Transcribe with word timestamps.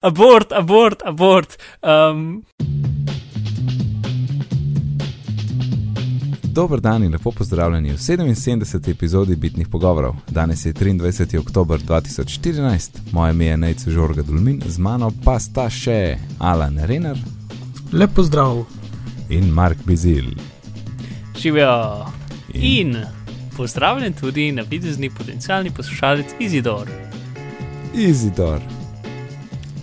abort, 0.00 0.52
abort, 0.52 1.02
abort. 1.02 1.56
Um, 1.82 2.44
Dober 6.44 6.80
dan 6.80 7.04
in 7.04 7.12
lepo 7.12 7.30
pozdravljeni 7.30 7.90
v 7.90 7.96
77. 7.96 8.90
epizodi 8.90 9.36
Bitnih 9.36 9.68
pogovorov. 9.68 10.16
Danes 10.28 10.66
je 10.66 10.72
23. 10.72 11.38
oktober 11.38 11.80
2014, 11.80 12.90
moje 13.12 13.30
ime 13.30 13.44
je 13.44 13.56
Nejce 13.56 13.90
Žorga 13.90 14.22
Dulmin, 14.22 14.62
z 14.66 14.78
mano 14.78 15.12
pa 15.24 15.38
sta 15.38 15.70
še 15.70 16.16
Alan 16.40 16.78
Renner 16.78 17.16
Lep 17.92 18.10
pozdrav. 18.10 18.64
in 19.28 19.44
Mark 19.46 19.78
Bizil. 19.84 20.24
živijo. 21.38 22.06
In- 22.54 22.62
In 22.62 22.96
pozdravljen 23.56 24.12
tudi 24.12 24.52
na 24.52 24.62
videzni 24.62 25.10
potencialni 25.10 25.70
poslušalec 25.70 26.26
Izidor. 26.40 26.88
Izidor. 27.94 28.60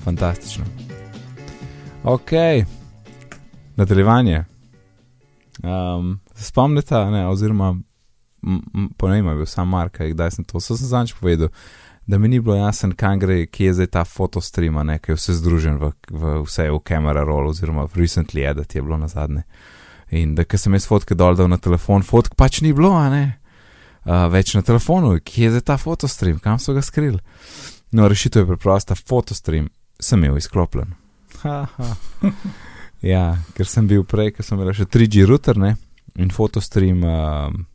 Fantastično. 0.07 0.65
Ok, 2.03 2.31
nadaljevanje. 3.75 4.43
Um, 5.63 6.19
spomnite, 6.35 6.95
ne, 6.95 7.27
oziroma 7.27 7.75
po 8.97 9.07
ne 9.07 9.15
vem, 9.15 9.27
je 9.27 9.35
bil 9.35 9.45
sam 9.45 9.67
Mark, 9.69 9.99
kdaj 9.99 10.31
sem 10.31 10.45
to, 10.45 10.61
so 10.63 10.77
sem 10.77 10.87
zanč 10.87 11.11
povedal, 11.19 11.49
da 12.07 12.17
mi 12.17 12.27
ni 12.27 12.39
bilo 12.39 12.55
jasno, 12.55 12.93
kam 12.95 13.19
gre, 13.19 13.45
kje 13.51 13.65
je 13.65 13.73
zdaj 13.73 13.87
ta 13.97 14.05
fotostream, 14.07 14.79
ne, 14.87 14.95
ki 14.99 15.11
je 15.11 15.19
vse 15.19 15.35
združen 15.41 15.75
v, 15.81 15.91
v 16.07 16.39
vse 16.45 16.69
v 16.71 16.79
kamera 16.87 17.27
roll, 17.27 17.51
oziroma 17.51 17.83
v 17.91 18.05
recently 18.05 18.47
edit 18.47 18.75
je 18.75 18.81
bilo 18.81 18.95
na 18.97 19.11
zadnje. 19.11 19.43
In 20.15 20.37
da, 20.39 20.47
ker 20.47 20.55
sem 20.55 20.71
jaz 20.79 20.87
fotke 20.87 21.19
dol 21.19 21.35
dal 21.35 21.51
na 21.51 21.59
telefon, 21.59 22.07
fotk 22.07 22.39
pač 22.39 22.61
ni 22.63 22.71
bilo, 22.71 22.93
a 22.95 23.09
ne. 23.11 23.25
Uh, 24.07 24.29
več 24.31 24.55
na 24.55 24.63
telefonu, 24.63 25.17
kje 25.19 25.57
je 25.57 25.67
ta 25.67 25.75
fotostream, 25.75 26.39
kam 26.39 26.63
so 26.63 26.71
ga 26.71 26.79
skrili. 26.79 27.19
No, 27.91 28.07
rešitev 28.07 28.45
je 28.45 28.53
preprosta, 28.55 28.95
fotostream 28.95 29.67
sem 29.99 30.23
imel 30.23 30.37
izklopljen. 30.37 30.93
Ha, 31.43 31.57
ha. 31.77 31.89
ja, 33.13 33.23
ker 33.57 33.69
sem 33.69 33.87
bil 33.89 34.05
prej, 34.07 34.33
ker 34.35 34.45
sem 34.45 34.59
imel 34.59 34.73
še 34.75 34.87
3G 34.89 35.25
router, 35.29 35.57
ne, 35.59 35.75
in 36.17 36.31
fotostream 36.33 37.03
um, 37.05 37.65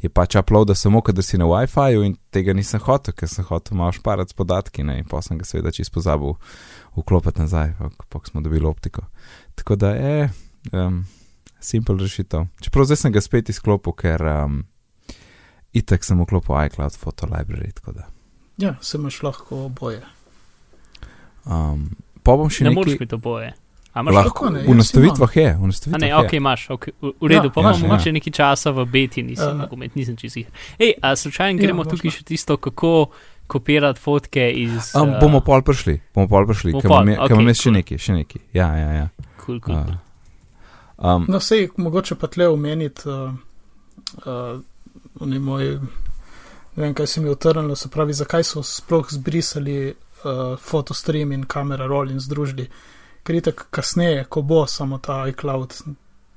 je 0.00 0.08
pač 0.12 0.36
uploada 0.40 0.74
samo, 0.74 1.02
kadar 1.04 1.24
si 1.26 1.38
na 1.40 1.48
WiFi-ju 1.50 2.04
in 2.06 2.16
tega 2.32 2.54
nisem 2.56 2.82
hotel, 2.84 3.14
ker 3.16 3.28
sem 3.28 3.46
hotel 3.48 3.78
malo 3.78 3.94
šparati 3.96 4.36
podatki, 4.36 4.84
ne, 4.86 5.00
in 5.02 5.08
pa 5.08 5.22
sem 5.24 5.38
ga 5.40 5.48
seveda 5.48 5.72
čisto 5.74 5.98
pozabil 5.98 6.36
vklopiti 6.96 7.44
nazaj, 7.44 7.74
pa 8.08 8.22
smo 8.26 8.42
dobili 8.44 8.68
optiko. 8.68 9.04
Tako 9.58 9.76
da 9.76 9.94
je, 9.96 10.30
um, 10.72 11.02
simpel 11.60 12.00
rešitev. 12.00 12.46
Čeprav 12.64 12.88
zdaj 12.88 13.02
sem 13.02 13.12
ga 13.12 13.20
spet 13.24 13.52
izklopil, 13.52 13.94
ker 13.98 14.24
um, 14.24 14.62
itek 15.76 16.06
sem 16.06 16.20
vklopil 16.24 16.56
iCloud 16.70 16.96
Photo 16.96 17.28
Library, 17.28 17.74
tako 17.76 17.98
da. 18.00 18.08
Ja, 18.60 18.74
se 18.80 18.98
imaš 18.98 19.22
lahko 19.22 19.66
oboje. 19.66 20.00
Um, 21.44 21.90
pa 22.22 22.32
bom 22.32 22.48
še 22.48 22.64
Ne 22.64 22.70
nekaj. 22.70 22.76
moreš 22.76 22.98
biti 22.98 23.14
oboje. 23.14 23.52
A 23.90 24.00
imaš 24.00 24.14
Lahko, 24.14 24.30
Kako 24.30 24.50
ne, 24.50 24.60
v 24.62 24.74
nastavitvah 24.76 25.36
je, 25.36 25.48
v 25.56 25.66
nastavitvah 25.66 26.00
ne, 26.00 26.08
je. 26.08 26.16
ok, 26.16 26.32
imaš, 26.32 26.68
okay, 26.68 26.92
v, 26.94 27.10
v 27.16 27.26
redu, 27.26 27.44
Ja, 27.44 27.50
pa 27.50 27.58
ja, 27.58 27.64
imam 27.64 27.74
ja. 27.74 27.88
mogoče 27.88 28.12
nekaj 28.12 28.32
časa 28.32 28.70
v 28.70 28.84
beti, 28.86 29.22
nisem 29.22 29.58
Ja. 29.58 29.66
uh, 29.66 29.90
nisem 29.94 30.16
čisto 30.16 30.38
jih. 30.38 30.46
Hej, 30.78 30.92
a 31.00 31.16
slučajno 31.16 31.58
Ja, 31.58 31.62
gremo 31.62 31.84
tukaj 31.84 32.10
še 32.10 32.22
tisto, 32.22 32.56
kako 32.56 33.10
kopirati 33.46 33.98
fotke 33.98 34.44
iz. 34.52 34.92
Um, 34.94 35.08
eh, 35.08 35.18
bomo 35.18 35.40
pol 35.40 35.62
prišli, 35.62 36.00
bomo 36.14 36.28
pol 36.28 36.46
prišli, 36.46 36.70
ker 36.72 36.86
imam, 36.86 37.08
okej, 37.18 37.34
imam 37.34 37.48
jaz 37.48 37.56
še 37.56 37.62
cool. 37.64 37.74
nekaj, 37.74 37.98
še 37.98 38.12
nekaj. 38.14 38.40
Ja, 38.52 38.68
ja, 38.72 38.90
ja. 38.94 39.06
Cool, 39.40 39.58
cool. 39.58 39.74
Uh, 39.74 39.98
um, 41.00 41.26
No, 41.26 41.40
sej, 41.40 41.70
mogoče 41.76 42.14
pa 42.14 42.28
tle 42.28 42.46
omeniti, 42.46 43.02
uh, 43.06 43.34
uh, 44.20 44.62
moj, 45.18 45.80
ne 46.70 46.78
vem, 46.78 46.94
kaj 46.94 47.06
se 47.06 47.18
mi 47.18 47.26
je 47.26 47.32
utrnilo, 47.32 47.74
se 47.74 47.88
pravi, 47.88 48.14
zakaj 48.14 48.44
so 48.44 48.62
sploh 48.62 49.10
zbrisali 49.10 49.94
uh, 50.24 50.58
fotostream 50.58 51.32
in 51.32 51.44
kamera 51.44 51.86
roll 51.86 52.10
in 52.10 52.20
združili. 52.20 52.68
Ker 53.22 53.34
je 53.34 53.40
tako 53.42 53.64
kasneje, 53.70 54.24
ko 54.24 54.42
bo 54.42 54.66
samo 54.66 54.98
ta 54.98 55.28
iCloud 55.28 55.74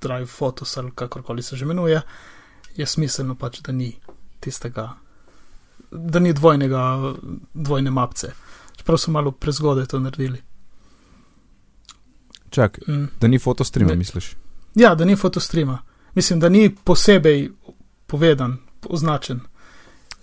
Drive 0.01 0.27
Photos 0.27 0.77
ali 0.77 0.91
kakorkoli 0.91 1.41
se 1.43 1.55
že 1.55 1.65
imenuje, 1.65 2.01
je 2.75 2.85
smiselno 2.85 3.35
pač, 3.35 3.61
da 3.61 3.71
ni 3.71 3.95
tistega, 4.39 4.89
da 5.91 6.19
ni 6.19 6.33
dvojnega, 6.33 7.13
dvojne 7.53 7.91
mapce. 7.91 8.31
Čeprav 8.75 8.97
so 8.97 9.11
malo 9.11 9.31
prezgodaj 9.31 9.85
to 9.85 9.99
naredili. 9.99 10.41
čak, 12.49 12.79
Mm. 12.87 13.07
da 13.21 13.27
ni 13.27 13.39
fotostreama, 13.39 13.91
Ne. 13.91 13.95
misliš? 13.97 14.35
Ja, 14.75 14.95
da 14.95 15.05
ni 15.05 15.15
fotostreama. 15.15 15.77
Mislim, 16.15 16.39
da 16.39 16.49
ni 16.49 16.75
posebej 16.75 17.49
povedan, 18.07 18.57
označen. 18.83 19.39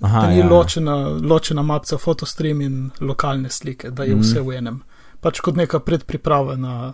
Aha, 0.00 0.20
da 0.20 0.30
ni 0.30 0.38
ja, 0.38 0.46
ločena, 0.48 0.94
ločena 1.08 1.62
mapca 1.62 1.98
fotostream 1.98 2.60
in 2.60 2.90
lokalne 3.00 3.50
slike, 3.50 3.90
da 3.90 4.04
je 4.04 4.14
Mhm. 4.14 4.20
vse 4.20 4.40
v 4.40 4.56
enem. 4.58 4.82
Pač 5.20 5.40
kot 5.40 5.56
neka 5.56 5.80
predpriprava 5.80 6.56
na 6.56 6.92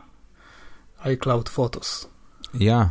iCloud 1.07 1.49
Photos. 1.49 2.07
Ja, 2.53 2.91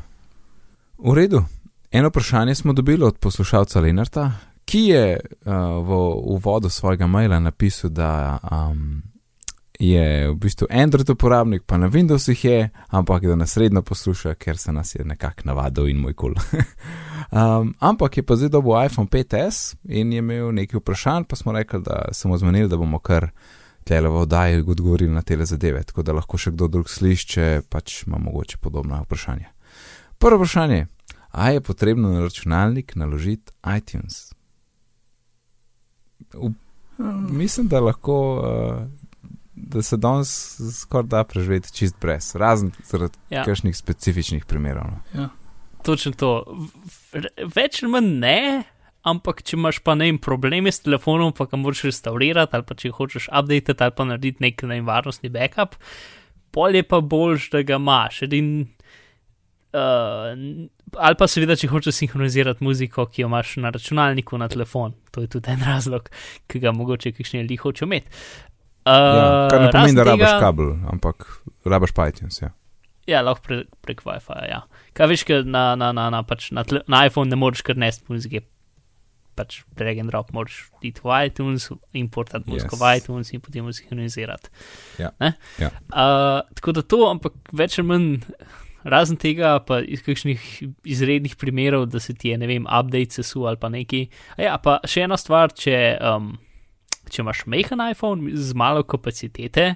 v 0.98 1.14
redu. 1.14 1.44
Eno 1.92 2.10
vprašanje 2.10 2.56
smo 2.56 2.74
dobili 2.74 3.04
od 3.04 3.18
poslušalca 3.18 3.80
Lenarta, 3.80 4.32
ki 4.66 4.80
je 4.80 5.20
uh, 5.20 5.54
v 5.84 5.92
uvodu 6.36 6.70
svojega 6.70 7.08
maila 7.08 7.40
napisal, 7.40 7.90
da 7.90 8.40
um, 8.52 9.04
je 9.80 10.30
v 10.30 10.36
bistvu 10.36 10.68
Android 10.70 11.10
uporabnik, 11.10 11.64
pa 11.66 11.78
na 11.78 11.90
Windowsih 11.90 12.46
je, 12.46 12.70
ampak 12.88 13.26
da 13.26 13.36
nas 13.36 13.58
redno 13.58 13.82
posluša, 13.82 14.34
ker 14.36 14.58
se 14.58 14.74
nas 14.74 14.96
je 14.96 15.06
nekako 15.06 15.42
navadil 15.44 15.90
in 15.90 15.98
moj 15.98 16.14
kul. 16.14 16.34
Cool. 16.34 16.62
um, 17.60 17.74
ampak 17.80 18.18
je 18.18 18.24
pa 18.24 18.36
zdaj 18.36 18.50
dobil 18.50 18.86
iPhone 18.86 19.08
5S 19.08 19.76
in 19.84 20.14
je 20.14 20.24
imel 20.24 20.54
nekaj 20.54 20.80
vprašanj, 20.80 21.24
pa 21.30 21.36
smo 21.36 21.52
rekli, 21.52 21.82
da 21.82 22.08
smo 22.12 22.38
zmenili, 22.38 22.70
da 22.70 22.78
bomo 22.78 23.00
kar 23.00 23.30
tlele 23.84 24.10
v 24.10 24.16
oddaji 24.16 24.62
odgovorili 24.62 25.14
na 25.14 25.22
te 25.22 25.38
zadeve, 25.46 25.84
tako 25.84 26.04
da 26.04 26.14
lahko 26.14 26.38
še 26.38 26.52
kdo 26.52 26.68
drug 26.68 26.90
slišče, 26.90 27.62
pač 27.70 28.04
ima 28.08 28.18
mogoče 28.18 28.58
podobna 28.58 29.02
vprašanja. 29.06 29.52
Prvo 30.18 30.42
vprašanje. 30.42 30.88
A 31.36 31.50
je 31.52 31.62
potrebno 31.62 32.10
na 32.10 32.22
računalnik 32.24 32.96
naložiti 32.96 33.52
iTunes? 33.78 34.32
V, 36.34 36.54
mislim, 37.30 37.68
da 37.68 37.80
lahko, 37.80 38.16
uh, 38.40 39.05
da 39.56 39.82
se 39.82 39.98
danes 39.98 40.60
skoraj 40.80 41.08
da 41.08 41.24
preživeti 41.24 41.74
čist 41.74 41.96
brez, 42.02 42.36
razen 42.36 42.72
zaradi 42.84 43.18
Ja. 43.30 43.44
kakšnih 43.44 43.78
specifičnih 43.78 44.46
primerov. 44.46 44.84
No. 44.92 45.22
ja. 45.22 45.30
Točno 45.86 46.12
to. 46.12 46.32
Več 47.56 47.84
ali 47.84 47.92
manj 47.92 48.10
ne, 48.20 48.40
ampak 49.06 49.44
če 49.46 49.56
imaš 49.58 49.80
pa 49.86 49.96
ne 49.96 50.10
vem 50.10 50.18
probleme 50.18 50.72
s 50.72 50.82
telefonom, 50.82 51.34
pa 51.38 51.46
ga 51.46 51.60
moraš 51.62 51.86
restaurirati, 51.92 52.58
ali 52.58 52.66
pa 52.66 52.78
če 52.78 52.94
hočeš 52.98 53.30
update 53.30 53.76
ali 53.80 53.96
pa 53.98 54.08
narediti 54.10 54.44
nek 54.44 54.64
ne 54.66 54.80
vem, 54.80 54.88
varnostni 54.88 55.30
backup, 55.30 55.78
pol 56.56 56.76
je 56.76 56.84
pa 56.84 57.00
boljš, 57.02 57.52
da 57.54 57.62
ga 57.68 57.78
imaš. 57.78 58.24
Edin, 58.26 58.50
uh, 59.76 60.34
ali 60.96 61.20
pa 61.20 61.28
seveda, 61.30 61.58
če 61.60 61.70
hočeš 61.70 62.02
sinhronizirati 62.02 62.66
muziko, 62.66 63.06
ki 63.12 63.24
jo 63.24 63.30
imaš 63.30 63.56
na 63.62 63.72
računalniku, 63.76 64.42
na 64.42 64.50
telefon. 64.52 64.98
To 65.14 65.22
je 65.22 65.32
tudi 65.38 65.54
en 65.54 65.64
razlog, 65.70 66.10
ki 66.50 66.64
ga 66.64 66.74
mogoče 66.76 67.14
kakšni 67.14 67.44
ljudje 67.46 67.62
hočejo 67.62 67.92
imeti. 67.92 68.10
Uh, 68.86 68.92
Ja, 68.92 69.48
kar 69.50 69.62
ne 69.62 69.72
pomeni, 69.72 69.96
da 69.96 70.04
rabiš 70.04 70.28
tega- 70.28 70.40
kabel, 70.40 70.74
ampak 70.92 71.26
rabiš 71.66 71.92
pa 71.92 72.08
iTunes. 72.08 72.42
Ja. 72.42 72.52
Ja, 73.08 73.22
lahko 73.22 73.42
pre, 73.42 73.56
prek 73.82 74.02
WiFi. 74.02 74.38
Ja. 74.50 74.64
Kaj 74.94 75.08
veš, 75.08 75.24
na, 75.46 75.76
na, 75.76 75.92
na, 75.92 76.10
na, 76.10 76.24
pač 76.24 76.52
na, 76.52 76.64
tle, 76.64 76.82
na 76.88 77.06
iPhone 77.06 77.30
ne 77.30 77.36
moreš 77.36 77.62
kar 77.62 77.76
nesti 77.76 78.06
muzike. 78.10 78.44
Pač 79.36 79.64
drag 79.76 79.98
and 80.00 80.10
drop, 80.10 80.30
moraš 80.32 80.70
iti 80.82 81.02
v 81.04 81.12
iTunes, 81.28 81.68
importati 81.94 82.48
muziko 82.48 82.78
Yes. 82.78 82.82
v 82.82 82.98
iTunes 82.98 83.34
in 83.34 83.42
potem 83.42 83.68
sinhronizirati. 83.74 84.50
Ja, 84.98 85.12
Ne? 85.20 85.34
ja. 85.60 85.70
Uh, 85.92 86.46
tako 86.56 86.72
da 86.72 86.82
to, 86.82 87.02
ampak 87.10 87.34
več 87.52 87.76
ali 87.80 87.88
manj, 87.88 88.08
razen 88.86 89.18
tega, 89.18 89.60
pa 89.60 89.82
iz 89.82 90.02
kakšnih 90.02 90.40
izrednih 90.86 91.36
primerov, 91.36 91.86
da 91.88 92.00
se 92.00 92.14
ti 92.14 92.30
je, 92.30 92.38
ne 92.38 92.48
vem, 92.48 92.64
update 92.64 93.12
sesu 93.12 93.44
ali 93.46 93.58
pa 93.58 93.68
neki. 93.68 94.08
A 94.38 94.42
Ja, 94.42 94.58
pa 94.58 94.80
še 94.86 95.04
ena 95.04 95.18
stvar, 95.18 95.52
če, 95.52 95.98
um, 96.00 96.38
če 97.10 97.22
imaš 97.22 97.46
majhen 97.46 97.80
iPhone 97.92 98.32
z 98.36 98.54
malo 98.54 98.84
kapacitete, 98.84 99.76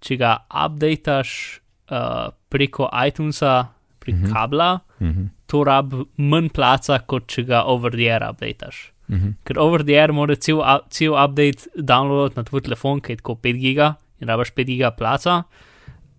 če 0.00 0.16
ga 0.16 0.38
updateš 0.48 1.60
uh, 1.90 2.30
preko 2.48 2.88
iTunesa, 2.92 3.68
prek 4.00 4.14
Mhm. 4.14 4.24
mhm. 4.24 4.32
kabla, 4.32 4.80
Mhm. 5.00 5.24
to 5.46 5.64
rab 5.64 5.92
manj 6.16 6.48
placa, 6.54 7.00
kot 7.06 7.26
če 7.26 7.42
ga 7.44 7.62
over 7.64 7.90
the 7.90 8.06
air 8.08 8.20
updateš. 8.22 8.90
Mhm. 9.10 9.34
Ker 9.44 9.58
over 9.58 9.82
the 9.82 9.94
air 9.98 10.12
mora 10.12 10.36
cel, 10.36 10.62
cel 10.90 11.12
update 11.14 11.66
downloadati 11.76 12.36
na 12.36 12.42
tvoj 12.44 12.62
telefon, 12.62 13.00
ki 13.00 13.12
je 13.12 13.16
tako 13.16 13.34
5 13.42 13.58
giga 13.58 13.96
in 14.20 14.28
rabaš 14.28 14.52
5 14.54 14.64
giga 14.66 14.90
placa. 14.96 15.42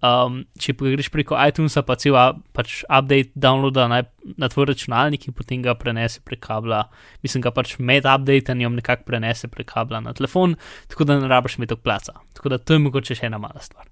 Um, 0.02 0.40
če 0.58 0.74
pa 0.74 0.90
greš 0.90 1.12
preko 1.14 1.38
iTunesa, 1.38 1.84
pa 1.86 1.94
cel 2.02 2.16
pač 2.58 2.80
update 2.88 3.38
downloada 3.38 3.84
na, 3.86 4.00
na 4.42 4.48
tvoj 4.50 4.72
računalnik 4.72 5.28
in 5.30 5.36
potem 5.38 5.62
ga 5.62 5.76
prenese 5.78 6.24
prek 6.26 6.42
kabla. 6.42 6.88
Mislim, 7.22 7.44
ga 7.46 7.52
pač 7.54 7.76
med 7.78 8.08
updateanjem 8.10 8.80
nekako 8.80 9.06
prenese 9.12 9.46
prek 9.52 9.70
kabla 9.70 10.02
na 10.02 10.16
telefon, 10.18 10.58
tako 10.90 11.06
da 11.06 11.20
ne 11.22 11.30
rabaš 11.30 11.60
imeti 11.60 11.76
toliko 11.76 11.86
placa. 11.86 12.18
Tako 12.34 12.50
da 12.50 12.58
to 12.58 12.74
je 12.74 12.82
mogoče 12.82 13.20
še 13.20 13.30
ena 13.30 13.38
mala 13.42 13.62
stvar. 13.62 13.86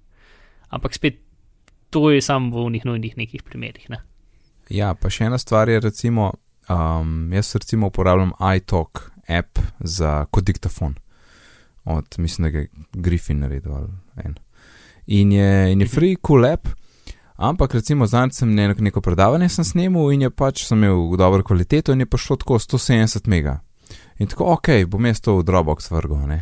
Ampak 0.74 0.98
spet, 0.98 1.22
to 1.94 2.10
je 2.10 2.18
samo 2.26 2.58
v 2.58 2.66
unih 2.72 2.90
nujnih 2.90 3.14
nekih 3.14 3.46
primerih. 3.46 3.86
Ne? 3.94 4.02
Ja, 4.66 4.96
pa 4.98 5.14
še 5.14 5.30
ena 5.30 5.38
stvar 5.38 5.70
je, 5.70 5.78
recimo, 5.82 6.32
um, 6.66 7.30
jaz 7.34 7.54
recimo 7.54 7.94
uporabljam 7.94 8.34
iTalk 8.58 9.06
app 9.30 9.62
za 9.78 10.24
kot 10.34 10.50
diktafon. 10.50 10.98
Od, 11.86 12.18
mislim, 12.18 12.50
da 12.50 12.58
je 12.58 12.68
Griffin 12.98 13.46
naredil 13.46 13.78
ali 13.78 13.94
en. 14.26 14.40
In 15.10 15.32
je, 15.32 15.72
in 15.72 15.80
je 15.80 15.88
free, 15.88 16.16
cool 16.26 16.46
app. 16.46 16.68
Ampak 17.36 17.74
recimo 17.74 18.06
zdaj 18.06 18.30
sem 18.36 18.54
ne, 18.54 18.68
neko 18.78 19.00
predavanje 19.00 19.48
sem 19.48 19.64
snemal 19.64 20.12
in 20.12 20.26
je 20.26 20.30
pač 20.30 20.66
sem 20.68 20.78
imel 20.78 21.16
dobro 21.16 21.42
kvaliteto 21.42 21.92
in 21.92 22.04
je 22.04 22.06
prišlo 22.06 22.36
tako 22.36 22.58
170 22.60 23.28
mega. 23.28 23.60
In 24.20 24.28
tako, 24.28 24.52
ok, 24.52 24.84
bom 24.86 25.06
jaz 25.08 25.22
to 25.24 25.38
v 25.38 25.46
Dropbox 25.48 25.90
vrgel, 25.90 26.20
ne. 26.28 26.40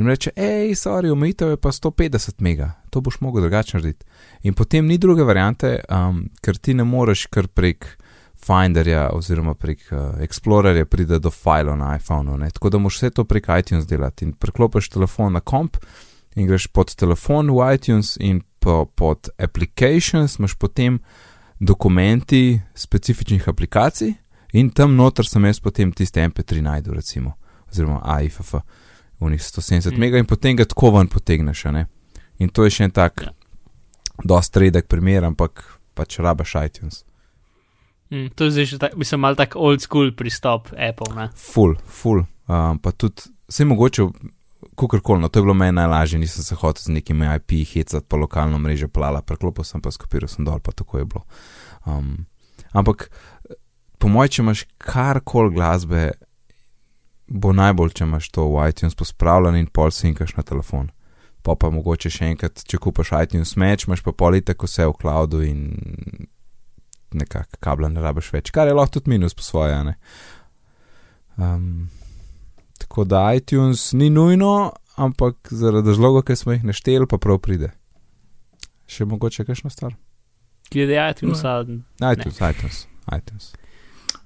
In 0.00 0.06
reče, 0.08 0.32
hej, 0.36 0.72
sorry, 0.78 1.10
omejitev 1.12 1.52
je 1.52 1.60
pa 1.60 1.70
150 1.74 2.42
mega, 2.42 2.72
to 2.90 3.02
boš 3.04 3.20
mogel 3.20 3.44
drugače 3.44 3.76
narediti. 3.76 4.06
In 4.48 4.54
potem 4.54 4.86
ni 4.86 4.98
druge 4.98 5.26
variante, 5.26 5.76
um, 5.90 6.24
ker 6.42 6.56
ti 6.56 6.74
ne 6.74 6.86
moreš 6.86 7.26
kar 7.30 7.46
prek 7.46 7.86
Finderja 8.38 9.08
oziroma 9.12 9.54
prek 9.58 9.88
uh, 9.90 10.20
Explorerja 10.22 10.86
pride 10.86 11.18
do 11.18 11.30
file 11.30 11.76
na 11.76 11.96
iPhonu, 11.98 12.38
ne. 12.38 12.50
Tako 12.50 12.70
da 12.70 12.82
moš 12.82 13.02
vse 13.02 13.10
to 13.10 13.24
prek 13.28 13.50
iTunes 13.58 13.86
delati 13.86 14.24
in 14.24 14.32
preklopiš 14.32 14.88
telefon 14.94 15.36
na 15.36 15.40
komp 15.40 15.76
in 16.38 16.46
greš 16.46 16.68
pod 16.70 16.94
telefon 16.94 17.50
v 17.50 17.74
iTunes 17.74 18.14
in 18.20 18.40
po, 18.60 18.84
pod 18.86 19.28
applications 19.38 20.38
imaš 20.38 20.54
potem 20.54 21.00
dokumenti 21.60 22.60
specifičnih 22.74 23.48
aplikacij 23.48 24.14
in 24.52 24.70
tam 24.70 24.94
noter 24.96 25.26
sem 25.26 25.44
jaz 25.44 25.60
potem 25.60 25.92
tiste 25.92 26.20
MP3 26.22 26.62
najdu, 26.62 26.94
recimo, 26.94 27.34
oziroma 27.70 28.00
AIFF, 28.04 28.54
v 29.20 29.30
njih 29.30 29.42
170 29.42 29.92
Mm. 29.92 29.98
mega 30.00 30.18
in 30.18 30.26
potem 30.26 30.56
ga 30.56 30.64
tako 30.64 30.90
ven 30.90 31.08
potegneš, 31.08 31.64
ne. 31.64 31.86
In 32.38 32.48
to 32.48 32.64
je 32.64 32.70
še 32.70 32.84
en 32.84 32.90
tak, 32.90 33.22
Ja. 33.22 33.32
dost 34.24 34.56
redek 34.56 34.86
primer, 34.88 35.24
ampak 35.24 35.64
pač 35.94 36.18
rabaš 36.18 36.54
iTunes. 36.64 37.04
Mm, 38.10 38.30
to 38.34 38.44
je 38.44 38.50
zdaj 38.50 38.64
že, 38.64 38.78
tak, 38.78 38.96
mislim, 38.96 39.20
mal 39.20 39.34
tak 39.36 39.56
old 39.56 39.80
school 39.82 40.12
pristop 40.12 40.68
Apple, 40.72 41.14
ne. 41.16 41.28
Full, 41.34 41.74
full, 41.84 42.24
um, 42.48 42.78
pa 42.78 42.90
tudi, 42.92 43.22
vse 43.48 43.64
mogoče, 43.64 44.02
kakorkoli, 44.78 45.22
no 45.22 45.28
to 45.28 45.40
je 45.40 45.46
bilo 45.46 45.54
meni 45.54 45.76
najlažje, 45.76 46.20
nisem 46.22 46.44
se 46.44 46.56
hotel 46.58 46.82
z 46.82 46.94
nekimi 46.94 47.26
IP 47.36 47.56
hecati 47.72 48.06
po 48.08 48.16
lokalno 48.16 48.58
mrežo 48.58 48.88
plala, 48.88 49.22
preklopil 49.22 49.66
sem 49.66 49.82
pa 49.82 49.90
skopiral 49.94 50.30
sem 50.30 50.46
dol, 50.46 50.60
pa 50.60 50.72
tako 50.72 51.02
je 51.02 51.08
bilo. 51.08 51.24
Um, 51.86 52.26
ampak, 52.72 53.08
po 53.98 54.08
mojem, 54.12 54.32
če 54.34 54.42
imaš 54.42 54.64
karkoli 54.78 55.54
glasbe, 55.56 56.04
bo 57.28 57.52
najbolj, 57.52 57.92
če 57.98 58.06
imaš 58.08 58.30
to 58.32 58.46
v 58.48 58.70
iTunes 58.70 58.96
pospravljen 58.96 59.58
in 59.58 59.68
pol 59.68 59.92
sinkaš 59.92 60.36
na 60.38 60.46
telefon. 60.46 60.88
Pa 61.44 61.54
pa 61.58 61.70
mogoče 61.72 62.10
še 62.12 62.32
enkrat, 62.32 62.64
če 62.66 62.80
kupaš 62.82 63.12
iTunes 63.20 63.54
meč, 63.60 63.86
imaš 63.86 64.02
pa 64.04 64.12
politek 64.16 64.64
vse 64.64 64.88
v 64.88 64.96
cloudu 65.00 65.44
in 65.44 65.62
nekako 67.14 67.60
kabla 67.64 67.88
ne 67.88 68.02
rabiš 68.04 68.32
več, 68.34 68.50
kar 68.52 68.68
je 68.68 68.76
lahko 68.76 68.98
tudi 68.98 69.14
minus 69.14 69.36
po 69.36 69.44
svoje, 69.44 69.78
ne. 69.84 69.94
Um, 71.38 71.88
tako 72.78 73.04
da 73.04 73.34
iTunes 73.34 73.92
ni 73.92 74.10
nujno, 74.10 74.72
ampak 74.96 75.50
zaradi 75.50 75.88
razlogov, 75.88 76.22
ki 76.22 76.36
smo 76.36 76.52
jih 76.52 76.64
našteli, 76.64 77.06
pa 77.06 77.18
prav 77.18 77.38
pride. 77.38 77.72
Še 78.88 79.04
mogoče 79.04 79.44
kakšno 79.44 79.70
stvar? 79.70 79.94
Glede 80.72 80.98
iTunesa, 81.10 81.60
iTunes, 81.62 82.40
iTunes, 82.40 82.84
iTunes. 83.16 83.52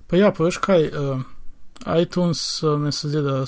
Pa 0.07 0.19
ja, 0.19 0.33
pa 0.35 0.45
veš 0.45 0.59
kaj, 0.63 0.89
uh, 0.91 1.23
iTunes 2.03 2.43
uh, 2.63 2.79
mi 2.81 2.93
se 2.93 3.09
zdi, 3.09 3.23
da 3.23 3.45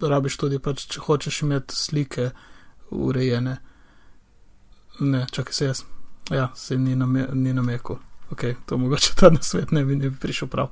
da 0.00 0.08
rabiš 0.08 0.36
tudi, 0.40 0.58
pač, 0.62 0.86
če 0.92 1.02
hočeš 1.04 1.42
imeti 1.46 1.76
slike 1.76 2.30
urejene. 2.90 3.56
Ne, 5.00 5.26
čakaj 5.32 5.54
se 5.54 5.70
jaz. 5.70 5.82
Ja, 6.30 6.48
se 6.56 6.78
ni, 6.78 6.96
name, 6.96 7.26
ni 7.34 7.52
namekel. 7.52 7.98
Ok, 8.30 8.42
to 8.66 8.76
mogoče 8.76 9.14
ta 9.16 9.30
na 9.30 9.40
svet 9.42 9.70
ne 9.72 9.84
bi, 9.84 9.96
ne 9.96 10.10
bi 10.10 10.16
prišel 10.16 10.48
prav. 10.48 10.68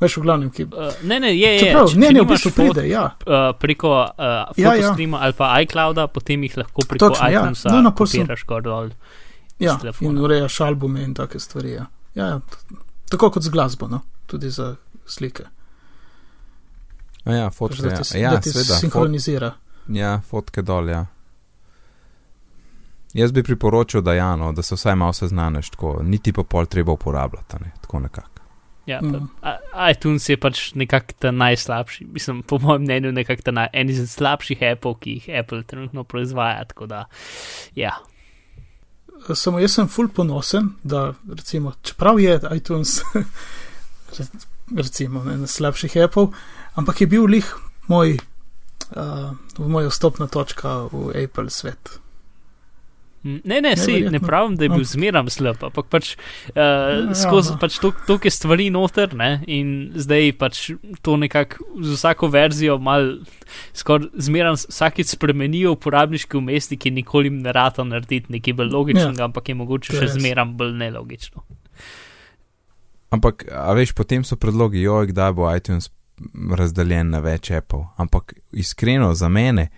Veš, 0.00 0.16
v 0.16 0.22
glavnem, 0.22 0.50
ki. 0.50 0.64
uh, 0.66 0.90
ne, 1.02 1.20
ne, 1.20 1.30
je, 1.30 1.52
je. 1.52 1.60
Čeprav, 1.60 1.88
če- 1.88 1.98
ne, 1.98 2.06
če 2.06 2.12
ne, 2.12 2.20
v 2.20 2.26
bistvu 2.26 2.50
fot- 2.50 2.56
pride, 2.56 2.88
ja. 2.88 3.04
uh, 3.20 3.34
preko 3.56 3.92
uh, 4.00 4.10
Ja, 4.18 4.42
ja. 4.56 4.70
fotostreama 4.72 5.18
ali 5.18 5.32
pa 5.32 5.60
iClouda, 5.60 6.06
potem 6.08 6.42
jih 6.42 6.56
lahko 6.56 6.82
preko 6.84 7.08
Točno, 7.08 7.28
ja. 7.28 7.40
iTunesa 7.40 7.70
No, 7.70 7.80
no, 7.80 7.92
pol 7.92 8.06
sem- 8.06 8.20
kopiraš 8.20 8.44
gor 8.44 8.62
dol. 8.62 8.90
Ja, 9.58 9.78
in 10.00 10.18
urejaš 10.18 10.60
albume 10.60 11.02
in 11.02 11.14
take 11.14 11.38
stvari. 11.38 11.72
Ja. 11.72 11.86
Ja, 12.14 12.26
ja, 12.26 12.40
tako 13.06 13.30
kot 13.30 13.42
z 13.42 13.48
glasbo, 13.48 13.86
no? 13.88 14.00
tudi 14.26 14.50
za 14.50 14.74
slike. 15.06 15.44
A 17.24 17.32
ja, 17.32 17.50
fotke, 17.50 17.82
da 17.82 17.88
ja, 17.90 18.00
ti, 18.02 18.18
ja 18.18 18.30
da 18.30 18.40
ti 18.40 18.50
seveda, 18.50 18.74
fot, 18.74 18.80
sinhronizira. 18.80 19.52
ja, 19.88 20.20
fotke 20.20 20.62
dol, 20.62 20.88
ja. 20.88 21.06
Jaz 23.16 23.32
bi 23.32 23.42
priporočil, 23.42 24.02
da, 24.02 24.12
ja, 24.14 24.36
no, 24.36 24.52
da 24.52 24.62
se 24.62 24.74
vsaj 24.74 24.94
malo 24.94 25.12
seznaniš, 25.12 25.70
tako, 25.70 26.02
niti 26.04 26.32
pa 26.32 26.42
pol 26.44 26.66
treba 26.66 26.92
uporabljati, 26.92 27.56
a 27.56 27.58
ne, 27.58 27.72
tako 27.80 28.00
nekako. 28.00 28.30
Ja, 28.86 29.00
Mm. 29.02 29.12
pa, 29.40 29.48
a- 29.72 29.90
iTunes 29.90 30.28
je 30.28 30.36
pač 30.36 30.74
nekako 30.74 31.12
ta 31.18 31.30
najslabši, 31.30 32.04
mislim, 32.06 32.42
po 32.42 32.58
mojem 32.58 32.82
mnenju, 32.82 33.12
nekako 33.12 33.42
ta 33.42 33.50
naj, 33.52 33.68
en 33.72 33.90
izmed 33.90 34.08
slabših 34.08 34.58
Apple, 34.64 34.94
ki 35.00 35.10
jih 35.12 35.30
Apple 35.34 35.62
trenutno 35.62 36.04
proizvaja. 36.04 36.64
Tako 36.64 36.86
da, 36.86 37.04
ja, 37.74 37.96
Samo 39.34 39.58
jaz 39.58 39.72
sem 39.72 39.88
full 39.88 40.08
ponosen, 40.08 40.68
da 40.82 41.00
recimo, 41.28 41.72
čeprav 41.82 42.20
je 42.20 42.40
iTunes 42.52 43.00
recimo 44.76 45.22
ena 45.24 45.46
slabših 45.46 45.96
Apple, 45.98 46.26
ampak 46.74 47.00
je 47.00 47.06
bil 47.06 47.24
lih 47.24 47.48
moj, 47.86 48.18
uh, 48.90 49.30
moja 49.58 49.88
vstopna 49.88 50.26
točka 50.26 50.82
v 50.84 51.24
Apple 51.24 51.50
svet. 51.50 51.98
Ne, 53.26 53.58
ne, 53.60 53.72
si, 53.76 54.00
ne 54.06 54.20
pravim, 54.22 54.54
da 54.56 54.64
je 54.64 54.70
bil 54.70 54.84
Ampak- 54.84 54.92
zmeram 54.92 55.30
slab, 55.30 55.58
ampak 55.66 55.88
pač 55.90 56.12
uh, 56.14 57.10
skozi 57.10 57.54
no. 57.54 57.58
pač 57.58 57.78
toliko 57.82 58.22
je 58.22 58.30
stvari 58.30 58.68
noter 58.70 59.14
ne, 59.18 59.30
in 59.50 59.72
zdaj 59.98 60.30
pač 60.38 60.60
to 61.02 61.16
nekako 61.18 61.64
z 61.82 61.96
vsako 61.96 62.30
verzijo 62.30 62.78
mal 62.78 63.08
skoraj 63.74 64.08
zmeram 64.28 64.54
vsakič 64.54 65.10
spremenijo 65.16 65.74
uporabniški 65.74 66.38
umestnik 66.38 66.86
in 66.86 66.94
nikoli 67.00 67.32
jim 67.32 67.42
ne 67.42 67.52
rata 67.52 67.84
narediti 67.84 68.32
nekaj 68.32 68.54
bolj 68.62 68.70
logičnega, 68.70 69.20
ja. 69.20 69.24
ampak 69.26 69.48
je 69.48 69.54
mogoče 69.58 69.92
To 69.92 69.98
še 69.98 70.06
res. 70.06 70.14
zmeram 70.20 70.54
bolj 70.56 70.76
nelogično. 70.78 71.42
Ampak, 73.10 73.46
a 73.52 73.72
veš, 73.74 73.92
potem 73.94 74.24
so 74.26 74.36
predlogi, 74.36 74.80
joj, 74.82 75.10
kdaj 75.12 75.32
bo 75.32 75.46
iTunes 75.50 75.90
razdeljen 76.50 77.10
na 77.10 77.20
več 77.24 77.50
Apple. 77.50 77.84
Ampak 77.96 78.34
iskreno, 78.52 79.12
za 79.14 79.28
mene, 79.28 79.68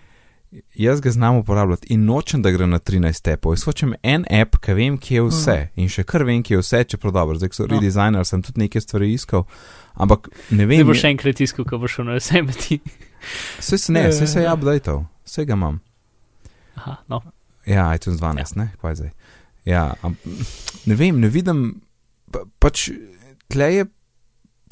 jaz 0.75 1.01
ga 1.01 1.11
znam 1.11 1.37
uporabljati 1.37 1.87
in 1.91 2.05
nočem, 2.05 2.43
da 2.43 2.51
gre 2.51 2.67
na 2.67 2.79
13 2.79 3.33
Apple. 3.33 3.53
Jaz 3.53 3.65
hočem 3.65 3.95
en 4.03 4.25
app, 4.33 4.57
ki 4.57 4.73
vem, 4.73 4.99
kje 4.99 5.15
je 5.15 5.23
vse 5.23 5.57
in 5.77 5.89
še 5.89 6.05
kar 6.05 6.25
vem, 6.25 6.43
kje 6.43 6.55
je 6.55 6.61
vse, 6.61 6.85
čeprav 6.85 7.13
dobro. 7.13 7.37
Zdaj, 7.37 7.49
ko 7.49 7.55
so 7.55 7.67
No. 7.67 7.75
redesigner, 7.75 8.25
sem 8.25 8.43
tudi 8.43 8.61
nekaj 8.61 8.81
stvari 8.81 9.13
iskal. 9.13 9.45
Ampak 9.95 10.29
ne 10.51 10.57
Ne 10.57 10.67
vem, 10.67 10.87
boš 10.87 11.01
še 11.01 11.09
enkrat 11.09 11.41
iskal, 11.41 11.65
ko 11.65 11.79
boš 11.79 11.93
šel 11.93 12.05
na 12.05 12.17
SMS. 12.17 12.79
vse 13.59 13.79
se 13.79 13.93
ne, 13.93 14.09
vse 14.09 14.27
se 14.27 14.39
je 14.39 14.45
Ja. 14.45 14.55
updateal, 14.55 15.05
vse 15.25 15.45
ga 15.45 15.53
imam. 15.53 15.81
Aha, 16.77 16.97
no. 17.09 17.23
Ja, 17.67 17.95
iTunes 17.95 18.21
12, 18.21 18.39
ja. 18.39 18.45
ne, 18.57 18.71
kaj 18.81 18.95
zdaj. 18.95 19.11
Ja, 19.65 19.95
am, 20.03 20.17
ne 20.87 20.95
vem, 20.95 21.21
ne 21.21 21.29
vidim, 21.29 21.81
pa, 22.33 22.39
pač 22.59 22.89
tle 23.49 23.75
je. 23.75 23.87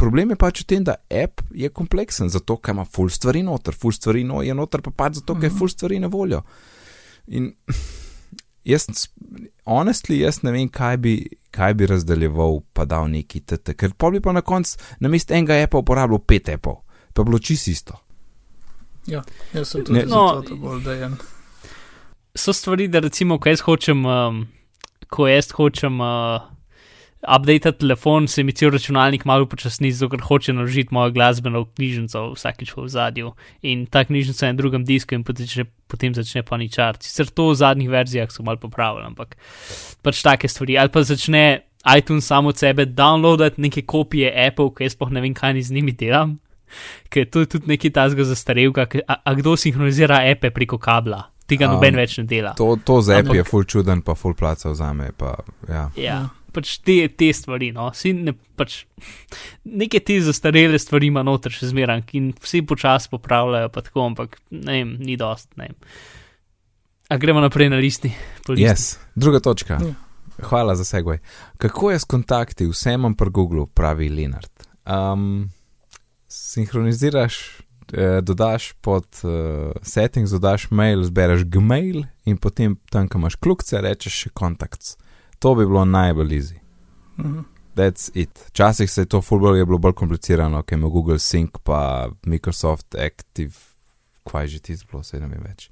Problem 0.06 0.30
je 0.30 0.36
pač 0.36 0.60
v 0.60 0.66
tem, 0.66 0.84
da 0.84 0.94
app 1.10 1.40
je 1.50 1.66
kompleksen, 1.68 2.28
zato 2.28 2.56
ker 2.56 2.70
ima 2.70 2.84
full 2.86 3.10
stvari 3.10 3.42
noter, 3.42 3.74
full 3.74 3.90
stvari 3.90 4.22
no, 4.22 4.38
je 4.40 4.54
noter, 4.54 4.78
pa 4.80 4.92
pač 4.92 5.18
zato, 5.18 5.34
ker 5.34 5.44
je 5.44 5.50
Mhm. 5.50 5.58
full 5.58 5.68
stvari 5.68 5.98
na 5.98 6.06
voljo. 6.06 6.44
In 7.28 7.48
jaz, 8.64 8.86
honestly, 9.64 10.20
jaz 10.20 10.42
ne 10.42 10.52
vem, 10.52 10.68
kaj 10.68 10.96
bi, 10.96 11.14
kaj 11.50 11.74
bi 11.74 11.86
razdeljeval, 11.86 12.60
pa 12.72 12.84
dal 12.84 13.08
neki 13.08 13.40
TT, 13.42 13.74
ker 13.74 13.94
pa 13.94 14.10
bi 14.10 14.20
pa 14.20 14.32
na 14.32 14.42
koncu 14.42 14.78
na 15.00 15.08
mestu 15.08 15.34
enega 15.34 15.58
appa 15.58 15.78
uporabljal 15.78 16.18
pet 16.20 16.48
appov, 16.48 16.82
pa 17.12 17.24
bilo 17.24 17.38
čisto 17.38 17.70
isto. 17.70 17.98
Ja, 19.06 19.22
jaz 19.52 19.68
sem 19.68 19.84
tudi 19.84 19.98
Ne- 20.00 20.06
no, 20.06 20.24
zato 20.36 20.56
bolj 20.56 20.84
dejen. 20.84 21.16
so 22.34 22.52
stvari, 22.52 22.88
da 22.88 22.98
recimo, 23.00 23.38
ko 23.38 23.48
jaz 23.48 23.60
hočem, 23.60 24.04
um, 24.04 24.46
ko 25.08 25.26
jaz 25.26 25.50
hočem 25.52 26.00
uh, 26.00 26.42
update 27.22 27.72
telefon, 27.72 28.28
se 28.28 28.42
mi 28.42 28.52
cel 28.52 28.70
računalnik 28.70 29.24
malo 29.24 29.46
počasni, 29.46 29.92
zato 29.92 30.10
ker 30.10 30.20
hoče 30.20 30.52
naložiti 30.52 30.88
mojo 30.90 31.10
glasbeno 31.10 31.64
knjižnico 31.66 32.32
vsakič 32.32 32.74
v 32.76 32.88
zadju. 32.88 33.32
In 33.62 33.86
ta 33.86 34.04
knjižnica 34.04 34.46
je 34.46 34.52
na 34.52 34.56
drugem 34.56 34.84
disku 34.84 35.14
in 35.14 35.24
potem 35.24 35.46
začne, 35.46 35.64
potem 35.86 36.14
začne 36.14 36.42
paničariti. 36.42 37.06
Sicer 37.06 37.26
to 37.26 37.48
v 37.50 37.54
zadnjih 37.54 37.90
verzijah 37.90 38.30
so 38.30 38.42
malo 38.42 38.56
popravili, 38.58 39.06
ampak 39.06 39.36
pač 40.02 40.22
take 40.22 40.48
stvari. 40.48 40.78
Ali 40.78 40.88
pa 40.88 41.02
začne 41.02 41.60
iTunes 41.88 42.26
samo 42.26 42.48
od 42.48 42.58
sebe 42.58 42.86
downloadati 42.86 43.60
neke 43.60 43.82
kopije 43.82 44.30
Apple, 44.46 44.70
ki 44.70 44.84
jaz 44.84 44.92
sploh 44.92 45.10
ne 45.10 45.20
vem, 45.20 45.34
kaj 45.34 45.54
ni 45.54 45.62
z 45.62 45.70
njimi 45.72 45.92
delam. 45.92 46.38
Ker 47.10 47.26
to 47.30 47.40
je 47.40 47.46
tudi 47.46 47.66
neki 47.68 47.90
tasga 47.90 48.24
zastarelka, 48.24 48.86
ke- 48.86 49.04
a, 49.08 49.22
a 49.24 49.34
kdo 49.34 49.56
sinhronizira 49.56 50.22
epe 50.26 50.50
preko 50.50 50.78
kabla? 50.78 51.30
Tega 51.46 51.68
Um, 51.68 51.76
noben 51.76 51.94
več 51.94 52.18
ne 52.18 52.24
dela. 52.26 52.54
To, 52.58 52.74
to 52.74 52.98
z 53.02 53.20
Ampak- 53.22 53.36
je 53.36 53.44
full 53.46 53.62
čuden, 53.64 54.02
pa 54.02 54.14
full 54.18 54.34
placa 54.34 54.70
vzame. 54.70 55.12
Pa, 55.14 55.36
ja. 55.70 55.84
Ja, 55.94 56.16
pač 56.56 56.78
te, 56.84 56.96
te 57.12 57.28
stvari, 57.36 57.70
no, 57.76 57.90
vsi 57.92 58.14
ne, 58.16 58.32
pač 58.56 58.80
neke 59.64 60.00
te 60.04 60.16
zastarele 60.24 60.80
stvari 60.80 61.10
ima 61.12 61.24
noter 61.26 61.52
še 61.54 61.70
zmeraj 61.72 62.06
in 62.16 62.32
vsi 62.42 62.62
počasi 62.66 63.12
popravljajo, 63.12 63.72
pa 63.74 63.84
tako, 63.84 64.06
ampak 64.12 64.40
ne 64.50 64.80
vem, 64.80 64.96
ni 65.04 65.18
dost, 65.20 65.52
ne 65.60 65.68
vem. 65.68 65.76
A 67.12 67.20
gremo 67.22 67.42
naprej 67.44 67.70
na 67.70 67.78
listi. 67.78 68.10
listi. 68.48 68.64
Yes. 68.64 68.96
Druga 69.14 69.38
točka. 69.44 69.78
Ja. 69.78 69.94
Hvala 70.48 70.74
za 70.76 70.84
segway. 70.84 71.20
Kako 71.62 71.90
je 71.90 72.00
s 72.02 72.04
kontakti, 72.04 72.66
vse 72.66 72.96
imam 72.98 73.14
pri 73.14 73.30
Google, 73.30 73.66
pravi 73.66 74.08
Lenart. 74.08 74.66
Um, 74.84 75.46
sinhroniziraš 76.28 77.60
eh, 77.92 78.20
dodaš 78.20 78.72
pod 78.80 79.06
uh, 79.22 79.30
settings, 79.82 80.30
dodaš 80.30 80.70
mail, 80.70 81.04
zbereš 81.04 81.44
gmail 81.44 82.04
in 82.24 82.36
potem 82.36 82.76
tam, 82.90 83.08
ko 83.08 83.18
imaš 83.18 83.38
kljukce, 83.38 83.80
rečeš 83.80 84.22
še 84.26 84.34
kontakts. 84.34 84.96
To 85.38 85.54
bi 85.54 85.66
bilo 85.66 85.84
najbolj 85.84 86.32
easy. 86.32 86.58
Mhm. 87.18 87.40
That's 87.76 88.10
it. 88.14 88.44
Včasih 88.48 88.90
se 88.90 89.00
je 89.02 89.06
to 89.06 89.20
fulbol 89.22 89.56
je 89.56 89.64
bilo 89.66 89.78
bolj 89.78 89.92
komplicirano, 89.92 90.62
ker 90.62 90.78
ima 90.78 90.88
Google 90.88 91.18
Sync 91.18 91.58
pa 91.62 92.08
Microsoft 92.26 92.94
Active, 92.94 93.52
kaj 94.24 94.46
že 94.46 94.58
ti 94.58 94.76
zblo, 94.76 95.02
se 95.02 95.20
ne 95.20 95.26
vem 95.28 95.42
več. 95.44 95.68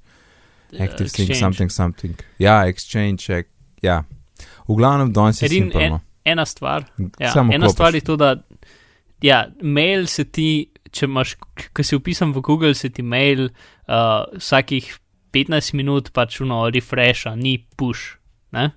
Active 0.79 1.09
Sync, 1.09 1.29
Exchange. 1.29 1.39
something, 1.39 1.71
something. 1.71 2.15
Ja, 2.39 2.59
Exchange, 2.69 3.25
ek, 3.39 3.49
ja. 3.81 4.03
V 4.67 4.75
glavnem, 4.77 5.13
danes 5.13 5.41
je 5.41 5.45
Edin, 5.49 5.63
simpelno. 5.71 5.99
Ena 6.25 6.45
stvar, 6.45 6.85
ja, 7.19 7.31
Samo 7.31 7.53
ena 7.53 7.65
klopiš. 7.65 7.73
stvar 7.73 7.95
je 7.95 8.01
to, 8.01 8.15
da 8.15 8.35
ja, 9.21 9.47
mail 9.61 10.05
se 10.07 10.23
ti, 10.25 10.69
če 10.91 11.05
imaš, 11.05 11.35
ko 11.73 11.83
si 11.83 11.95
upisan 11.95 12.33
v 12.33 12.41
Google, 12.41 12.73
se 12.77 12.89
ti 12.89 13.01
mail 13.01 13.47
uh, 13.49 14.25
vsakih 14.37 14.93
15 15.33 15.73
minut 15.73 16.11
pač 16.13 16.39
uno 16.41 16.69
refresha, 16.69 17.35
ni 17.35 17.57
push. 17.77 18.17
Ne? 18.51 18.71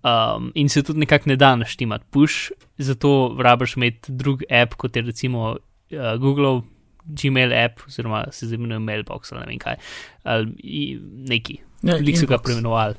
Um, 0.00 0.48
in 0.54 0.68
se 0.68 0.82
tudi 0.82 1.02
nekako 1.02 1.28
ne 1.28 1.36
da 1.36 1.56
naštimati 1.60 2.04
push, 2.10 2.52
zato 2.78 3.36
rabiš 3.38 3.76
imeti 3.76 4.12
drug 4.12 4.42
app, 4.48 4.74
kot 4.74 4.96
je 4.96 5.02
recimo 5.02 5.50
uh, 5.50 6.14
Google 6.20 6.62
Gmail 7.04 7.52
app, 7.64 7.80
oziroma 7.86 8.24
se 8.32 8.46
imenuje 8.54 8.78
Mailbox 8.78 9.32
ali 9.32 9.40
ne 9.40 9.46
vem 9.46 9.58
kaj, 9.58 9.76
ali 10.22 11.00
neki. 11.28 11.58
Ja, 11.82 11.96
Lik 11.96 12.18
so 12.18 12.26
ga 12.26 12.38
preimenovali. 12.38 12.94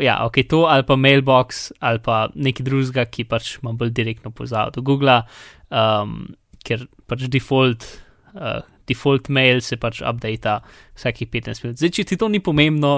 Ja, 0.00 0.24
ok, 0.24 0.40
to 0.48 0.64
ali 0.64 0.82
pa 0.82 0.96
mailbox 0.96 1.72
ali 1.84 2.00
pa 2.00 2.28
nekaj 2.34 2.64
drugega, 2.64 3.04
ki 3.04 3.26
pač 3.28 3.58
ima 3.58 3.74
bolj 3.76 3.92
direktno 3.92 4.32
povezavo 4.32 4.72
do 4.72 4.82
Google, 4.82 5.20
um, 5.68 6.22
ker 6.64 6.86
pač 7.06 7.26
default, 7.28 7.84
uh, 8.32 8.62
default 8.88 9.28
mail 9.28 9.60
se 9.60 9.76
pač 9.76 10.00
updata 10.00 10.62
vsakih 10.96 11.28
15 11.28 11.64
minut. 11.64 11.80
Zdaj, 11.80 11.92
če 11.98 12.06
ti 12.08 12.16
to 12.16 12.30
ni 12.32 12.40
pomembno, 12.40 12.94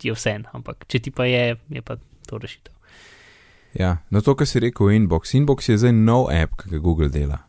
ti 0.00 0.08
je 0.08 0.16
vse, 0.16 0.38
ampak 0.56 0.88
če 0.88 1.02
ti 1.04 1.12
pa 1.12 1.28
je, 1.28 1.58
je 1.76 1.84
pa 1.84 1.98
to 2.26 2.38
rešitev. 2.38 2.74
Ja, 3.76 3.98
no 4.10 4.22
to, 4.24 4.34
kar 4.36 4.48
si 4.48 4.60
rekel, 4.60 4.90
Inbox. 4.96 5.34
Inbox 5.36 5.68
je 5.68 5.76
zdaj 5.78 5.92
nov 5.92 6.30
app, 6.32 6.56
ki 6.62 6.70
ga 6.72 6.78
Google 6.80 7.08
dela. 7.12 7.42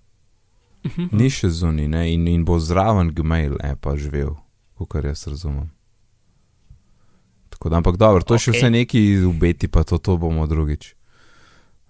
Mhm. 0.86 1.10
Ni 1.12 1.30
še 1.34 1.50
zunaj, 1.52 1.88
ne, 1.88 2.04
in, 2.14 2.28
in 2.28 2.44
bo 2.46 2.60
zraven 2.60 3.12
Gmail 3.16 3.58
appa 3.64 3.96
živel, 4.00 4.36
kot 4.78 5.04
jaz 5.04 5.28
razumem. 5.28 5.70
Tako 7.50 7.70
da, 7.70 7.80
ampak 7.82 7.98
dobro, 7.98 8.24
to 8.24 8.38
je 8.38 8.48
še 8.48 8.52
Ok. 8.52 8.58
vse 8.58 8.70
neki 8.70 9.02
ubeti, 9.26 9.68
pa 9.68 9.84
to, 9.84 9.98
to 9.98 10.18
bomo 10.18 10.46
drugič. 10.48 10.94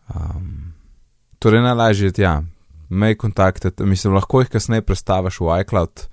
Um, 0.07 0.73
torej, 1.43 1.61
najlažje 1.61 2.13
je, 2.13 2.23
ja, 2.23 2.39
mej 2.89 3.17
kontakte, 3.19 3.73
mislim, 3.83 4.15
lahko 4.15 4.41
jih 4.41 4.49
kasneje 4.49 4.85
prestaviš 4.87 5.41
v 5.43 5.59
iCloud, 5.65 6.07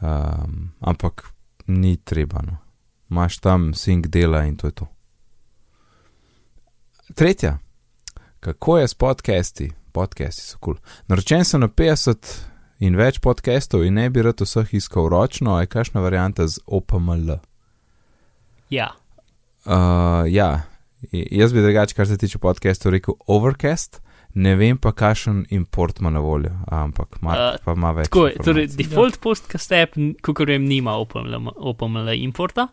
um, 0.00 0.70
ampak 0.80 1.26
ni 1.66 1.96
treba, 1.96 2.44
no. 2.46 2.60
Imaš 3.10 3.40
tam 3.42 3.72
sync 3.74 4.06
dela 4.06 4.44
in 4.46 4.54
to 4.56 4.70
je 4.70 4.72
to. 4.84 4.86
Tretja, 7.14 7.58
kako 8.40 8.78
je 8.78 8.88
s 8.88 8.94
podcasti? 8.94 9.72
Podcasti 9.92 10.42
so 10.42 10.58
kul. 10.60 10.74
Cool. 10.74 10.84
Naročen 11.08 11.44
sem 11.44 11.60
na 11.60 11.68
50 11.68 12.26
in 12.78 12.96
več 12.96 13.18
podcastov 13.18 13.84
in 13.84 13.94
ne 13.94 14.10
bi 14.10 14.22
rad 14.22 14.40
vseh 14.40 14.74
iskal 14.74 15.08
ročno, 15.10 15.56
a 15.56 15.60
je 15.60 15.66
kakšna 15.66 16.00
varianta 16.00 16.46
z 16.46 16.62
OPML. 16.66 17.38
Ja, 18.70 18.92
Uh, 19.64 20.24
ja, 20.32 20.62
jaz 21.12 21.52
bi 21.52 21.60
drugače, 21.60 21.94
kar 21.94 22.06
se 22.08 22.16
tiče 22.18 22.38
podcastov, 22.38 22.94
rekel 22.94 23.14
Overcast, 23.26 24.00
ne 24.34 24.54
vem 24.56 24.78
pa, 24.78 24.92
kakšen 24.92 25.42
import 25.50 26.00
ima 26.00 26.10
na 26.10 26.18
voljo, 26.24 26.50
ampak 26.66 27.18
Uh, 27.20 27.58
pa 27.64 27.72
ima 27.76 27.90
več. 27.92 28.08
tako 28.08 28.26
je. 28.26 28.34
Torej, 28.44 28.66
default 28.78 29.20
podcast 29.20 29.72
app, 29.72 29.98
kot 30.22 30.40
vem, 30.48 30.64
nima 30.64 30.96
OpenML, 30.96 31.52
OpenML 31.56 32.08
importa. 32.24 32.68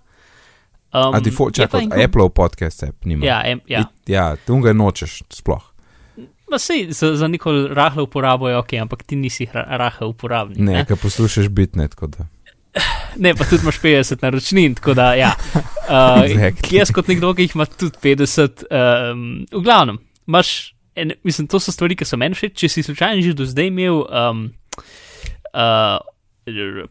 Um, 0.97 1.15
A 1.15 1.19
default, 1.19 1.57
je 1.57 1.67
pa 1.67 1.79
čakaj, 1.81 2.03
Apple 2.03 2.29
podcast 2.33 2.83
app 2.83 3.05
nima. 3.05 3.25
Ja, 3.25 3.41
em, 3.45 3.59
ja. 3.67 3.81
It, 3.85 4.09
ja 4.09 4.35
tunga 4.47 4.73
nočeš 4.73 5.21
sploh. 5.29 5.61
Ma 6.47 6.55
sej, 6.59 6.85
za, 6.95 7.11
za 7.19 7.27
neko 7.27 7.51
rahlo 7.75 8.03
uporabo 8.07 8.47
je 8.49 8.57
ok, 8.57 8.73
ampak 8.81 9.03
ti 9.03 9.15
nisi 9.19 9.45
ra- 9.53 9.65
rahel 9.77 10.13
uporabnik. 10.13 10.57
Ne, 10.57 10.79
Ne, 10.79 10.85
ker 10.87 10.95
poslušaš 10.97 11.49
bitne, 11.51 11.87
tako 11.91 12.07
da. 12.07 12.27
ne 13.23 13.33
pa 13.35 13.43
tudi 13.43 13.63
imaš 13.65 13.79
50 13.83 14.23
naročnin, 14.23 14.75
tako 14.75 14.93
da 14.93 15.13
ja. 15.13 15.33
Uh, 15.87 16.19
Exactly. 16.27 16.75
Jaz 16.75 16.89
kot 16.91 17.07
nekdo, 17.07 17.29
ki 17.31 17.45
jih 17.45 17.53
ima 17.55 17.63
tudi 17.65 17.95
50, 18.03 18.65
um, 18.67 19.21
v 19.47 19.61
glavnem, 19.63 20.01
imaš, 20.27 20.73
en, 20.99 21.13
mislim, 21.23 21.47
to 21.47 21.61
so 21.63 21.71
stvari, 21.71 21.95
ki 21.95 22.03
so 22.03 22.19
meni 22.19 22.35
všeč. 22.35 22.57
Če 22.59 22.67
si 22.69 22.83
slučajno 22.83 23.23
že 23.23 23.31
do 23.31 23.45
zdaj 23.47 23.69
imel 23.71 24.01
um, 24.03 24.41
uh, 25.55 25.95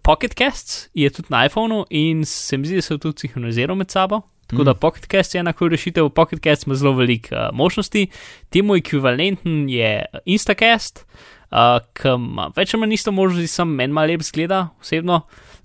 Pocket 0.02 0.34
Casts, 0.34 0.88
je 0.94 1.10
tudi 1.10 1.28
na 1.30 1.46
iPhonu 1.46 1.84
in 1.90 2.24
se 2.24 2.56
mi 2.56 2.66
zdi, 2.66 2.76
da 2.76 2.82
se 2.82 2.94
je 2.94 2.98
tudi 2.98 3.18
sinhroniziral 3.20 3.76
med 3.76 3.90
sabo. 3.90 4.22
Tako 4.46 4.64
da 4.64 4.72
Mm. 4.72 4.78
Pocket 4.78 5.06
Cast 5.06 5.34
je 5.34 5.38
enako 5.38 5.68
rešitev, 5.68 6.08
Pocket 6.08 6.42
Cast 6.42 6.66
ima 6.66 6.74
zelo 6.74 6.92
veliko 6.92 7.34
uh, 7.34 7.40
možnosti, 7.52 8.06
temu 8.50 8.76
ekvivalenten 8.76 9.68
je 9.68 10.04
Instacast, 10.24 11.06
uh, 11.50 11.58
ki 11.92 12.08
ima 12.08 12.50
več 12.56 12.74
ali 12.74 12.80
manj 12.80 12.94
isto 12.94 13.12
možnosti, 13.12 13.46
sam 13.46 13.74
meni 13.74 13.92
malo 13.92 14.06
lep 14.06 14.22
zgleda, 14.22 14.68
osebno, 14.80 15.20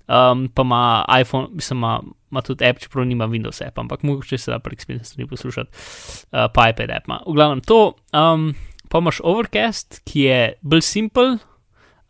um, 0.08 0.48
pa 0.54 0.62
ima 0.62 1.04
iPhone, 1.20 1.48
mislim, 1.52 1.78
ima, 1.78 2.00
ima 2.30 2.42
tudi 2.42 2.66
app, 2.66 2.78
čeprav 2.78 3.06
nima 3.06 3.28
Windows 3.28 3.62
app, 3.66 3.78
ampak 3.78 4.02
mogoče 4.02 4.38
se 4.38 4.50
da 4.50 4.58
prek 4.58 4.80
spletne 4.80 5.04
strani 5.04 5.28
poslušati, 5.28 5.70
uh, 5.70 6.50
pa 6.54 6.68
iPad 6.68 6.90
app 6.90 7.06
ima. 7.06 7.20
V 7.26 7.38
glavnem 7.38 7.60
to, 7.60 7.94
um, 8.12 8.54
pa 8.88 8.98
imaš 8.98 9.20
Overcast, 9.22 10.02
ki 10.04 10.20
je 10.20 10.52
bolj 10.62 10.82
simpel. 10.82 11.38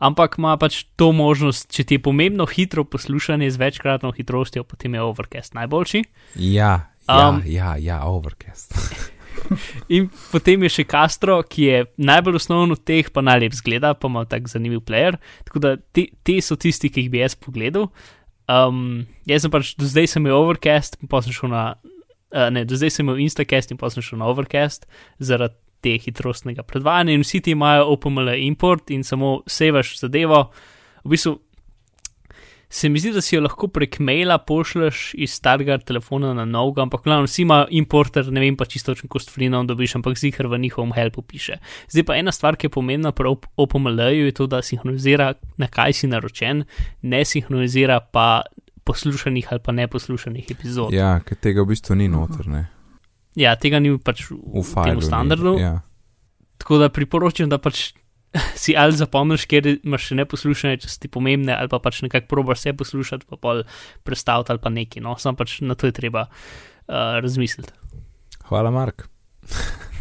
Ampak 0.02 0.34
ima 0.40 0.56
pač 0.58 0.82
to 0.98 1.12
možnost, 1.14 1.68
če 1.70 1.84
ti 1.86 1.98
je 1.98 2.02
pomembno 2.02 2.46
hitro 2.50 2.82
poslušanje 2.82 3.52
z 3.54 3.60
večkratno 3.60 4.10
hitrostjo, 4.16 4.64
potem 4.66 4.98
je 4.98 5.02
Overcast 5.02 5.54
najboljši. 5.54 6.02
Ja, 6.42 6.90
ja, 7.06 7.28
Um, 7.30 7.42
ja, 7.46 7.76
ja, 7.76 8.02
Overcast. 8.06 8.74
In 9.94 10.08
potem 10.30 10.62
je 10.66 10.70
še 10.70 10.84
Castro, 10.90 11.40
ki 11.42 11.62
je 11.66 11.78
najbolj 11.98 12.38
osnoven 12.38 12.74
od 12.74 12.82
teh, 12.86 13.08
pa 13.10 13.24
najlep 13.24 13.56
zgleda, 13.58 13.94
pa 13.98 14.10
ima 14.10 14.24
tak 14.28 14.46
zanimiv 14.50 14.84
player. 14.86 15.18
Tako 15.48 15.62
da 15.62 15.74
te, 15.94 16.06
te 16.22 16.38
so 16.44 16.56
tisti, 16.58 16.92
ki 16.92 17.06
jih 17.06 17.10
bi 17.12 17.22
jaz 17.22 17.34
pogledal. 17.38 17.88
Um, 18.50 19.06
jaz 19.26 19.46
sem 19.46 19.54
pač 19.54 19.74
do 19.78 19.88
zdaj 19.88 20.12
sem 20.12 20.22
imel 20.22 20.36
Overcast, 20.38 20.98
pa 21.10 21.22
sem 21.24 21.34
šel 21.34 21.50
na. 21.54 21.64
Uh, 22.32 22.48
ne, 22.54 22.62
do 22.64 22.78
zdaj 22.78 22.94
sem 22.94 23.04
imel 23.04 23.20
Instacast 23.20 23.74
in 23.74 23.80
pa 23.80 23.90
sem 23.92 24.04
šel 24.04 24.22
na 24.22 24.30
Overcast 24.30 24.86
zaradi 25.20 25.58
te 25.82 25.96
hitrostnega 25.98 26.62
predvajanja 26.62 27.16
in 27.16 27.24
vsi 27.24 27.40
ti 27.40 27.56
imajo 27.56 27.88
OpenML 27.96 28.34
import 28.46 28.90
in 28.90 29.04
samo 29.04 29.40
sevaš 29.46 29.98
zadevo. 30.00 30.44
V 31.04 31.14
bistvu 31.14 31.38
se 32.72 32.88
mi 32.88 32.98
zdi, 32.98 33.10
da 33.12 33.20
si 33.20 33.34
jo 33.34 33.42
lahko 33.44 33.68
prek 33.68 33.98
maila 34.00 34.38
pošleš 34.38 35.10
iz 35.20 35.34
starega 35.36 35.76
telefona 35.84 36.30
na 36.34 36.46
novega, 36.48 36.86
ampak 36.86 37.04
glavno 37.04 37.28
vsi 37.28 37.42
imajo 37.44 37.66
importer, 37.76 38.30
ne 38.32 38.40
vem 38.40 38.56
pa 38.56 38.64
čisto 38.64 38.94
točno, 38.94 39.10
ko 39.12 39.20
s 39.20 39.28
Flinom 39.28 39.66
dobiš, 39.68 39.98
ampak 39.98 40.16
zihar 40.16 40.48
v 40.48 40.58
njihovem 40.58 40.94
helpu 40.96 41.22
piše. 41.22 41.58
Zdaj 41.92 42.06
pa 42.08 42.16
ena 42.16 42.32
stvar, 42.32 42.56
ki 42.56 42.70
je 42.70 42.72
pomembna 42.72 43.12
pri 43.12 43.28
op- 43.28 43.50
OpenML-ju, 43.56 44.24
je 44.24 44.32
to, 44.40 44.46
da 44.48 44.62
sinhronizira, 44.64 45.34
na 45.60 45.68
kaj 45.68 45.92
si 46.00 46.08
naročen, 46.08 46.64
ne 47.02 47.24
sinhronizira 47.24 48.00
pa 48.00 48.42
poslušanih 48.88 49.52
ali 49.52 49.60
pa 49.60 49.72
neposlušanih 49.72 50.50
epizod. 50.50 50.96
Ja, 50.96 51.18
ker 51.20 51.36
tega 51.36 51.62
v 51.62 51.74
bistvu 51.74 52.00
ni 52.00 52.08
noter, 52.08 52.48
ne. 52.48 52.70
Ja, 53.34 53.54
tega 53.56 53.78
ni 53.78 53.94
pač 53.98 54.26
v, 54.28 54.36
V 54.60 54.84
tem 54.84 54.96
ni, 54.96 55.02
standardu. 55.02 55.56
Ja. 55.58 55.80
Tako 56.58 56.78
da 56.78 56.88
priporočam, 56.88 57.48
da 57.48 57.58
pač 57.58 57.92
si 58.56 58.76
ali 58.76 58.92
zapomniš, 58.92 59.46
kjer 59.46 59.78
imaš 59.82 60.08
še 60.08 60.14
neposlušanje, 60.16 60.76
če 60.78 60.88
so 60.88 60.98
ti 60.98 61.08
pomembne, 61.08 61.52
ali 61.52 61.68
pa 61.68 61.78
pač 61.78 62.02
nekako 62.02 62.26
probaš 62.28 62.58
vse 62.60 62.72
poslušati, 62.74 63.26
pa 63.26 63.36
pol 63.36 63.64
predstaviti 64.02 64.50
ali 64.50 64.58
pa 64.58 64.70
neki. 64.70 65.00
No, 65.00 65.16
sam 65.16 65.36
pač 65.36 65.60
na 65.60 65.74
to 65.74 65.86
je 65.86 65.92
treba 65.92 66.26
uh, 66.26 66.94
razmisliti. 67.18 67.72
Hvala, 68.44 68.70
Mark. 68.70 69.08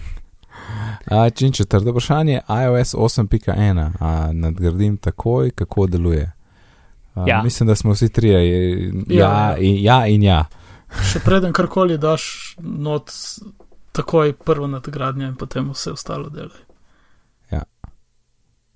A, 1.06 1.28
in 1.36 1.52
četrto 1.52 1.90
vprašanje, 1.90 2.42
iOS 2.48 2.94
8.1, 2.96 3.52
a 4.00 4.30
nadgradim 4.34 4.98
takoj, 4.98 5.52
kako 5.52 5.88
deluje. 5.88 6.32
A, 7.16 7.26
Ja. 7.28 7.42
Mislim, 7.44 7.68
da 7.68 7.76
smo 7.76 7.92
vsi 7.92 8.10
trije, 8.10 8.40
je- 8.42 8.94
ja, 9.10 9.20
Ja. 9.20 9.58
in, 9.58 9.84
ja 9.84 10.08
in 10.08 10.24
ja. 10.24 10.46
Še 10.92 11.22
preden 11.24 11.54
karkoli 11.56 11.98
daš 11.98 12.56
not, 12.60 13.12
takoj 13.96 14.34
prvo 14.34 14.68
nadgradnjo 14.68 15.30
in 15.32 15.40
potem 15.40 15.72
vse 15.72 15.96
ostalo 15.96 16.30
delaj. 16.30 16.68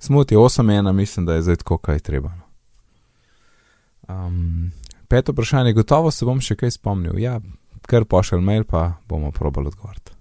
Smuti 0.06 0.36
8.1, 0.36 0.92
mislim, 0.92 1.26
da 1.26 1.34
je 1.34 1.42
zdaj 1.42 1.56
tako, 1.56 1.78
kaj 1.78 1.96
je 1.96 2.00
treba. 2.00 2.32
Um, 4.08 4.72
peto 5.08 5.32
vprašanje, 5.32 5.74
gotovo 5.74 6.12
se 6.12 6.26
bom 6.26 6.42
še 6.42 6.54
kaj 6.56 6.76
spomnil. 6.76 7.18
Ja, 7.20 7.40
kar 7.90 8.06
pošelj 8.06 8.44
mail, 8.46 8.68
pa 8.70 9.00
bomo 9.10 9.32
probali 9.32 9.72
odgovoriti. 9.74 10.14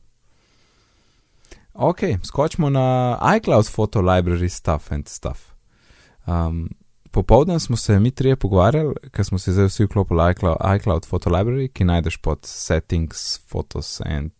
Ok, 1.75 2.01
skočimo 2.25 2.71
na 2.71 3.19
iCloud 3.37 3.69
Photo 3.69 4.01
Library 4.01 4.49
stuff 4.49 4.93
and 4.93 5.09
stuff. 5.09 5.53
Um, 6.27 6.69
Popovdan 7.15 7.61
smo 7.61 7.77
se 7.79 8.01
mi 8.01 8.11
trije 8.11 8.37
pogovarjali, 8.37 8.95
ker 9.15 9.25
smo 9.25 9.39
se 9.39 9.53
zdaj 9.55 9.71
vsi 9.71 9.87
vklopili 9.87 10.33
iCloud, 10.33 10.59
iCloud 10.77 11.07
Photo 11.07 11.31
Library, 11.31 11.69
ki 11.71 11.87
najdeš 11.87 12.17
pod 12.17 12.43
Settings, 12.43 13.39
Photos 13.47 14.01
and 14.01 14.33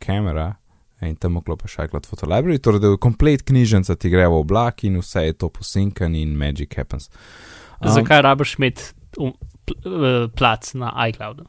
Camera 0.00 0.54
In 1.00 1.14
tam 1.16 1.36
vklopiš 1.38 1.76
iCloud 1.84 2.06
Photo 2.06 2.26
Library, 2.26 2.58
torej 2.58 2.80
da 2.80 2.90
je 2.90 2.98
komplet 2.98 3.42
knjižnica 3.46 3.94
ti 3.94 4.10
gre 4.10 4.26
v 4.26 4.40
oblak 4.40 4.82
in 4.84 4.98
vse 4.98 5.28
je 5.28 5.36
to 5.38 5.48
posinkan 5.48 6.14
in 6.14 6.34
magic 6.34 6.74
happens. 6.74 7.06
Um, 7.78 7.92
Zakaj 7.94 8.22
rabiš 8.22 8.56
imeti 8.58 8.82
um, 9.16 9.32
pl, 9.64 9.76
uh, 9.86 10.26
plac 10.34 10.72
na 10.74 10.90
iCloudu? 11.06 11.46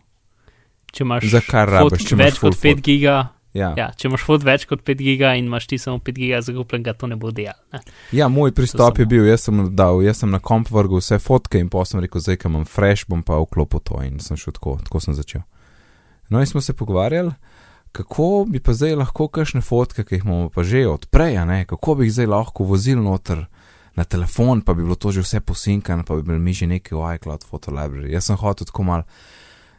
Če 0.94 1.04
imaš 1.04 1.26
Zakaj 1.34 1.66
rabiš, 1.66 2.06
če 2.06 2.20
več 2.20 2.38
imaš 2.38 2.42
full 2.44 2.54
kot 2.54 2.66
5 2.68 2.86
giga, 2.86 3.16
Ja. 3.54 3.74
ja, 3.78 3.88
če 3.98 4.08
imaš 4.08 4.24
fot 4.28 4.44
več 4.46 4.68
kot 4.70 4.84
5 4.86 5.00
giga 5.02 5.32
in 5.34 5.48
imaš 5.50 5.66
ti 5.68 5.78
samo 5.82 5.98
5 5.98 6.20
giga 6.22 6.42
zagupljenega, 6.46 6.94
to 6.94 7.08
ne 7.10 7.16
bo 7.18 7.32
delal. 7.34 7.58
Ne? 7.74 7.80
Ja, 8.14 8.28
moj 8.30 8.52
pristop 8.54 9.00
je 9.00 9.06
samo- 9.06 9.10
bil, 9.10 9.26
jaz 9.26 9.48
sem 9.48 9.76
dal, 9.76 10.02
jaz 10.06 10.22
sem 10.22 10.30
na 10.30 10.40
komp 10.40 10.70
vrgel 10.70 11.02
vse 11.02 11.18
fotke 11.20 11.58
in 11.60 11.70
potem 11.70 11.86
sem 11.86 12.04
rekel, 12.06 12.22
zdaj, 12.22 12.38
ko 12.38 12.52
imam 12.52 12.66
fresh, 12.66 13.08
bom 13.10 13.24
pa 13.26 13.40
vklopil 13.42 13.82
to 13.82 14.02
in 14.06 14.20
sem 14.20 14.38
šel 14.38 14.54
tako, 14.54 14.78
tako 14.86 15.02
sem 15.02 15.18
začel. 15.18 15.42
No 16.30 16.40
in 16.40 16.46
smo 16.46 16.62
se 16.62 16.74
pogovarjali, 16.78 17.34
kako 17.92 18.46
bi 18.46 18.60
pa 18.62 18.74
zdaj 18.74 18.96
lahko 18.96 19.28
kakšne 19.28 19.62
fotke, 19.66 20.06
ki 20.06 20.20
jih 20.20 20.26
imamo 20.26 20.50
pa 20.54 20.62
že 20.64 20.86
odprej, 20.88 21.42
ne, 21.50 21.66
kako 21.66 21.96
bi 21.96 22.06
jih 22.06 22.14
zdaj 22.14 22.28
lahko 22.30 22.64
vozil 22.70 23.02
noter 23.02 23.48
na 23.98 24.04
telefon, 24.06 24.62
pa 24.62 24.74
bi 24.78 24.84
bilo 24.86 24.96
to 24.96 25.12
že 25.12 25.26
vse 25.26 25.42
posinkano, 25.42 26.06
pa 26.06 26.16
bi 26.16 26.22
imeli 26.22 26.40
mi 26.40 26.54
že 26.54 26.68
nekaj 26.70 26.94
v 26.94 27.16
iCloud 27.18 27.44
Photo 27.50 27.72
Library. 27.74 28.14
Jaz 28.14 28.30
sem 28.30 28.38
hotel 28.38 28.70
tako 28.70 28.84
mal 28.84 29.04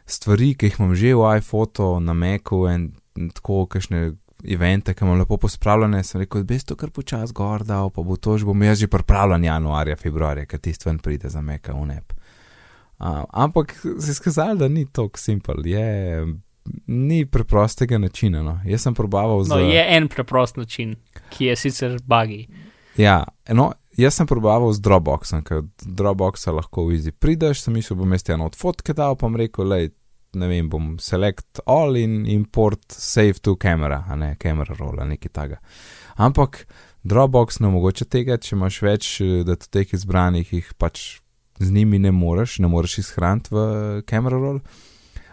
stvari, 0.05 0.55
ki 0.59 0.67
jih 0.67 0.79
imam 0.79 0.91
že 0.95 1.15
v 1.15 1.37
iPhoto, 1.39 1.99
na 2.03 2.11
Macu 2.13 2.67
in 2.67 2.91
tako 3.33 3.65
kakšne 3.71 4.11
evente, 4.43 4.93
ki 4.93 5.05
imam 5.05 5.19
lepo 5.19 5.37
pospravljene, 5.37 6.03
sem 6.03 6.21
rekel, 6.21 6.41
da 6.41 6.53
bi 6.53 6.59
to 6.65 6.75
kar 6.75 6.89
počas 6.89 7.33
gor 7.33 7.63
dal, 7.63 7.91
pa 7.93 8.01
bo 8.01 8.17
to 8.17 8.37
že 8.37 8.45
bom 8.45 8.63
jaz 8.63 8.79
že 8.79 8.89
pripravljen 8.89 9.43
januarja, 9.45 9.95
februarja, 9.95 10.45
ker 10.45 10.59
tisti 10.59 10.89
ven 10.89 10.99
pride 10.99 11.29
za 11.29 11.41
Maca 11.41 11.73
v 11.73 11.85
nep. 11.85 12.13
Uh, 13.01 13.23
ampak 13.29 13.73
se 13.81 14.11
je 14.11 14.13
skazalo, 14.13 14.55
da 14.55 14.67
ni 14.67 14.85
tako 14.85 15.17
simpel, 15.19 15.65
je, 15.65 16.25
ni 16.87 17.25
preprostega 17.25 17.97
načina. 17.97 18.43
No. 18.43 18.59
Jaz 18.65 18.81
sem 18.81 18.93
probaval 18.93 19.43
za. 19.43 19.55
No, 19.55 19.61
je 19.61 19.85
en 19.97 20.07
preprost 20.07 20.57
način, 20.57 20.95
ki 21.29 21.45
je 21.45 21.55
sicer 21.55 21.99
bagi. 22.05 22.47
Ja, 22.97 23.23
no, 23.49 23.71
jaz 23.97 24.15
sem 24.19 24.27
probaval 24.27 24.73
z 24.73 24.83
Dropboxom, 24.83 25.43
ker 25.47 25.63
Dropboxa 25.81 26.53
lahko 26.53 26.85
v 26.89 26.99
izi 26.99 27.11
prideš, 27.11 27.63
sem 27.65 27.73
mislil, 27.73 27.97
bom 27.99 28.13
jaz 28.13 28.29
eno 28.29 28.49
od 28.51 28.57
fotke 28.59 28.93
dal, 28.93 29.15
pa 29.15 29.27
bom 29.27 29.39
rekel, 29.39 29.67
lej, 29.67 29.91
ne 30.33 30.47
vem, 30.47 30.69
bom 30.69 30.93
select 30.99 31.59
all 31.65 31.97
in 31.99 32.25
import 32.29 32.83
save 32.91 33.41
to 33.43 33.55
camera, 33.55 34.03
a 34.07 34.15
ne 34.15 34.35
camera 34.41 34.75
roll, 34.79 34.99
ali 34.99 35.15
nekaj 35.15 35.33
takega. 35.33 35.59
Ampak 36.21 36.65
Dropbox 37.03 37.59
ne 37.59 37.71
omogoča 37.71 38.05
tega, 38.05 38.37
če 38.37 38.55
imaš 38.55 38.81
več 38.85 39.09
eh, 39.23 39.41
datotek 39.47 39.95
izbranih, 39.97 40.53
jih 40.53 40.71
pač 40.77 41.21
z 41.61 41.71
njimi 41.73 41.99
ne 41.99 42.11
moreš, 42.13 42.59
ne 42.61 42.69
moreš 42.69 42.99
jih 42.99 43.07
shraniti 43.07 43.53
v 43.53 43.65
camera 44.09 44.37
roll. 44.37 44.61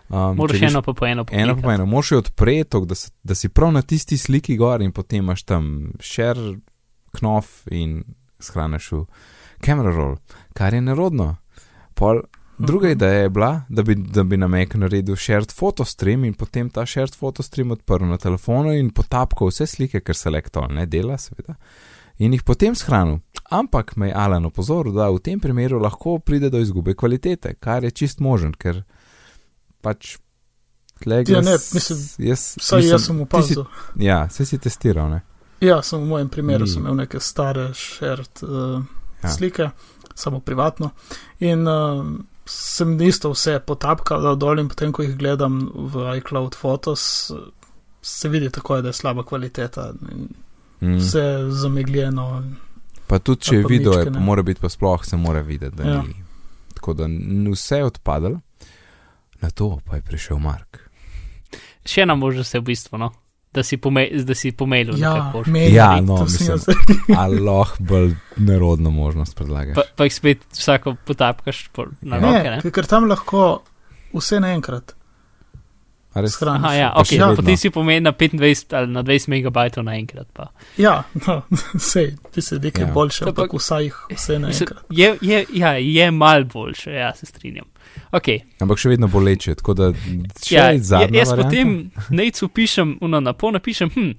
Um, 0.09 0.39
Moraš 0.39 0.57
če 0.57 0.61
greš 0.63 0.71
eno 0.71 0.81
pa 0.83 0.93
po 0.97 1.05
eno 1.05 1.25
Eno 1.37 1.55
po 1.61 1.69
eno, 1.69 1.85
moraš 1.85 2.13
jo 2.15 2.21
odpreti, 2.23 2.81
da, 2.89 2.97
da 3.29 3.35
si 3.37 3.51
prav 3.53 3.75
na 3.77 3.83
tisti 3.85 4.17
sliki 4.17 4.57
gor 4.57 4.81
in 4.81 4.93
potem 4.97 5.21
imaš 5.21 5.45
tam 5.45 5.67
share 6.01 6.55
knof 7.19 7.67
in 7.71 8.01
shraniš 8.41 8.93
v 8.93 9.03
camera 9.65 9.93
roll, 9.93 10.17
kar 10.57 10.75
je 10.75 10.81
nerodno. 10.81 11.35
Pol, 11.99 12.23
druga 12.59 12.89
Mhm. 12.89 12.93
ideja 12.93 13.23
je 13.23 13.29
bila, 13.29 13.63
da 13.69 13.83
bi, 13.83 13.95
da 13.95 14.25
bi 14.25 14.37
na 14.37 14.47
Mac 14.49 14.75
naredil 14.75 15.17
shared 15.17 15.53
fotostream 15.53 16.25
in 16.25 16.35
potem 16.35 16.71
ta 16.71 16.87
shared 16.87 17.15
fotostream 17.15 17.71
odprl 17.71 18.05
na 18.05 18.19
telefonu 18.19 18.73
in 18.73 18.91
potapkal 18.91 19.49
vse 19.49 19.67
slike, 19.67 20.01
ker 20.01 20.17
se 20.17 20.31
lektor 20.31 20.71
ne 20.73 20.87
dela, 20.87 21.19
seveda, 21.19 21.55
in 22.19 22.33
jih 22.33 22.43
potem 22.43 22.75
shranil. 22.75 23.21
Ampak 23.51 23.97
me 23.97 24.09
je 24.09 24.15
Alan 24.15 24.45
opozoril, 24.45 24.93
da 24.93 25.11
v 25.11 25.19
tem 25.19 25.41
primeru 25.41 25.79
lahko 25.79 26.19
pride 26.19 26.51
do 26.51 26.59
izgube 26.59 26.95
kvalitete, 26.95 27.55
kar 27.61 27.85
je 27.85 27.91
čist 27.91 28.21
možen, 28.21 28.53
ker 28.53 28.85
pač. 29.81 30.17
tle 30.99 31.23
Ja, 31.29 31.41
ne, 31.41 31.53
mislim, 31.75 31.99
jaz, 32.19 32.57
Saj 32.59 32.79
mislim, 32.79 32.93
jaz 32.93 33.05
sem 33.07 33.21
opazil. 33.21 33.65
Si, 33.65 34.05
ja, 34.05 34.25
vse 34.27 34.45
si 34.47 34.59
testiral, 34.59 35.11
ne? 35.11 35.21
Ja, 35.61 35.83
sem 35.83 36.01
v 36.01 36.07
mojem 36.07 36.29
primeru 36.29 36.65
Ni. 36.65 36.71
sem 36.71 36.83
imel 36.83 36.97
neke 36.97 37.21
stare 37.21 37.69
shared 37.75 38.43
uh, 38.43 38.83
ja. 39.23 39.31
slike, 39.31 39.71
samo 40.15 40.41
privatno. 40.41 40.91
In 41.39 41.67
uh, 41.69 42.03
sem 42.49 43.01
isto 43.01 43.31
vse 43.31 43.61
potapkal 43.61 44.37
dol 44.37 44.59
in 44.59 44.69
potem, 44.69 44.93
ko 44.93 45.03
jih 45.03 45.17
gledam 45.17 45.61
v 45.75 46.17
iCloud 46.17 46.57
Photos, 46.57 47.31
se 48.03 48.29
vidi 48.29 48.51
tako, 48.51 48.81
da 48.81 48.89
je 48.89 48.93
slaba 48.95 49.23
kvaliteta. 49.23 49.93
in 50.13 50.29
Mm. 50.81 50.95
Vse 50.95 51.23
zamegljeno. 51.51 52.43
Pa 53.07 53.19
tudi, 53.19 53.41
če 53.41 53.57
je 53.57 53.65
video, 53.69 53.93
je, 53.93 54.11
mora 54.11 54.43
biti 54.43 54.61
pa 54.61 54.69
sploh, 54.69 55.05
se 55.05 55.17
mora 55.17 55.41
videti, 55.41 55.77
da 55.77 55.83
Ja. 55.83 56.03
ni. 56.03 56.15
Tako 56.75 56.95
da 56.95 57.07
vse 57.53 57.77
je 57.77 57.85
odpadalo, 57.85 58.41
na 59.41 59.51
to 59.51 59.81
pa 59.85 59.97
je 59.97 60.03
prišel 60.03 60.39
Mark. 60.39 60.79
Še 61.85 62.01
ena 62.01 62.15
možnost 62.15 62.55
je 62.55 62.61
v 62.61 62.65
bistvu, 62.65 62.99
no? 62.99 63.11
Da 63.55 63.63
si, 63.63 63.77
pome, 63.77 64.03
da 64.23 64.35
si 64.35 64.53
pomailil 64.53 64.99
Ja, 64.99 65.15
nekaj 65.15 65.33
pošt. 65.33 65.51
meni, 65.51 65.75
Ja, 65.75 66.01
no, 66.01 66.23
mislim. 66.23 66.49
jaz- 66.51 66.69
Ali 67.19 67.41
lahko 67.41 67.77
bolj 67.81 68.13
nerodno 68.39 68.91
možnost 68.93 69.37
predlagaš? 69.37 69.75
Pa, 69.75 69.83
pa 69.97 70.05
jih 70.05 70.15
spet 70.15 70.39
vsako 70.53 70.97
potapkaš 71.05 71.69
po, 71.69 71.87
na 72.01 72.17
Ne, 72.17 72.23
roke. 72.23 72.51
Ne? 72.51 72.61
ker- 72.61 72.71
ker 72.73 72.87
tam 72.87 73.05
lahko 73.05 73.63
vse 74.13 74.41
naenkrat 74.41 74.95
shraniš. 76.19 76.65
Aha, 76.65 76.75
ja, 76.75 76.91
Pa 76.91 77.01
ok, 77.01 77.07
še 77.07 77.17
ja, 77.17 77.27
potem 77.31 77.57
si 77.57 77.71
pomeni 77.71 78.01
na 78.01 78.13
25 78.13 78.73
ali 78.73 78.89
na 78.89 79.03
20 79.03 79.29
megabajtov 79.29 79.85
naenkrat. 79.85 80.27
Pa. 80.33 80.49
Ja, 80.77 81.05
no, 81.21 81.43
sej, 81.93 82.17
ti 82.33 82.43
se 82.43 82.57
nekaj 82.57 82.83
Ja. 82.83 82.89
ja. 82.89 82.93
boljše, 82.93 83.25
pa- 83.25 83.31
ampak 83.31 83.53
vsaj 83.55 83.85
jih 83.85 83.97
vse 84.11 84.39
naenkrat. 84.39 84.83
Je, 84.91 85.17
je, 85.21 85.45
ja, 85.55 85.73
je 85.75 86.11
mal 86.11 86.45
boljše, 86.45 86.91
ja, 86.93 87.15
se 87.15 87.27
strinjam. 87.27 87.69
Okay. 88.13 88.41
Ampak 88.61 88.79
še 88.79 88.89
vedno 88.93 89.09
boleče, 89.09 89.55
tako 89.61 89.75
da 89.75 89.91
še 89.95 90.55
Ja, 90.55 90.65
zadnja 90.79 91.21
jaz 91.21 91.33
varianta? 91.33 91.49
potem 91.49 91.91
necu 92.11 92.49
pišem, 92.49 92.97
uno, 93.05 93.21
na 93.21 93.33
pol 93.33 93.53
napišem, 93.57 93.91
hm, 93.95 94.13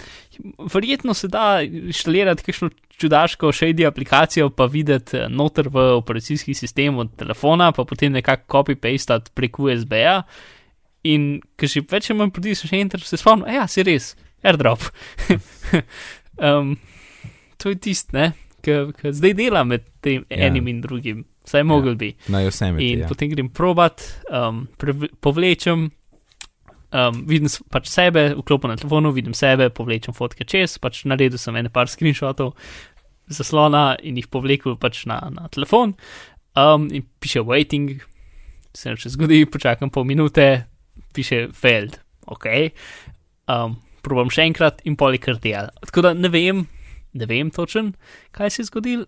verjetno 0.73 1.13
se 1.13 1.27
da 1.27 1.61
inštalirati 1.65 2.43
kakšno 2.43 2.69
čudaško 2.99 3.51
shady 3.55 3.85
aplikacijo, 3.87 4.49
pa 4.51 4.65
videti 4.67 5.17
eh, 5.17 5.27
noter 5.29 5.69
v 5.71 5.85
operacijski 5.97 6.53
sistem 6.53 6.97
od 6.99 7.13
telefona, 7.15 7.71
pa 7.71 7.85
potem 7.87 8.11
nekako 8.11 8.47
copy-paste 8.59 9.19
prek 9.33 9.59
USB-ja. 9.59 10.23
In 11.07 11.39
ker 11.55 11.71
že 11.71 11.79
več 11.87 12.09
ali 12.11 12.19
manj 12.19 12.33
pritisneš 12.35 12.73
enter, 12.75 12.99
se 12.99 13.15
spomnim, 13.17 13.47
ja, 13.55 13.63
si 13.71 13.83
res, 13.87 14.13
airdrop. 14.43 14.83
um, 16.43 16.75
to 17.57 17.71
je 17.71 17.79
tist, 17.79 18.11
ne, 18.15 18.33
ki 18.63 18.75
zdaj 19.15 19.33
dela 19.39 19.63
med 19.63 19.85
tem 20.03 20.25
Ja. 20.29 20.47
enim 20.49 20.67
in 20.67 20.81
drugim, 20.83 21.23
saj 21.49 21.65
mogel 21.65 21.95
bi. 21.97 22.11
Na 22.29 22.43
Yosemite. 22.45 22.85
In 22.85 22.99
Ja. 23.03 23.07
potem 23.09 23.31
grem 23.33 23.49
probat, 23.49 24.03
um, 24.29 24.67
povlečem, 25.21 25.89
um, 26.93 27.23
vidim 27.29 27.49
pač 27.73 27.89
sebe, 27.89 28.29
vklopim 28.37 28.69
na 28.69 28.77
telefonu, 28.77 29.11
vidim 29.15 29.33
sebe, 29.33 29.69
povlečem 29.73 30.13
fotke 30.13 30.45
čez, 30.45 30.77
pač 30.81 31.03
naredil 31.09 31.41
sem 31.41 31.55
ene 31.57 31.69
par 31.73 31.89
screenshotov 31.89 32.53
zaslona 33.29 33.93
in 34.01 34.17
jih 34.17 34.27
povlekel 34.31 34.77
pač 34.81 35.03
na, 35.09 35.19
na 35.29 35.47
telefon. 35.53 35.95
Um, 36.57 36.87
in 36.91 37.05
piše 37.21 37.43
waiting, 37.45 37.99
se 38.73 38.93
še 38.97 39.11
zgodi, 39.13 39.43
počakam 39.49 39.91
pol 39.93 40.05
minute, 40.09 40.65
piše 41.13 41.47
failed, 41.53 41.99
ok. 42.25 42.47
Um, 43.49 43.77
probam 44.05 44.31
še 44.33 44.47
enkrat 44.49 44.81
in 44.89 44.97
pol 44.97 45.13
je 45.17 45.21
kar 45.21 45.37
del. 45.41 45.69
Tako 45.85 46.01
da 46.07 46.13
ne 46.17 46.29
vem, 46.33 46.65
ne 47.13 47.25
vem 47.29 47.51
točen, 47.53 47.93
kaj 48.35 48.49
se 48.55 48.61
je 48.63 48.69
zgodilo. 48.71 49.05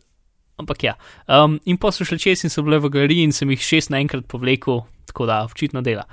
Ampak 0.62 0.86
ja, 0.86 0.96
um, 1.26 1.58
in 1.66 1.80
pa 1.82 1.92
so 1.94 2.06
šli 2.08 2.20
čez 2.22 2.46
in 2.46 2.54
so 2.54 2.64
bile 2.66 2.80
v 2.82 2.92
galeriji 2.94 3.28
in 3.28 3.36
sem 3.36 3.50
jih 3.54 3.62
šest 3.66 3.94
naenkrat 3.94 4.28
povlekel, 4.30 4.84
tako 5.10 5.28
da 5.30 5.42
očitno 5.50 5.82
dela. 5.86 6.06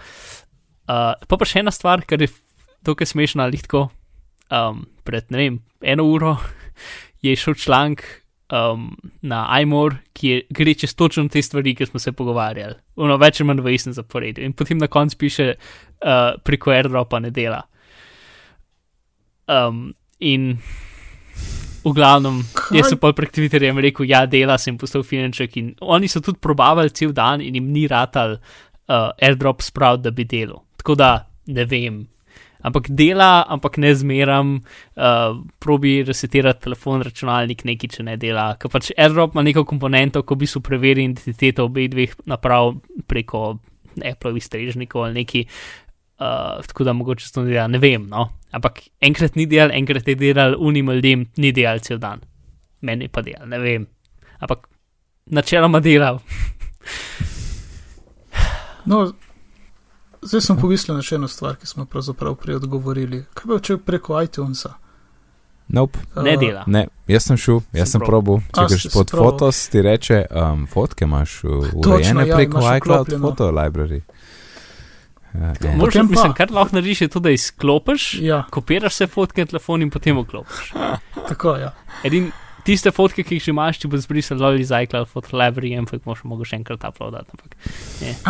Uh, 0.88 1.12
pa 1.28 1.36
pa 1.36 1.48
še 1.48 1.60
ena 1.60 1.72
stvar, 1.74 2.06
kar 2.08 2.22
je 2.24 2.30
dokaj 2.88 3.12
smešna, 3.12 3.44
ali 3.44 3.60
tako. 3.60 3.88
Um, 4.48 4.86
pred 5.04 5.28
ne 5.28 5.38
vem, 5.42 5.60
eno 5.84 6.06
uro 6.08 6.38
je 7.24 7.36
šel 7.36 7.58
članek 7.60 8.06
um, 8.48 8.96
na 9.22 9.44
iMore, 9.60 10.00
ki 10.12 10.28
je 10.28 10.42
gre 10.50 10.74
čez 10.74 10.94
točno 10.96 11.28
te 11.28 11.42
stvari, 11.42 11.74
ki 11.76 11.86
smo 11.86 12.00
se 12.00 12.12
pogovarjali. 12.12 12.74
Uno 12.96 13.16
več 13.20 13.40
ali 13.40 13.48
manj 13.50 13.62
v 13.64 13.74
istem 13.76 13.92
zaporedju. 13.92 14.44
In 14.44 14.56
potem 14.56 14.80
na 14.80 14.88
koncu 14.88 15.18
piše, 15.20 15.48
uh, 15.54 16.38
preko 16.44 16.72
AirDropa 16.72 17.20
ne 17.20 17.30
dela. 17.30 17.62
Um, 19.48 19.92
in 20.20 20.58
v 21.88 21.96
glavnem, 21.96 22.42
Kaj? 22.54 22.76
jaz 22.78 22.92
sem 22.92 23.00
pa 23.00 23.12
prek 23.16 23.32
Twitterja 23.34 23.72
rekel, 23.74 24.08
ja, 24.08 24.24
dela 24.26 24.58
sem 24.58 24.78
postal 24.78 25.02
finanček 25.06 25.56
in 25.60 25.72
oni 25.80 26.08
so 26.08 26.20
tudi 26.20 26.40
probavali 26.40 26.90
cel 26.90 27.12
dan 27.12 27.40
in 27.40 27.54
jim 27.54 27.72
ni 27.72 27.86
ratal 27.88 28.38
uh, 28.38 29.10
airdrop 29.20 29.62
spraviti, 29.62 30.02
da 30.02 30.10
bi 30.10 30.24
delal. 30.24 30.62
Tako 30.76 30.94
da 30.94 31.10
ne 31.46 31.64
vem. 31.64 32.06
Ampak 32.58 32.88
dela, 32.90 33.46
ampak 33.48 33.78
ne 33.78 33.94
zmeram, 33.94 34.56
uh, 34.98 35.38
probi 35.62 36.02
resetirati 36.02 36.64
telefon, 36.66 37.04
računalnik, 37.06 37.62
nekaj, 37.64 37.92
če 37.96 38.06
ne 38.08 38.16
dela. 38.18 38.50
Ker 38.58 38.72
pač 38.72 38.90
airdrop 38.96 39.36
ima 39.36 39.44
neko 39.46 39.62
komponento, 39.68 40.24
ko 40.26 40.34
bi 40.34 40.48
so 40.50 40.60
preverili 40.64 41.06
identiteto 41.06 41.68
obeh 41.68 41.86
dveh 41.92 42.16
naprav 42.26 42.74
preko 43.06 43.58
Apple'ovih 43.98 44.42
strežnikov 44.42 45.06
ali 45.06 45.22
neki. 45.22 45.44
Uh, 46.18 46.66
tako 46.66 46.84
da 46.84 46.92
mogoče 46.92 47.32
to 47.32 47.42
ne 47.42 47.52
dela, 47.52 47.68
ne 47.70 47.78
vem. 47.78 48.08
No? 48.10 48.28
Ampak 48.50 48.80
enkrat 49.00 49.36
ni 49.38 49.46
delal, 49.46 49.70
enkrat 49.74 50.08
je 50.08 50.16
delal 50.18 50.56
unim 50.58 50.90
ljudem, 50.90 51.26
ni 51.36 51.52
delal 51.52 51.78
cel 51.78 51.98
dan. 52.02 52.24
Meni 52.80 53.08
pa 53.08 53.22
delal, 53.22 53.46
ne 53.48 53.58
vem. 53.62 53.86
Ampak 54.40 54.66
načeloma 55.30 55.80
delal. 55.80 56.18
No, 58.88 59.12
zdaj 60.22 60.40
sem 60.40 60.56
pomislil 60.56 60.96
na 60.96 61.04
še 61.04 61.18
eno 61.18 61.28
stvar, 61.28 61.58
ki 61.60 61.68
smo 61.68 61.84
pravzaprav 61.86 62.38
prej 62.40 62.56
odgovorili. 62.62 63.24
Kaj 63.36 63.50
pa 63.50 63.58
če 63.62 63.78
preko 63.84 64.18
iTunesa? 64.24 64.74
Nope. 65.68 66.00
Ne 66.16 66.34
Uh, 66.34 66.40
dela. 66.40 66.62
Ne, 66.66 66.86
jaz 67.06 67.26
sem 67.28 67.36
šel, 67.36 67.60
jaz 67.76 67.90
Sem 67.92 68.00
sem 68.00 68.06
probal. 68.06 68.40
Če 68.54 68.62
A, 68.64 68.68
greš 68.72 68.86
pod 68.94 69.12
fotos, 69.12 69.60
ti 69.68 69.82
reče, 69.84 70.22
um, 70.32 70.64
fotke 70.66 71.04
imaš 71.04 71.42
uh, 71.44 71.50
Točno, 71.68 71.98
urejene 71.98 72.24
ja, 72.26 72.38
preko 72.38 72.64
iCloud. 72.78 73.12
Photo 73.20 73.50
Library. 73.52 74.00
Uh, 75.38 75.54
eh. 75.62 75.76
Možeš, 75.76 76.02
mislim, 76.10 76.32
kar 76.34 76.50
lahko 76.50 76.74
narediš, 76.76 77.00
je 77.04 77.08
to, 77.14 77.20
da 77.22 77.30
izklopiš, 77.30 78.14
Ja, 78.24 78.42
kopiraš 78.50 78.96
vse 78.96 79.06
fotke 79.06 79.44
na 79.44 79.46
telefon 79.46 79.82
in 79.82 79.90
potem 79.90 80.18
vklopiš. 80.18 80.72
tako 81.28 81.54
ja. 81.60 81.70
Edin, 82.04 82.32
tiste 82.66 82.90
fotke, 82.90 83.22
ki 83.22 83.38
jih 83.38 83.44
že 83.46 83.52
imaš, 83.54 83.78
ti 83.78 83.90
bo 83.90 84.00
zbrisal 84.00 84.42
ali 84.44 84.64
iz 84.64 84.72
iCloud 84.74 85.08
Photo 85.12 85.38
Library, 85.38 85.76
ampak 85.78 86.02
moš 86.08 86.24
mogo 86.26 86.48
še 86.48 86.58
enkrat 86.58 86.82
uploadati. 86.88 87.30
Ampak, 87.36 87.54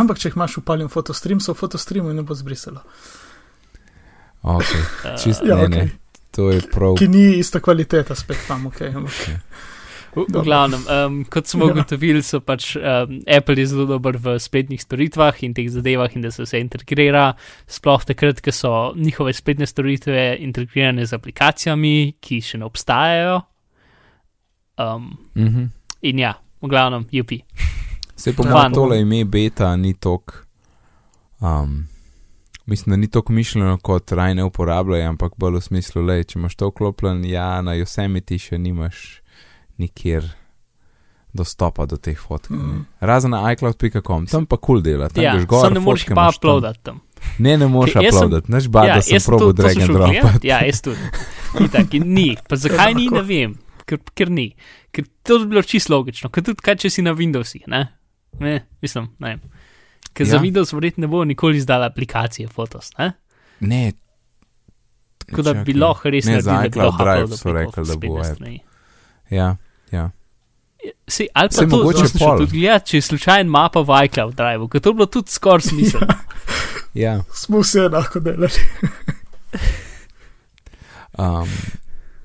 Ampak 0.03 0.21
če 0.21 0.29
jih 0.29 0.37
imaš 0.37 0.59
upaljen 0.61 0.93
fotostream, 0.93 1.41
so 1.41 1.57
v 1.57 1.63
fotostreamu 1.63 2.13
in 2.13 2.21
ne 2.21 2.27
bo 2.29 2.37
zbrisalo. 2.37 2.85
okay. 4.43 4.85
uh, 5.05 5.17
Čist, 5.17 5.43
Ja, 5.49 5.57
ne, 5.57 5.65
okej. 5.65 5.89
ne, 5.89 6.29
to 6.31 6.51
je 6.53 6.61
prav. 6.71 6.99
Ki 7.01 7.09
ni 7.09 7.39
ista 7.41 7.61
kvaliteta 7.65 8.15
spet 8.15 8.45
tam, 8.49 8.69
ok. 8.69 8.85
ampak- 8.93 9.41
V, 10.19 10.27
v 10.29 10.43
glavnem, 10.43 10.83
um, 10.87 11.25
kot 11.25 11.47
smo 11.47 11.67
Ja. 11.67 11.73
ugotovili, 11.73 12.23
so 12.23 12.41
pač 12.41 12.77
um, 12.77 13.21
Apple 13.27 13.67
zelo 13.67 13.87
dober 13.87 14.17
v 14.17 14.39
spletnih 14.39 14.81
storitvah 14.81 15.43
in 15.43 15.55
teh 15.55 15.69
zadevah, 15.69 16.11
in 16.13 16.23
da 16.23 16.31
se 16.31 16.43
vse 16.43 16.59
integrira, 16.59 17.35
sploh 17.67 18.05
takrat, 18.05 18.41
ko 18.41 18.51
so 18.51 18.73
njihove 18.97 19.33
spletne 19.33 19.67
storitve 19.67 20.37
integrirane 20.39 21.07
z 21.07 21.15
aplikacijami, 21.15 21.95
ki 22.21 22.41
še 22.41 22.59
ne 22.59 22.65
obstajajo. 22.65 23.41
Um, 24.77 25.19
Mhm. 25.35 25.65
in 26.03 26.19
ja, 26.19 26.35
v 26.63 26.69
glavnem, 26.69 27.07
UP. 27.13 27.31
Se 28.17 28.33
po 28.33 28.43
mojem 28.43 28.73
to- 28.73 28.81
tole 28.81 29.01
ime 29.01 29.25
beta 29.25 29.77
ni 29.77 29.95
tok. 29.95 30.47
Um, 31.41 31.87
mislim, 32.67 32.91
da 32.91 32.97
ni 32.97 33.09
tako 33.09 33.33
mišljeno 33.33 33.79
kot 33.79 34.13
raj 34.13 34.35
ne 34.35 34.45
uporabljaj, 34.45 35.03
ampak 35.03 35.33
bolj 35.37 35.55
v 35.55 35.61
smislu, 35.63 36.03
le, 36.03 36.25
če 36.25 36.39
imaš 36.39 36.55
to 36.55 36.69
vklopljen, 36.69 37.25
ja, 37.25 37.63
na 37.63 37.73
Yosemite 37.73 38.39
še 38.39 38.59
nimaš 38.59 39.21
nikjer 39.79 40.27
dostopa 41.33 41.87
do 41.87 41.97
teh 41.97 42.17
fotk. 42.19 42.51
Mm. 42.51 42.87
Razen 43.01 43.31
na 43.31 43.53
iCloud.com, 43.53 44.27
tam 44.27 44.47
pa 44.47 44.57
kul 44.57 44.67
cool 44.67 44.83
dela, 44.83 45.09
tam 45.09 45.25
Ja, 45.25 45.35
greš 45.37 45.47
gor, 45.47 45.67
samo 45.67 45.75
ne 45.75 45.81
moreš 45.81 46.07
pa 46.09 46.15
tam. 46.15 46.35
uploadati 46.37 46.81
tam. 46.83 47.01
Ne, 47.39 47.57
ne 47.59 47.69
moreš 47.69 47.97
uploadati, 48.01 48.53
naš 48.53 48.69
bad, 48.69 48.89
ja, 48.89 48.95
da 48.95 49.03
sem 49.03 49.39
to 49.39 49.53
drag 49.53 49.79
and 49.79 49.93
drop. 49.93 50.45
Ja, 50.45 50.63
jaz 50.67 50.83
tudi. 50.83 50.99
Itak, 51.65 51.95
in 51.95 52.11
ni. 52.15 52.37
Pa 52.49 52.57
zakaj 52.65 52.95
ni, 52.95 53.09
ne 53.13 53.23
vem. 53.23 53.55
Ker, 53.89 54.01
ker 54.15 54.31
ni. 54.31 54.51
Ker 54.93 55.07
to 55.23 55.39
bi 55.43 55.53
bilo 55.55 55.63
čisto 55.63 55.95
logično. 55.95 56.31
Ker 56.31 56.45
tudi 56.45 56.65
kaj, 56.65 56.77
če 56.85 56.91
si 56.91 57.05
na 57.05 57.15
Windowsih, 57.17 57.69
ne? 57.71 57.87
ne 58.39 58.59
mislim, 58.83 59.09
ne 59.19 59.29
vem. 59.35 59.41
Ker 60.13 60.27
ja. 60.27 60.33
za. 60.35 60.43
Windows 60.43 60.73
verjetno 60.75 61.07
ne 61.07 61.11
bo 61.11 61.25
nikoli 61.25 61.57
izdala 61.57 61.87
aplikacije 61.87 62.49
Photos, 62.49 62.91
ne? 62.99 63.13
Ne. 63.61 63.93
Tako 65.19 65.43
da 65.43 65.55
bi 65.65 65.75
lahko 65.75 66.11
res 66.11 66.27
Ne, 66.27 66.41
za 66.41 66.53
naredili, 66.53 66.63
da 66.63 66.63
bi 66.63 66.69
iCloud 66.69 66.87
lahko 66.87 67.05
Drive 67.05 67.25
uploadal 67.25 67.37
so 67.37 67.49
preko 67.49 67.59
rekli, 67.59 67.85
da 67.87 67.97
bo 67.97 68.01
spletne 68.01 68.29
app. 68.29 68.37
strani. 68.37 68.61
Ja, 69.31 69.49
ja. 70.85 70.93
Si, 71.09 71.29
ali 71.33 71.49
pa 71.49 71.55
Saj 71.55 71.69
to, 71.69 71.77
mogoče 71.77 72.09
tudi 72.19 72.47
gledati, 72.53 72.91
če 72.91 72.97
je 72.97 73.03
slučajno 73.03 73.51
mapa 73.51 73.81
v 73.81 74.05
iCloud 74.05 74.35
Drive, 74.35 74.69
ker 74.69 74.81
to 74.81 74.93
bi 74.93 74.97
bilo 74.97 75.07
tudi 75.07 75.31
skoraj 75.31 75.61
smiselno. 75.61 76.15
ja. 76.95 77.21
Smo 77.35 77.61
vse 77.61 77.87
enako 77.89 78.21
delali. 78.21 78.67
Um, 81.19 81.49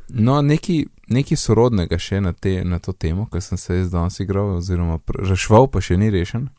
no, 0.08 0.42
nekaj, 0.42 0.84
nekaj 1.08 1.38
sorodnega 1.38 1.98
še 1.98 2.22
na, 2.22 2.34
te, 2.34 2.60
na 2.63 2.78
to 2.80 2.94
temo, 2.94 3.26
ki 3.32 3.42
sem 3.42 3.58
se 3.58 3.80
jaz 3.80 3.89
danes 3.94 4.20
igral, 4.22 4.58
oziroma 4.60 5.00
rešval, 5.18 5.68
pa 5.74 5.82
še 5.82 5.98
ni 5.98 6.12
rešen. 6.13 6.50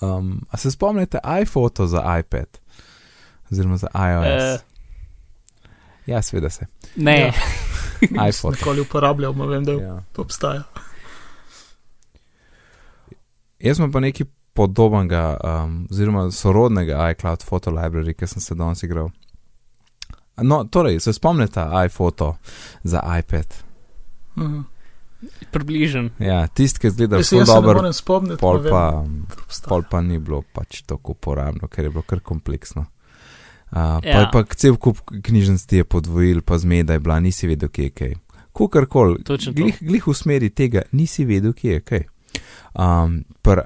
Um, 0.00 0.46
a 0.50 0.58
se 0.58 0.70
spomnite 0.70 1.18
iPhoto 1.42 1.86
za 1.90 2.02
iPad, 2.20 2.60
oziroma 3.50 3.78
za 3.82 3.90
iOS? 3.94 4.62
Eh, 4.62 5.72
ja, 6.06 6.22
sveda 6.22 6.50
se. 6.50 6.66
ne, 6.96 7.18
Ja. 7.20 7.32
iPhone. 8.28 8.56
Nikoli 8.56 8.80
uporabljal, 8.80 9.32
ma 9.32 9.46
vem, 9.46 9.64
da 9.64 9.72
Ja. 9.72 10.02
obstaja. 10.16 10.62
Jaz 13.58 13.78
imam 13.78 13.92
pa 13.92 14.00
nekaj 14.00 14.26
podobnega, 14.52 15.36
um, 15.44 15.86
oziroma 15.90 16.30
sorodnega 16.30 17.10
iCloud 17.10 17.44
Photo 17.44 17.70
Library, 17.70 18.14
ki 18.14 18.26
sem 18.26 18.40
se 18.40 18.54
danes 18.54 18.82
igral. 18.82 19.10
No, 20.36 20.64
torej, 20.64 21.00
se 21.00 21.12
spomnite 21.12 21.64
iPhoto 21.86 22.36
za 22.84 23.02
iPad? 23.18 23.46
Mhm. 24.36 24.60
približen. 25.50 26.10
Ja, 26.18 26.46
tisti, 26.46 26.80
ki 26.80 26.90
zgleda 26.90 27.22
zelo 27.22 27.46
se 27.46 27.54
ne 27.54 27.60
morem 27.60 27.92
spomniti, 27.92 28.40
pol 28.40 28.58
vem, 28.58 28.72
pa. 28.72 29.04
pol 29.68 29.82
pa 29.90 30.00
ni 30.00 30.18
bilo 30.18 30.42
pač 30.52 30.82
tako 30.82 31.12
uporabno, 31.16 31.68
ker 31.68 31.84
je 31.84 31.90
bilo 31.90 32.02
kar 32.02 32.20
kompleksno. 32.20 32.84
Uh, 33.66 33.72
pa 34.00 34.00
Ja. 34.04 34.20
je 34.20 34.28
pa 34.32 34.44
cel 34.46 34.76
kup 34.76 34.96
knjižnic 35.22 35.66
ti 35.66 35.76
je 35.76 35.84
podvojil, 35.84 36.40
pa 36.40 36.58
zmeda 36.58 36.92
je 36.92 37.00
bila, 37.00 37.20
nisi 37.20 37.46
vedel, 37.46 37.68
kje 37.68 37.82
je 37.82 37.90
kaj. 37.90 38.14
Kukorkoli, 38.52 39.22
Točno 39.24 39.52
to. 39.52 39.56
glih, 39.56 39.78
glih 39.80 40.06
v 40.06 40.14
smeri 40.14 40.50
tega, 40.50 40.82
nisi 40.92 41.24
vedel, 41.24 41.52
kje 41.52 41.72
je 41.72 41.80
kaj. 41.80 42.02
Um, 42.74 43.24
Pri 43.42 43.62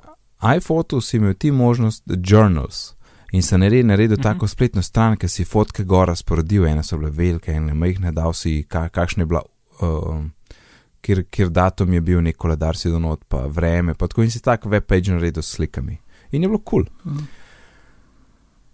iPhotu 0.57 1.01
si 1.01 1.17
imel 1.17 1.35
ti 1.35 1.51
možnost 1.51 2.03
journals 2.21 2.95
in 3.33 3.43
se 3.43 3.59
naredil, 3.59 3.87
naredil 3.87 4.17
Mhm. 4.17 4.23
tako 4.23 4.49
spletno 4.49 4.83
stran, 4.83 5.17
ki 5.17 5.29
si 5.29 5.45
fotke 5.45 5.85
gora 5.85 6.15
sporodil, 6.15 6.67
ene 6.67 6.83
so 6.83 6.99
bile 6.99 7.11
velike, 7.11 7.53
ene 7.53 7.75
majhne, 7.75 8.13
dal 8.13 8.33
si, 8.33 8.65
ka, 8.65 8.89
kakšne 8.89 9.23
je 9.23 9.27
bila. 9.27 9.43
Um, 9.81 10.33
Kjer, 11.01 11.25
kjer 11.25 11.49
datum 11.49 11.93
je 11.93 12.01
bil, 12.01 12.21
nek 12.21 12.37
koledar 12.37 12.77
si 12.77 12.91
donot, 12.91 13.25
pa 13.25 13.47
vreme, 13.47 13.95
pa 13.95 14.07
tako 14.07 14.23
in 14.23 14.31
si 14.31 14.41
tak 14.41 14.67
web 14.67 14.85
page 14.85 15.09
naredil 15.09 15.43
s 15.43 15.47
slikami. 15.51 15.99
In 16.33 16.43
je 16.43 16.49
bilo 16.49 16.59
kul. 16.59 16.85
Cool 16.85 17.13
Mhm. 17.13 17.25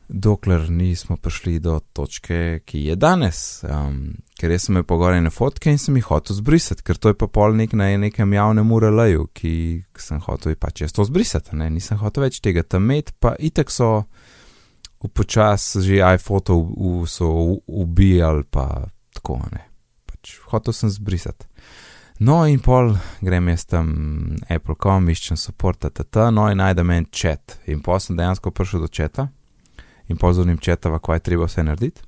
Dokler 0.08 0.70
nismo 0.70 1.16
prišli 1.16 1.58
do 1.58 1.80
točke, 1.92 2.60
ki 2.64 2.80
je 2.80 2.96
danes. 2.96 3.64
Um, 3.64 4.14
ker 4.38 4.50
jaz 4.50 4.66
sem 4.66 4.76
imel 4.76 4.86
pogorjene 4.86 5.30
fotke 5.34 5.72
in 5.72 5.80
sem 5.82 5.96
jih 5.98 6.06
hotel 6.10 6.38
zbrisati, 6.38 6.84
ker 6.86 6.98
to 7.00 7.10
je 7.10 7.18
pa 7.18 7.26
pol 7.26 7.56
nek 7.58 7.74
na 7.74 7.88
nekem 7.98 8.32
javnem 8.36 8.72
ureleju, 8.72 9.28
ki 9.34 9.52
sem 9.98 10.20
hotel 10.26 10.54
pač 10.60 10.84
jaz 10.84 10.94
to 10.94 11.06
zbrisati, 11.06 11.56
ne? 11.58 11.70
nisem 11.70 11.98
hotel 11.98 12.28
več 12.28 12.40
tega 12.44 12.62
tam 12.62 12.86
imeti, 12.86 13.16
pa 13.18 13.34
itek 13.38 13.72
so 13.72 13.90
upočas 15.02 15.74
že 15.82 16.00
iPhoto 16.00 16.60
v- 16.60 17.02
v- 17.02 17.10
so 17.10 17.30
ubijali, 17.66 18.46
pa 18.50 18.86
tako 19.14 19.40
ne. 19.52 19.66
Pač 20.06 20.38
hotel 20.52 20.74
sem 20.74 20.90
zbrisati. 20.90 21.46
No, 22.18 22.46
in 22.48 22.62
pol 22.64 22.94
grem 23.20 23.50
jaz 23.52 23.66
tam 23.68 23.88
Apple.com, 24.48 25.10
iščem 25.12 25.36
support, 25.36 25.82
tata, 25.84 26.30
no 26.30 26.46
in 26.48 26.62
najdem 26.62 26.90
en 26.94 27.08
chat. 27.12 27.58
In 27.68 27.82
pol 27.84 28.00
sem 28.00 28.16
dejansko 28.16 28.54
prišel 28.56 28.86
do 28.86 28.88
chata 28.88 29.28
in 30.08 30.20
pol 30.20 30.32
z 30.32 30.44
unim 30.44 30.58
četava, 30.58 30.98
kaj 30.98 31.16
je 31.16 31.26
treba 31.30 31.48
vse 31.48 31.64
narediti. 31.66 32.02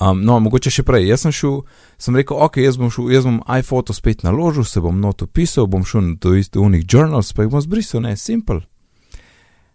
Um, 0.00 0.22
no, 0.24 0.38
mogoče 0.40 0.70
še 0.72 0.82
prej. 0.88 1.10
Jaz 1.10 1.26
sem 1.26 1.32
šel, 1.36 1.58
sem 2.00 2.16
rekel, 2.16 2.38
ok, 2.40 2.62
jaz 2.64 2.78
bom 2.80 2.88
šel, 2.92 3.10
jaz 3.12 3.26
bom 3.28 3.42
iPhoto 3.52 3.92
spet 3.92 4.24
naložil, 4.24 4.64
se 4.64 4.80
bom 4.80 4.96
not 4.96 5.20
opisal, 5.20 5.68
bom 5.68 5.84
šel 5.84 6.14
do 6.24 6.32
istih 6.40 6.86
journals, 6.88 7.34
pa 7.36 7.44
jih 7.44 7.52
bom 7.52 7.60
zbrisal, 7.60 8.00
ne, 8.06 8.14
simple. 8.16 8.62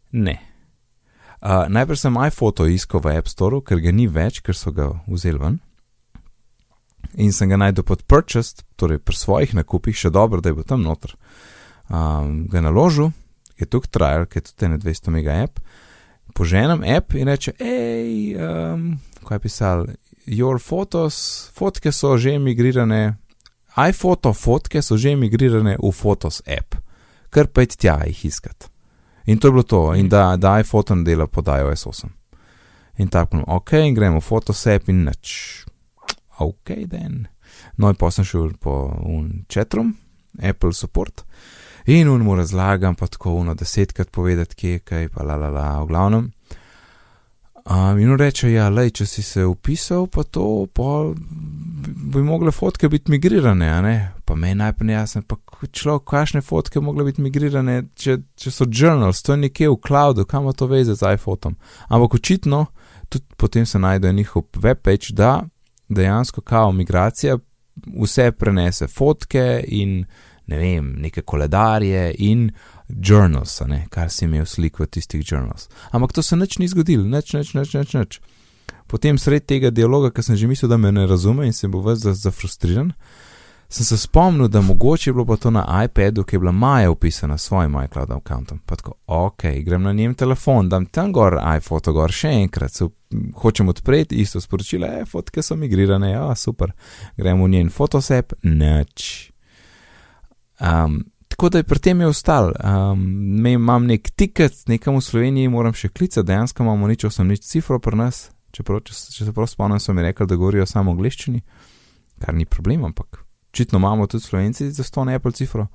Ne. 0.10 0.40
Uh, 1.46 1.68
najprej 1.70 2.02
sem 2.02 2.18
iPhoto 2.26 2.66
iskal 2.66 3.04
v 3.06 3.20
App 3.20 3.30
Store, 3.30 3.62
ker 3.62 3.78
ga 3.84 3.94
ni 3.94 4.08
več, 4.10 4.42
ker 4.42 4.58
so 4.58 4.74
ga 4.74 4.96
vzeli 5.06 5.38
ven. 5.38 5.60
In 7.22 7.30
sem 7.30 7.52
ga 7.52 7.60
najdel 7.62 7.86
pod 7.86 8.02
purchased, 8.10 8.66
torej 8.82 9.04
pri 9.06 9.14
svojih 9.14 9.54
nakupih, 9.54 9.94
še 9.94 10.10
dobro, 10.10 10.42
da 10.42 10.50
je 10.50 10.58
bil 10.58 10.66
tam 10.66 10.82
noter. 10.82 11.14
Um, 11.86 12.48
ga 12.50 12.66
naložil, 12.66 13.14
je 13.62 13.70
tukaj 13.70 13.94
trial, 13.94 14.26
ki 14.26 14.42
je 14.42 14.50
tudi 14.50 14.74
ne 14.74 14.82
200 14.82 15.14
mega 15.14 15.38
app. 15.46 15.62
Poženem 16.34 16.84
app 16.84 17.14
in 17.14 17.28
reče, 17.28 17.54
hej, 17.60 18.36
um, 18.36 18.98
kaj 19.24 19.36
je 19.36 19.40
pisal, 19.40 19.86
your 20.26 20.60
photos, 20.60 21.52
fotke 21.56 21.92
so 21.92 22.18
že 22.18 22.40
migrirane, 22.40 23.18
iPhoto 23.76 24.34
fotke 24.34 24.82
so 24.82 24.98
že 24.98 25.16
migrirane 25.16 25.78
v 25.78 25.92
Photos 25.92 26.42
app, 26.48 26.76
kar 27.30 27.48
pa 27.48 27.62
je 27.62 27.76
tja 27.76 28.00
jih 28.08 28.26
iskat. 28.26 28.70
In 29.26 29.38
to 29.38 29.48
je 29.48 29.52
bilo 29.52 29.64
to, 29.64 29.94
in 29.94 30.10
da, 30.10 30.36
da 30.38 30.60
iPhoto 30.60 30.96
ne 30.96 31.04
dela 31.04 31.28
pod 31.28 31.48
iOS 31.48 31.86
8. 31.86 32.10
In 32.98 33.08
tako, 33.08 33.44
ok, 33.48 33.74
in 33.74 33.94
gremo 33.94 34.20
v 34.20 34.24
Photos 34.24 34.68
app 34.68 34.90
in 34.90 35.04
nič. 35.06 35.66
Ok, 36.40 36.76
den. 36.88 37.28
No, 37.78 37.90
in 37.90 37.96
pa 38.00 38.12
sem 38.12 38.26
šel 38.28 38.54
po 38.62 38.94
un 39.04 39.46
chatroom, 39.52 39.96
Apple 40.40 40.74
support. 40.74 41.26
In 41.86 42.10
un 42.10 42.22
mu 42.22 42.36
razlagam, 42.36 42.96
pa 42.96 43.08
tako 43.08 43.34
uno 43.34 43.54
desetkrat 43.54 44.12
povedati, 44.12 44.56
kje 44.56 44.72
je 44.72 44.80
kaj, 44.80 45.10
pa 45.10 45.24
la 45.24 45.36
la 45.36 45.50
la, 45.50 45.68
v 45.84 45.88
glavnem. 45.88 46.32
Um, 47.66 48.00
in 48.00 48.12
on 48.12 48.20
reče, 48.20 48.52
ja, 48.52 48.68
lej, 48.70 48.92
če 49.00 49.06
si 49.10 49.24
se 49.26 49.46
upisal, 49.46 50.08
pa 50.08 50.24
to, 50.24 50.68
pa 50.74 51.14
bi 52.14 52.22
mogle 52.22 52.52
fotke 52.54 52.90
biti 52.90 53.10
migrirane, 53.12 53.70
ne? 53.82 53.96
Pa 54.26 54.36
meni 54.38 54.60
najprej 54.60 54.94
jasno, 54.94 55.22
pa 55.26 55.38
človek, 55.74 56.04
kakšne 56.10 56.42
fotke 56.46 56.82
mogle 56.82 57.08
biti 57.08 57.26
migrirane, 57.26 57.80
če, 57.98 58.20
če 58.38 58.54
so 58.54 58.68
journals, 58.70 59.24
to 59.26 59.34
je 59.34 59.44
nekje 59.48 59.70
v 59.70 59.80
cloudu, 59.82 60.28
kam 60.30 60.46
to 60.54 60.70
veze 60.70 60.94
z 60.94 61.16
iPhotom. 61.18 61.58
Ampak 61.90 62.20
očitno, 62.20 62.68
tudi 63.10 63.26
potem 63.38 63.66
se 63.66 63.82
najde 63.82 64.14
njihov 64.14 64.46
webpage, 64.62 65.14
da 65.14 65.44
dejansko 65.90 66.42
kao 66.42 66.72
migracija 66.72 67.38
vse 68.02 68.32
prenese 68.32 68.88
fotke 68.88 69.64
in 69.68 70.06
ne 70.48 70.60
vem, 70.62 70.94
neke 71.02 71.22
koledarje 71.22 72.14
in 72.18 72.50
journals, 72.90 73.62
ne, 73.68 73.86
kar 73.90 74.10
si 74.10 74.26
imel 74.26 74.46
slik 74.46 74.80
v 74.80 74.88
tistih 74.88 75.24
journals. 75.32 75.70
Ampak 75.92 76.14
to 76.14 76.24
se 76.24 76.38
nič 76.38 76.60
ni 76.62 76.68
zgodilo, 76.68 77.06
nič, 77.10 77.34
nič, 77.34 77.54
nič, 77.54 77.74
nič, 77.74 77.94
nič. 77.94 78.20
potem 78.88 79.18
sred 79.18 79.46
tega 79.46 79.72
dialoga, 79.74 80.12
ker 80.14 80.24
sem 80.24 80.38
že 80.38 80.48
mislil, 80.48 80.70
da 80.70 80.78
me 80.78 80.92
ne 80.92 81.08
razume 81.10 81.46
in 81.46 81.54
sem 81.54 81.72
bil 81.72 81.82
vse 81.82 82.14
zafrustriran, 82.14 82.94
sem 83.70 83.86
se 83.86 83.98
spomnil, 83.98 84.48
da 84.48 84.62
mogoče 84.62 85.10
je 85.10 85.14
bilo 85.14 85.26
pa 85.26 85.36
to 85.36 85.52
na 85.52 85.66
iPadu, 85.84 86.24
ki 86.24 86.36
je 86.36 86.40
bila 86.40 86.52
Maja 86.52 86.92
upisana 86.92 87.38
s 87.38 87.50
svojim 87.50 87.74
iCloud 87.86 88.10
računom. 88.10 88.62
Pa 88.66 88.76
tako, 88.76 88.94
ok, 89.08 89.44
grem 89.66 89.84
na 89.84 89.94
njem 89.94 90.14
telefon, 90.16 90.70
dam 90.70 90.86
tam 90.86 91.12
gor 91.12 91.40
iPhoto 91.58 91.94
gor 91.94 92.12
še 92.12 92.30
enkrat, 92.46 92.72
se 92.72 92.86
hočem 93.42 93.70
odpreti, 93.70 94.16
isto 94.16 94.42
sporočilo, 94.42 94.88
e, 94.88 95.06
fotke 95.06 95.42
so 95.44 95.56
migrirane, 95.56 96.12
ja, 96.12 96.36
super, 96.36 96.72
grem 97.18 97.42
v 97.42 97.50
njen 97.50 97.70
fotosep, 97.70 98.34
nič. 98.44 99.35
Um, 100.60 101.04
tako 101.28 101.50
da 101.50 101.60
je 101.60 101.68
pri 101.68 101.80
tem 101.80 102.02
je 102.02 102.08
ostal. 102.08 102.54
Um, 102.64 103.46
imam 103.48 103.86
nek 103.86 104.10
tiket, 104.16 104.54
nekam 104.68 104.96
v 104.96 105.04
Sloveniji 105.04 105.52
moram 105.52 105.74
še 105.76 105.90
klicati, 105.90 106.28
dejansko 106.28 106.64
imamo 106.64 106.88
nič, 106.88 107.06
sem 107.12 107.28
nič 107.28 107.44
cifro 107.48 107.80
pri 107.80 108.00
nas. 108.00 108.30
Čeprav, 108.56 108.86
če, 108.88 108.94
če 109.12 109.28
se 109.28 109.34
prav 109.36 109.50
spomnim, 109.52 109.82
so 109.84 109.94
mi 109.94 110.06
rekli, 110.06 110.28
da 110.32 110.38
govorijo 110.40 110.66
samo 110.70 110.94
angliščini, 110.96 111.42
kar 112.24 112.38
ni 112.38 112.46
problem, 112.48 112.86
ampak 112.88 113.26
očitno 113.52 113.80
imamo 113.80 114.08
tudi 114.08 114.24
slovenci 114.24 114.72
za 114.72 114.84
to 114.84 115.04
ne 115.04 115.16
Apple 115.16 115.32
cifro. 115.32 115.68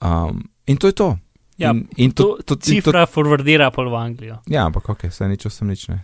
Um, 0.00 0.40
in 0.66 0.76
to 0.76 0.86
je 0.86 0.92
to. 0.92 1.18
Ja, 1.56 1.70
in, 1.70 1.88
in 1.96 2.10
to, 2.12 2.36
to, 2.36 2.56
to 2.56 2.56
cifra 2.56 3.06
to, 3.06 3.12
forwardira 3.12 3.70
pol 3.70 3.90
v 3.92 3.96
Anglijo. 3.96 4.38
Ja, 4.48 4.64
ampak 4.66 4.88
ok, 4.88 5.06
saj 5.12 5.28
nič, 5.28 5.46
sem 5.52 5.68
nič 5.68 5.88
ne. 5.88 6.00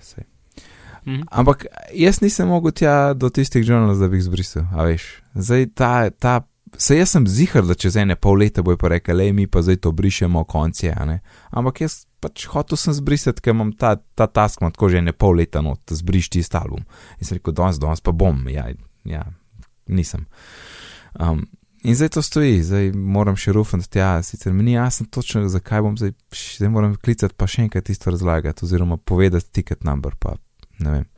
Mhm. 1.04 1.24
Ampak 1.30 1.66
jaz 1.94 2.20
nisem 2.20 2.48
mogel 2.48 2.72
tja 2.72 3.14
do 3.14 3.30
tistih 3.32 3.64
žurnalov, 3.64 3.96
da 4.00 4.08
bi 4.08 4.20
jih 4.20 4.28
zbrisal, 4.28 4.68
a 4.72 4.84
veš. 4.84 5.08
Zdaj 5.34 5.66
ta, 5.74 6.10
ta 6.10 6.34
Se 6.76 6.96
jaz 6.96 7.10
sem 7.10 7.26
zihar, 7.26 7.64
da 7.66 7.74
čez 7.74 7.96
ene 7.96 8.16
pol 8.16 8.38
leta 8.42 8.62
bojo 8.62 8.76
pa 8.76 8.90
rekli, 8.92 9.14
le 9.14 9.32
mi 9.32 9.46
pa 9.46 9.62
zdaj 9.62 9.80
to 9.86 9.92
brišemo, 9.92 10.44
konci 10.44 10.86
je. 10.86 11.20
Ampak 11.50 11.80
jaz 11.80 12.04
pač 12.20 12.46
hotel 12.50 12.78
sem 12.80 12.94
zbrisati, 12.94 13.42
ker 13.42 13.54
imam 13.54 13.72
ta, 13.72 13.96
ta 14.18 14.26
task, 14.26 14.62
imam 14.62 14.74
tako 14.74 14.90
že 14.92 15.02
ene 15.02 15.14
pol 15.14 15.38
leta, 15.38 15.62
no, 15.64 15.76
da 15.86 15.96
zbriš 15.96 16.28
ti 16.34 16.42
album. 16.52 16.84
In 17.18 17.28
sem 17.28 17.38
rekel, 17.38 17.54
danes, 17.54 17.78
danes 17.78 18.02
pa 18.02 18.12
bom, 18.12 18.42
ja, 18.50 18.68
ja 19.04 19.24
nisem. 19.88 20.26
Um, 21.14 21.46
in 21.82 21.94
zdaj 21.94 22.12
to 22.18 22.22
stoji, 22.22 22.60
zdaj 22.62 22.92
moram 22.92 23.38
še 23.38 23.54
rufati 23.56 23.88
tja, 23.88 24.18
sicer 24.22 24.52
mi 24.52 24.66
ni 24.66 24.76
jasno 24.76 25.06
točno, 25.10 25.46
zakaj 25.48 25.82
bom 25.86 25.96
zdaj, 25.96 26.12
zdaj 26.34 26.72
moram 26.74 26.96
klicati 26.98 27.36
pa 27.38 27.46
še 27.46 27.68
enkrat 27.68 27.90
isto 27.90 28.10
razlagati, 28.10 28.66
oziroma 28.66 28.98
povedati 28.98 29.52
ticket 29.52 29.86
number, 29.86 30.18
pa 30.18 30.36
ne 30.84 30.98
vem. 30.98 31.10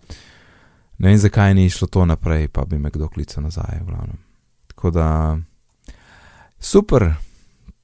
Ne 1.01 1.09
vem, 1.09 1.21
zakaj 1.21 1.55
ni 1.57 1.71
šlo 1.73 1.89
to 1.89 2.05
naprej, 2.05 2.51
pa 2.53 2.67
bi 2.69 2.79
me 2.79 2.93
kdo 2.93 3.09
klical 3.09 3.47
nazaj, 3.47 3.81
v 3.81 3.89
glavnem. 3.89 4.19
Tako 4.81 4.91
da 4.91 5.39
super, 6.59 7.13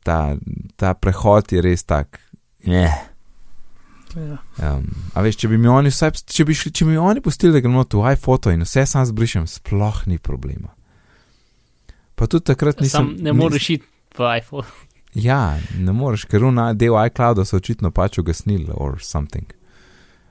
ta, 0.03 0.37
ta 0.77 0.95
prehod 0.95 1.53
je 1.53 1.61
res 1.61 1.85
tak. 1.85 2.21
Yeah. 2.65 2.95
Ja. 4.17 4.39
Um, 4.57 4.87
a 5.13 5.21
veš, 5.21 5.37
če 5.43 5.51
bi 5.53 5.59
mi 5.61 5.69
oni, 5.69 5.93
vsaj, 5.93 6.23
če 6.25 6.47
bi 6.49 6.57
šli, 6.57 6.73
če 6.73 6.87
bi 6.89 6.95
mi 6.95 6.97
oni 6.97 7.21
pustili, 7.21 7.53
da 7.53 7.61
gremo 7.61 7.85
tu 7.85 8.01
iPhoto 8.01 8.49
in 8.49 8.65
vse 8.65 8.87
sam 8.89 9.05
zbrišem, 9.05 9.45
sploh 9.45 10.07
ni 10.09 10.17
problema. 10.17 10.73
Pa 12.17 12.25
tudi 12.25 12.49
takrat 12.49 12.81
nisem. 12.81 13.13
Sam 13.13 13.13
ne 13.21 13.37
moreš 13.37 13.69
iti 13.77 14.17
v 14.17 14.33
iPhone. 14.39 14.65
Ja, 15.21 15.59
ne 15.77 15.93
moreš, 15.93 16.25
ker 16.33 16.49
una 16.49 16.71
del 16.73 16.97
iClouda 16.97 17.45
so 17.45 17.61
očitno 17.61 17.93
pač 17.93 18.17
ugasnili 18.25 18.73
or 18.73 18.97
something. 19.05 19.53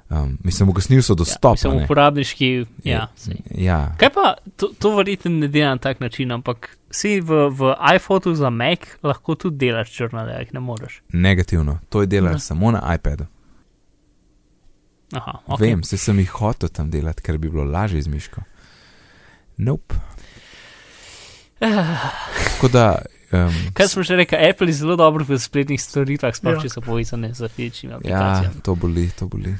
Um, 0.09 0.37
mislim, 0.43 0.69
ugasnili 0.69 1.01
so 1.01 1.15
dostop. 1.15 1.57
Ja, 1.63 1.71
uporabniški. 1.71 2.65
Ja, 2.83 3.07
ja. 3.49 3.95
Kaj 3.97 4.09
pa 4.13 4.33
to, 4.55 4.69
to 4.79 4.95
verjetno 4.95 5.31
ne 5.31 5.47
dela 5.47 5.69
na 5.69 5.77
tak 5.81 5.99
način, 5.99 6.31
ampak 6.31 6.77
si 6.91 7.19
v, 7.21 7.49
v 7.49 7.73
iPhotu 7.95 8.35
za 8.35 8.49
Mac 8.49 8.85
lahko 9.03 9.35
tudi 9.35 9.65
delaš 9.65 9.91
črnale, 9.91 10.37
jih 10.39 10.53
ne 10.53 10.59
moreš. 10.59 11.01
Negativno, 11.13 11.79
to 11.89 12.05
je 12.05 12.07
delaš 12.07 12.41
samo 12.41 12.71
na 12.71 12.83
iPadu. 12.93 13.25
Aha, 15.13 15.39
okay. 15.47 15.59
Vem, 15.59 15.83
se 15.83 15.97
sem 15.97 16.19
jih 16.19 16.29
hotel 16.29 16.69
tam 16.69 16.89
delati, 16.91 17.23
ker 17.25 17.37
bi 17.37 17.49
bilo 17.49 17.63
lažje 17.63 18.01
z 18.01 18.07
miško. 18.07 18.41
Nope. 19.57 19.95
Tako 22.45 22.67
da. 22.67 22.87
Um, 23.31 23.53
Kaj 23.73 23.87
smo 23.87 24.03
že 24.03 24.15
rekli, 24.15 24.37
Apple 24.49 24.67
je 24.67 24.73
zelo 24.73 24.95
dobro 24.95 25.25
v 25.25 25.39
spletnih 25.39 25.81
storitvah, 25.81 26.35
sploh 26.35 26.59
ja. 26.59 26.61
če 26.61 26.69
so 26.69 26.81
povezane 26.81 27.33
z 27.33 27.49
fizičnimi 27.49 27.93
ja, 27.93 27.97
aplikacijami. 27.97 28.55
Ja, 28.55 28.61
to 28.61 28.75
boli, 28.75 29.09
to 29.17 29.27
boli. 29.27 29.55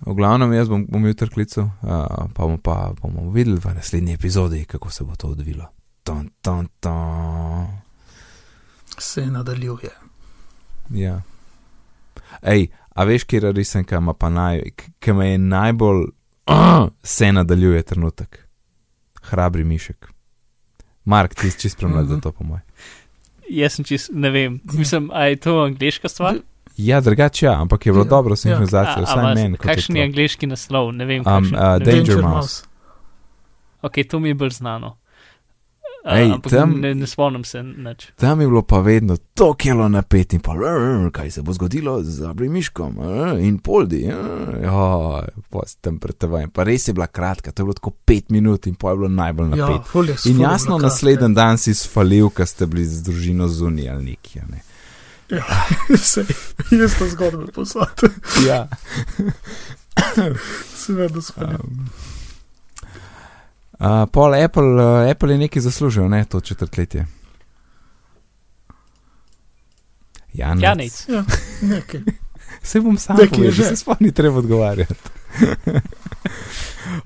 V 0.00 0.14
glavnem, 0.16 0.52
jaz 0.52 0.68
bom, 0.68 0.86
bom 0.88 1.06
jutri 1.06 1.28
klical, 1.28 1.64
uh, 1.64 2.28
pa 2.32 2.46
bomo 2.46 2.58
pa 2.62 2.92
bomo 3.02 3.30
videli 3.30 3.60
v 3.60 3.74
naslednji 3.74 4.14
epizodi, 4.16 4.64
kako 4.64 4.90
se 4.90 5.04
bo 5.04 5.16
to 5.16 5.28
odvilo. 5.28 5.66
Ton, 6.02 6.30
ton, 6.40 6.68
ton. 6.80 7.66
Se 8.98 9.26
nadaljuje. 9.26 9.90
Ja. 10.90 11.20
Ej, 12.42 12.70
a 12.94 13.04
veš, 13.04 13.24
kje 13.24 13.42
je 13.42 13.52
risanka, 13.52 14.00
ima 14.00 14.14
pa 14.14 14.30
naj, 14.32 14.62
ki 14.98 15.12
me 15.12 15.30
je 15.30 15.38
najbolj, 15.38 16.06
uh, 16.48 16.88
se 17.16 17.32
nadaljuje 17.32 17.82
trenutek. 17.82 18.46
Hrabri 19.22 19.64
mišek. 19.64 20.08
Mark, 21.04 21.34
ti 21.34 21.50
si 21.50 21.60
čist 21.60 21.78
premlad 21.78 22.08
za 22.08 22.20
to, 22.20 22.32
po 22.32 22.44
mojem. 22.44 22.64
Jaz 23.50 23.76
sem 23.76 23.84
čist, 23.84 24.10
ne 24.12 24.30
vem, 24.30 24.60
mislim, 24.72 25.10
a 25.12 25.24
je 25.28 25.36
to 25.36 25.58
angliška 25.64 26.08
stvar? 26.08 26.40
Ja, 26.86 27.00
drugače, 27.00 27.46
ja, 27.46 27.60
ampak 27.60 27.86
je 27.86 27.92
bilo 27.92 28.04
ja. 28.04 28.08
dobro 28.08 28.36
sinhronizacijo, 28.36 29.02
ja. 29.02 29.04
vsaj 29.04 29.34
meni. 29.34 29.58
Kakšen 29.58 29.96
je 29.96 30.08
angliški 30.08 30.46
naslov? 30.46 30.92
Ne 30.96 31.04
vem. 31.04 31.26
Um, 31.26 31.52
uh, 31.52 31.52
Danger, 31.52 31.94
Danger 31.94 32.22
Mouse. 32.22 32.62
Ok, 33.82 34.02
to 34.10 34.20
mi 34.20 34.28
je 34.28 34.34
bolj 34.34 34.50
znano. 34.50 34.96
Uh, 36.04 36.16
Ej, 36.16 36.30
tam, 36.50 36.80
ne, 36.80 36.94
ne 36.94 37.06
spomnim 37.06 37.44
se 37.44 37.62
nič. 37.62 38.06
Tam 38.16 38.40
je 38.40 38.46
bilo 38.46 38.62
pa 38.62 38.78
vedno 38.80 39.16
to 39.34 39.52
kilo 39.54 39.88
napet 39.88 40.32
in 40.32 40.40
pa, 40.40 40.54
rr, 40.56 41.10
kaj 41.12 41.30
se 41.30 41.42
bo 41.42 41.52
zgodilo 41.52 41.98
z 42.02 42.24
abrimiškom 42.24 42.96
rr, 43.00 43.38
in 43.38 43.58
poldi. 43.58 44.06
Ja, 44.08 45.20
tam 45.80 45.98
pred 46.00 46.16
teboj. 46.16 46.48
Pa 46.56 46.64
res 46.64 46.88
je 46.88 46.96
bila 46.96 47.06
kratka, 47.06 47.52
to 47.52 47.62
je 47.62 47.68
bilo 47.68 47.76
tako 47.76 47.90
pet 47.90 48.30
minut 48.30 48.66
in 48.66 48.74
pa 48.74 48.90
je 48.90 48.96
bilo 48.96 49.08
najbolj 49.08 49.52
ja, 49.58 49.66
napet. 49.66 49.94
Ja, 49.94 50.16
in 50.32 50.40
jasno, 50.40 50.78
naslednji 50.78 51.34
dan 51.34 51.60
si 51.60 51.74
sfalil, 51.74 52.30
ker 52.32 52.48
ste 52.48 52.66
bili 52.66 52.86
z 52.88 53.04
družino 53.04 53.48
zunij 53.48 53.90
ali 53.92 54.04
nekje. 54.14 54.48
Ne. 54.48 54.69
Ja, 55.30 55.96
se 55.96 56.24
je 56.70 56.84
isto 56.84 57.08
zgodbo 57.08 57.46
poslati. 57.54 58.06
Ja. 58.48 58.68
Seveda 60.74 61.22
spomnim. 61.22 61.58
Um, 61.60 61.90
uh, 63.78 64.06
pol 64.12 64.34
Apple, 64.34 65.02
uh, 65.02 65.10
Apple 65.10 65.32
je 65.32 65.38
nekaj 65.38 65.62
zaslužil, 65.62 66.08
ne 66.08 66.24
to 66.24 66.40
četrtletje. 66.40 67.06
Janec. 70.32 70.62
Janec. 70.62 71.08
Ja, 71.08 71.24
nekaj. 71.62 72.00
Se 72.62 72.80
bom 72.80 72.98
sam 72.98 73.16
povedal, 73.16 73.50
že 73.50 73.64
se 73.64 73.76
spomni, 73.76 74.12
treba 74.12 74.38
odgovarjati. 74.38 74.94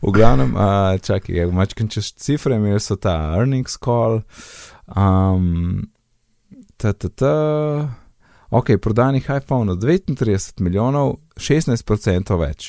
v 0.03 0.11
glavnem, 0.13 0.55
uh, 0.57 0.99
čakaj, 1.01 1.47
mačkam 1.53 1.89
čez 1.89 2.13
cifre, 2.17 2.57
imeli 2.57 2.81
so 2.81 2.97
ta 2.97 3.37
earnings 3.37 3.77
call. 3.77 4.23
Um, 4.97 5.85
ta, 6.77 6.93
ta, 6.93 7.09
ta. 7.09 7.35
Ok, 8.55 8.71
prodanih 8.83 9.25
iPhone 9.37 9.73
39 9.73 10.61
milijonov, 10.63 11.17
16% 11.37 12.37
več 12.39 12.69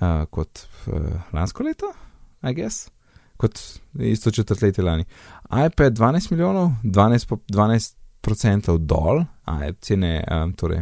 uh, 0.00 0.22
kot 0.32 0.62
uh, 0.88 1.18
lansko 1.36 1.66
leto, 1.66 1.90
I 2.40 2.54
guess, 2.56 2.86
kot 3.36 3.60
isto 4.00 4.30
četrtletje 4.32 4.84
lani. 4.84 5.04
iPad 5.66 5.98
12 5.98 6.30
milijonov, 6.32 6.70
12%, 6.82 7.94
12 8.24 8.78
dol, 8.78 9.20
a 9.44 9.72
cene, 9.80 10.24
um, 10.30 10.54
torej 10.56 10.80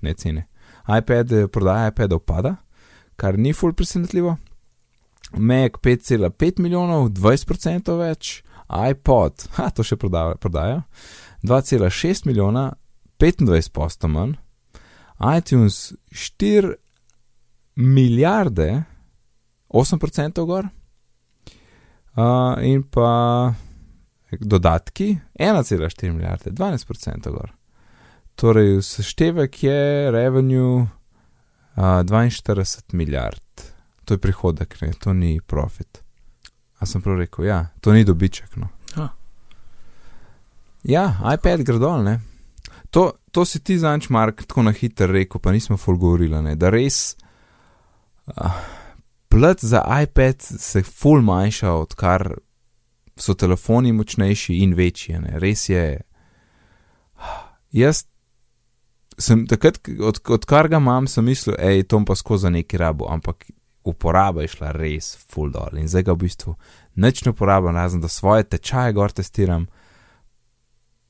ne 0.00 0.14
cene. 0.14 0.46
iPad, 0.98 1.34
prodaja 1.50 1.90
iPadov 1.90 2.22
pada, 2.22 2.54
kar 3.16 3.38
ni 3.38 3.52
full 3.52 3.74
presenetljivo. 3.74 4.36
Mac 5.32 5.82
5,5 5.82 6.62
milijonov, 6.62 7.10
20% 7.10 7.98
več, 7.98 8.44
iPod, 8.70 9.48
ha, 9.58 9.70
to 9.74 9.82
še 9.82 9.98
prodajajo, 9.98 10.38
prodaja, 10.38 10.82
2,6 11.42 12.30
milijona, 12.30 12.70
25 13.18 13.72
posto 13.72 14.08
manj, 14.08 14.34
iTunes 15.36 15.92
4 16.10 16.74
milijarde, 17.74 18.82
8% 19.68 20.46
gor, 20.46 20.68
uh, 22.16 22.64
in 22.64 22.82
pa 22.82 23.54
dodatki 24.40 25.18
1,4 25.38 26.12
milijarde, 26.12 26.50
12% 26.50 27.30
gor. 27.30 27.52
Torej, 28.34 28.82
seštevek 28.82 29.62
je 29.62 30.10
revenue 30.10 30.82
uh, 30.82 30.88
42 31.76 32.92
milijard, 32.92 33.72
to 34.04 34.14
je 34.14 34.18
prihodek, 34.18 34.80
ne? 34.82 34.92
to 34.98 35.12
ni 35.12 35.40
profit. 35.40 36.02
A 36.78 36.86
sem 36.86 37.02
prav 37.02 37.18
rekel, 37.18 37.44
ja, 37.46 37.66
to 37.80 37.92
ni 37.92 38.04
dobiček. 38.04 38.56
No. 38.56 38.68
Ja, 40.84 41.14
iPad 41.32 41.62
gre 41.64 41.78
dol, 41.80 42.02
ne. 42.04 42.18
To, 42.94 43.10
to 43.34 43.42
si 43.44 43.58
ti 43.58 43.74
zanč, 43.78 44.08
Mark, 44.08 44.44
tako 44.46 44.62
na 44.68 44.72
hiter 44.72 45.10
rekel, 45.10 45.40
pa 45.42 45.52
nismo 45.52 45.76
full 45.76 45.98
govorili, 45.98 46.54
da 46.56 46.70
res 46.70 47.16
uh, 48.30 48.58
plet 49.28 49.64
za 49.64 49.82
iPad 50.02 50.42
se 50.42 50.82
full 50.82 51.22
manjša, 51.26 51.72
odkar 51.74 52.28
so 53.18 53.34
telefoni 53.34 53.92
močnejši 53.92 54.60
in 54.62 54.74
večji. 54.78 55.18
Ne? 55.18 55.38
Res 55.42 55.68
je. 55.68 55.84
Jaz 57.74 58.04
sem 59.18 59.44
takrat, 59.50 59.78
od, 59.98 60.20
odkar 60.34 60.68
ga 60.70 60.78
imam, 60.82 61.06
sem 61.10 61.26
mislil, 61.26 61.58
hej, 61.58 61.84
to 61.90 62.00
pa 62.06 62.14
skozi 62.18 62.50
neki 62.50 62.78
rabo, 62.78 63.10
ampak 63.10 63.46
uporaba 63.86 64.42
je 64.42 64.54
šla 64.54 64.72
res 64.74 65.12
full 65.30 65.52
dol 65.52 65.76
in 65.78 65.90
zdaj 65.90 66.06
ga 66.06 66.14
v 66.14 66.22
bistvu 66.24 66.54
nič 66.96 67.24
ne 67.26 67.34
uporabljam, 67.34 67.76
razen 67.76 68.00
da 68.00 68.08
svoje 68.08 68.46
tečaje 68.48 68.94
gor 68.96 69.12
testiram. 69.12 69.66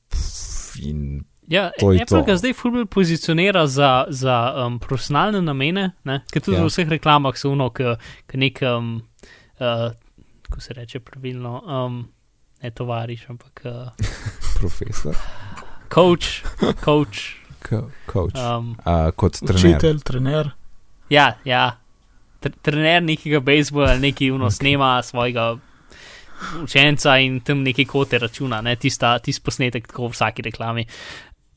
Pff, 0.09 0.55
In 0.83 1.23
Ja, 1.47 1.69
To 1.79 1.89
Apple 1.91 2.05
to. 2.07 2.23
ga 2.23 2.35
zdaj 2.35 2.53
fulbro 2.53 2.85
pozicionira 2.85 3.67
za, 3.67 4.05
za 4.09 4.35
um, 4.57 4.79
profesionalne 4.79 5.41
namene, 5.41 5.91
ne? 6.03 6.21
ker 6.25 6.41
tudi 6.41 6.57
Ja. 6.57 6.63
v 6.63 6.67
vseh 6.67 6.89
reklamah 6.89 7.35
so 7.35 7.51
uno, 7.51 7.69
ki 7.69 7.93
nek, 8.35 8.61
um, 8.63 9.01
uh, 9.55 9.91
kako 10.41 10.61
se 10.61 10.73
reče 10.73 10.99
pravilno, 10.99 11.59
um, 11.59 11.99
ne 12.59 12.71
tovariš, 12.71 13.29
ampak 13.29 13.61
uh, 13.63 13.93
profesor, 14.59 15.13
coach, 15.87 16.41
coach. 16.79 17.37
ko- 17.61 17.89
coach, 18.05 18.35
Um, 18.35 18.75
uh, 18.79 19.11
kot 19.11 19.37
trener. 19.39 19.75
Učitelj, 19.75 19.99
trener. 19.99 20.49
ja, 21.09 21.37
ja. 21.45 21.77
Tr- 22.41 22.53
Trener 22.61 23.03
nekega 23.03 23.39
bejzbola, 23.39 23.95
neki 23.97 24.31
uno 24.31 24.45
Ok. 24.45 24.51
snema 24.53 25.01
svojega 25.01 25.57
učenca 26.61 27.17
in 27.17 27.39
tam 27.39 27.63
neki 27.63 27.85
kote 27.85 28.19
računa, 28.19 28.61
ne, 28.61 28.75
tista, 28.75 29.19
tist 29.19 29.43
posnetek 29.43 29.87
tako 29.87 30.07
v 30.07 30.11
vsaki 30.11 30.41
reklami. 30.41 30.85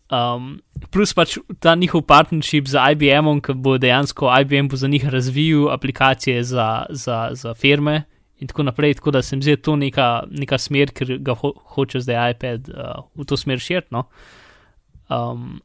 Um, 0.08 0.60
plus 0.90 1.12
pač 1.12 1.36
ta 1.60 1.74
njihov 1.76 2.06
partnership 2.08 2.68
z 2.68 2.80
IBM-om, 2.94 3.42
ki 3.44 3.52
bo 3.60 3.76
dejansko 3.78 4.30
IBM 4.40 4.70
bo 4.72 4.76
za 4.80 4.88
njih 4.88 5.04
razvijal 5.04 5.68
aplikacije 5.74 6.44
za, 6.44 6.86
za, 6.90 7.28
za 7.32 7.54
firme 7.54 8.02
in 8.40 8.48
tako 8.48 8.62
naprej. 8.62 8.94
Tako 8.94 9.10
da 9.10 9.22
se 9.22 9.36
mi 9.36 9.42
zdi 9.42 9.56
to 9.56 9.76
neka, 9.76 10.24
neka 10.30 10.58
smer, 10.58 10.94
ker 10.96 11.18
ga 11.20 11.34
ho 11.36 11.52
hoče 11.76 12.00
zdaj 12.00 12.30
iPad 12.30 12.68
uh, 12.72 13.04
v 13.14 13.28
to 13.28 13.36
smer 13.36 13.60
širiti. 13.60 13.88
No? 13.90 14.06
Um, 15.08 15.60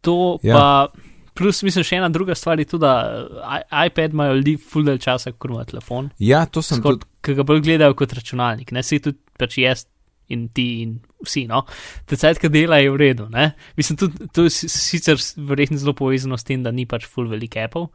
to 0.00 0.38
Ja. 0.42 0.52
ja. 0.52 0.56
pa, 0.56 0.86
plus 1.34 1.62
mislim, 1.62 1.84
še 1.84 1.96
ena 1.96 2.08
druga 2.12 2.34
stvar 2.34 2.60
je 2.60 2.66
tudi, 2.68 2.84
da 2.84 3.24
uh, 3.24 3.86
iPad 3.86 4.12
imajo 4.12 4.34
ljudi 4.40 4.56
full 4.60 4.84
del 4.84 4.98
časa, 4.98 5.32
kot 5.32 5.50
ima 5.50 5.64
telefon, 5.64 6.10
Ja, 6.18 6.44
to 6.46 6.62
sem 6.62 6.82
Skor, 6.82 6.98
tudi. 6.98 7.08
ki 7.24 7.34
ga 7.38 7.46
bolj 7.46 7.64
gledajo 7.64 7.96
kot 7.96 8.12
računalnik. 8.12 8.72
Ne, 8.72 8.82
se 8.82 8.98
tudi 9.00 9.16
pač 9.38 9.58
jaz 9.62 9.86
in 10.28 10.48
ti 10.54 10.82
in 10.82 10.98
vsi. 11.24 11.46
No? 11.48 11.64
Tecajt, 12.08 12.38
ki 12.42 12.48
dela, 12.52 12.78
je 12.82 12.90
v 12.92 12.96
redu. 13.00 13.28
Ne? 13.32 13.52
Mislim, 13.76 13.96
tudi, 13.96 14.28
to 14.32 14.44
je 14.46 14.50
si- 14.50 14.68
sicer 14.68 15.16
verjetno 15.36 15.78
zelo 15.80 15.94
povezano 15.96 16.36
s 16.38 16.44
tem, 16.44 16.62
da 16.62 16.70
ni 16.70 16.86
pač 16.86 17.06
full 17.06 17.28
velik 17.28 17.56
Apple. 17.56 17.88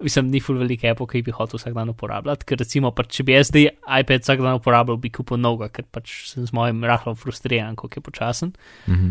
Mislim, 0.00 0.30
ni 0.32 0.40
full 0.40 0.56
velik 0.56 0.84
Apple, 0.88 1.06
ki 1.06 1.22
bi 1.22 1.32
hotel 1.36 1.60
vsak 1.60 1.74
dan 1.76 1.90
uporabljati. 1.92 2.46
Ker 2.48 2.60
recimo, 2.62 2.92
pač, 2.96 3.10
če 3.18 3.24
bi 3.24 3.34
jaz 3.34 3.50
zdaj 3.50 3.66
iPad 4.00 4.22
vsak 4.24 4.40
dan 4.40 4.60
uporabljal, 4.60 4.96
bi 4.96 5.10
kupil 5.12 5.36
novega, 5.40 5.68
ker 5.68 5.84
pač 5.92 6.14
sem 6.30 6.46
z 6.46 6.54
mojim 6.56 6.84
rahlo 6.88 7.12
frustriran, 7.14 7.76
kako 7.76 8.00
je 8.00 8.04
počasen. 8.06 8.54
Mhm. 8.88 9.10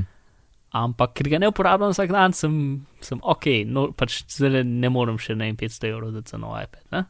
Ampak 0.70 1.14
ker 1.18 1.30
ga 1.30 1.40
ne 1.42 1.48
uporabljam 1.50 1.90
vsak 1.94 2.12
dan, 2.14 2.34
sem, 2.34 2.86
sem 3.02 3.18
ok, 3.26 3.46
no, 3.66 3.88
pač 3.92 4.24
zdaj 4.30 4.62
ne 4.66 4.90
morem 4.94 5.18
še 5.18 5.34
ne 5.34 5.48
vem 5.50 5.58
500 5.58 5.90
evrov 5.90 6.14
za 6.22 6.38
nov 6.38 6.54
iPad. 6.62 6.84
Ne? 6.94 7.04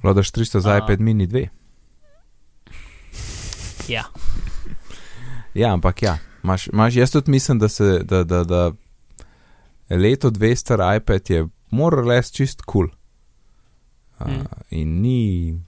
Vladaš 0.00 0.30
300 0.32 0.60
za 0.64 0.72
A. 0.72 0.78
iPad 0.80 1.00
mini 1.00 1.26
2. 1.28 1.48
Ja, 3.88 4.04
Ja, 5.58 5.72
ampak 5.72 6.02
ja, 6.02 6.18
imaš, 6.44 6.66
imaš, 6.66 6.96
jaz 6.96 7.10
tudi 7.10 7.30
mislim, 7.30 7.58
da, 7.58 7.68
se, 7.68 8.00
da, 8.04 8.24
da, 8.24 8.44
da 8.44 8.72
leto 9.90 10.30
200 10.30 10.96
iPad 10.96 11.30
je 11.30 11.46
moral 11.70 12.06
les 12.06 12.32
čist 12.32 12.62
kul. 12.62 12.86
Cool. 12.86 12.90
Uh, 12.90 12.98
Mm. 14.26 14.44
In 14.70 15.00
ni, 15.00 15.60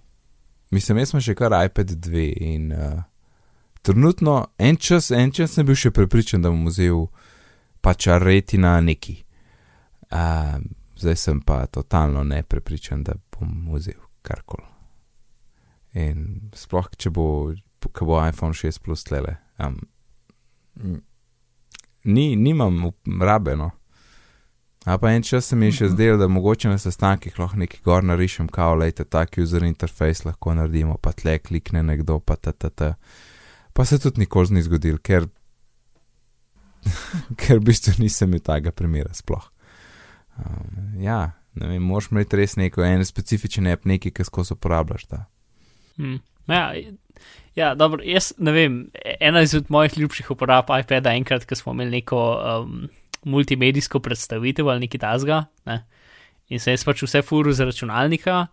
mislim, 0.71 0.99
jaz 0.99 1.13
sem 1.13 1.21
še 1.23 1.35
kar 1.39 1.55
iPad 1.65 1.91
2 1.91 2.25
in 2.43 2.73
uh, 2.73 3.03
trenutno 3.83 4.49
en 4.59 4.77
čas, 4.77 5.11
en 5.11 5.31
čas 5.31 5.55
sem 5.55 5.67
bil 5.67 5.79
še 5.79 5.93
prepričan, 5.95 6.43
da 6.43 6.51
bom 6.51 6.67
vzel 6.67 7.07
pač 7.81 8.09
retina 8.11 8.81
neki. 8.81 9.15
Uh, 10.11 10.59
zdaj 10.99 11.17
sem 11.17 11.41
pa 11.47 11.63
totalno 11.71 12.25
neprepričan, 12.27 13.05
da 13.07 13.15
bom 13.39 13.71
vzel 13.71 14.03
karkoli. 14.27 14.67
In 15.95 16.51
sploh, 16.55 16.91
če 16.99 17.15
bo, 17.15 17.55
ko 17.89 18.05
bo 18.07 18.29
iPhone 18.29 18.53
6 18.53 18.79
plus 18.79 19.05
tlele. 19.05 19.37
Um, 19.59 19.81
ni, 22.05 22.37
nimam 22.37 22.85
up- 22.85 23.21
rabe, 23.21 23.57
no. 23.57 23.71
A 24.87 24.99
pa 24.99 25.11
en 25.13 25.23
čas 25.23 25.45
se 25.45 25.57
mi 25.57 25.67
je 25.67 25.73
še 25.73 25.85
Mhm. 25.85 25.93
zdelo, 25.93 26.17
da 26.17 26.29
mogoče 26.29 26.69
na 26.69 26.79
sestankih 26.79 27.39
lahko 27.39 27.57
neki 27.57 27.81
gor 27.85 28.03
narišem, 28.05 28.49
kao, 28.49 28.75
lejte, 28.75 29.05
tak 29.05 29.39
user 29.39 29.63
interface 29.63 30.23
lahko 30.25 30.55
naredimo, 30.55 30.97
pa 30.97 31.13
tle 31.13 31.39
klikne 31.39 31.83
nekdo, 31.83 32.19
pa 32.19 32.37
ta, 32.37 32.53
ta, 32.53 32.71
ta. 32.71 32.95
Pa 33.73 33.85
se 33.85 33.99
tudi 33.99 34.21
nikoli 34.21 34.49
ni 34.51 34.63
zgodil, 34.63 34.99
ker, 34.99 35.29
ker 37.37 37.59
v 37.59 37.65
bistvu 37.65 37.93
nisem 37.99 38.29
imel 38.29 38.41
takega 38.41 38.73
primera 38.73 39.13
sploh. 39.15 39.51
Um, 40.39 40.97
ja, 41.03 41.33
ne 41.55 41.69
vem, 41.69 41.83
moraš 41.83 42.09
imeti 42.11 42.37
res 42.37 42.57
neko, 42.57 42.83
en 42.83 43.05
specifičen 43.05 43.67
app, 43.67 43.85
neki, 43.85 44.11
ki 44.11 44.25
skozi 44.25 44.55
uporabljaš. 44.55 45.07
Da. 45.07 45.25
Hmm. 45.97 46.21
Ja, 46.51 46.73
ja, 47.57 47.75
dobro, 47.75 48.03
jaz 48.07 48.33
ne 48.39 48.53
vem. 48.55 48.81
Ena 49.21 49.43
izmed 49.45 49.71
mojih 49.71 49.99
ljubših 49.99 50.31
uporab 50.35 50.71
iPada, 50.81 51.15
enkrat, 51.15 51.47
ko 51.47 51.59
smo 51.59 51.75
imeli 51.77 52.01
neko 52.01 52.21
um, 52.39 52.89
multimedijsko 53.25 54.01
predstavitev 54.01 54.69
ali 54.69 54.87
nekaj 54.87 55.03
tasga, 55.03 55.45
ne? 55.67 55.83
in 56.51 56.59
se 56.59 56.75
jaz 56.75 56.83
pač 56.85 57.05
vse 57.05 57.23
furu 57.23 57.53
z 57.55 57.67
računalnika, 57.69 58.47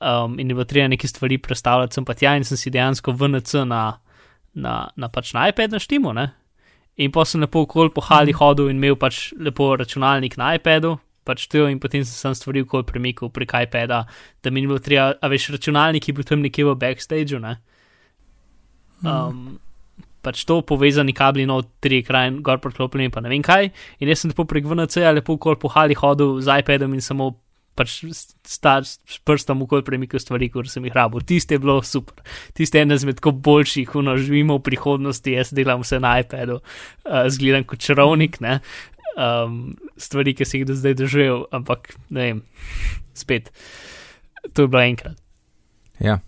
um, 0.00 0.38
in 0.40 0.50
je 0.50 0.54
bilo 0.54 0.66
treba 0.68 0.88
neke 0.92 1.08
stvari 1.08 1.38
predstavljati 1.38 1.94
sem 1.94 2.04
pa 2.04 2.14
tja, 2.14 2.34
in 2.36 2.44
sem 2.44 2.60
si 2.60 2.70
dejansko 2.70 3.14
VNC 3.16 3.64
na, 3.68 3.82
na, 4.54 4.74
na, 4.96 5.08
pač 5.08 5.32
na 5.32 5.46
iPad 5.48 5.78
naštimo. 5.78 6.12
Ne? 6.12 6.28
In 7.00 7.12
pa 7.12 7.24
sem 7.24 7.40
lepo 7.40 7.64
okoli 7.64 7.92
po 7.94 8.04
hali 8.04 8.34
hodil 8.36 8.68
in 8.68 8.76
imel 8.76 8.98
pač 9.00 9.30
lepo 9.40 9.72
računalnik 9.80 10.36
na 10.36 10.52
iPadu. 10.58 10.98
Pač 11.22 11.46
to, 11.46 11.68
in 11.70 11.78
potem 11.78 12.02
sem 12.02 12.18
sam 12.18 12.34
stvari 12.34 12.64
okoli 12.64 12.86
premikal 12.86 13.30
prek 13.30 13.54
iPada, 13.66 14.04
da 14.42 14.50
mi 14.50 14.62
ni 14.62 14.70
bilo 14.70 14.82
treba, 14.82 15.12
a 15.22 15.30
veš, 15.30 15.52
računalnik 15.54 16.08
je 16.08 16.14
bil 16.16 16.26
tam 16.26 16.42
nekje 16.42 16.66
v 16.66 16.74
backstageu, 16.78 17.38
ne? 17.42 17.60
Um, 19.06 19.60
pač 20.22 20.42
to 20.46 20.60
povezani 20.66 21.14
kabli, 21.14 21.46
no, 21.46 21.60
tri 21.82 22.00
ekrane, 22.02 22.42
gor 22.46 22.58
priklopljeni, 22.62 23.10
pa 23.14 23.22
ne 23.22 23.30
vem 23.30 23.42
kaj. 23.42 23.70
In 24.02 24.10
jaz 24.10 24.22
sem 24.22 24.32
lepo 24.32 24.46
prek 24.50 24.66
VNC-ja, 24.66 25.14
lepo 25.14 25.38
okoli 25.38 25.58
po 25.62 25.70
hali 25.74 25.98
hodil 25.98 26.38
z 26.42 26.62
iPadom 26.62 26.94
in 26.94 27.02
samo 27.04 27.32
pač 27.72 28.02
star, 28.44 28.84
s 28.84 29.18
prstom 29.24 29.64
okoli 29.64 29.84
premikal 29.86 30.20
stvari, 30.20 30.50
kot 30.52 30.68
sem 30.68 30.84
jih 30.84 30.94
rabil. 30.94 31.24
Tiste 31.24 31.56
je 31.56 31.62
bilo 31.62 31.78
super. 31.86 32.20
Tiste 32.56 32.78
je 32.78 32.84
ena 32.84 32.98
izmed 33.00 33.18
tako 33.18 33.32
boljših, 33.32 33.94
uno 33.96 34.16
živimo 34.20 34.58
v 34.58 34.64
prihodnosti, 34.68 35.32
jaz 35.32 35.54
delam 35.56 35.82
vse 35.84 36.00
na 36.02 36.18
iPadu, 36.20 36.60
uh, 36.60 37.24
zgledam 37.32 37.64
kot 37.68 37.80
čarovnik, 37.82 38.38
ne. 38.44 38.58
Um, 39.16 39.74
stvari, 39.96 40.34
ki 40.34 40.44
si 40.44 40.58
jih 40.58 40.66
do 40.66 40.74
zdaj 40.74 40.94
doživel, 40.94 41.44
ampak 41.52 41.94
ne 42.08 42.20
vem, 42.20 42.42
spet. 43.14 43.50
To 44.54 44.62
je 44.64 44.68
bilo 44.68 44.82
enkrat. 44.82 45.18
Ja. 46.00 46.18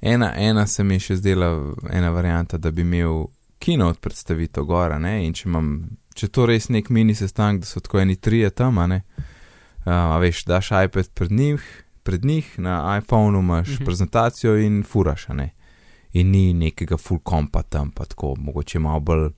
Ena, 0.00 0.32
ena 0.36 0.66
se 0.66 0.84
mi 0.84 0.94
je 0.94 1.00
še 1.08 1.16
zdela, 1.16 1.48
ena 1.90 2.10
varianta, 2.14 2.58
da 2.58 2.70
bi 2.70 2.84
imel 2.86 3.26
kino 3.58 3.88
od 3.88 3.98
predstavitev 3.98 4.64
gora, 4.64 4.98
ne? 4.98 5.24
in 5.26 5.32
če 5.34 5.48
imam, 5.48 5.70
če 6.14 6.28
to 6.28 6.46
res 6.46 6.68
nek 6.70 6.90
mini 6.94 7.14
sestanek, 7.16 7.64
da 7.64 7.66
so 7.66 7.80
tako 7.80 7.98
eni 8.04 8.16
trije 8.16 8.50
tam, 8.54 8.78
a 8.78 8.86
ne, 8.86 9.00
uh, 9.18 9.90
a 9.90 10.18
veš, 10.22 10.44
daš 10.46 10.70
iPad 10.84 11.10
pred 11.16 11.32
njih, 11.32 11.64
pred 12.06 12.24
njih 12.24 12.52
na 12.62 12.98
iPhonu 13.00 13.40
imaš 13.42 13.66
Mhm. 13.68 13.74
mhm. 13.74 13.84
prezentacijo 13.84 14.56
in 14.56 14.82
furaš, 14.84 15.28
a 15.30 15.34
ne, 15.34 15.50
in 16.12 16.30
ni 16.30 16.52
nekega 16.54 16.96
full 16.96 17.20
kompa 17.20 17.62
tam, 17.62 17.90
pa 17.90 18.04
tako, 18.04 18.34
mogoče 18.38 18.78
malo 18.78 19.00
bolj 19.00 19.30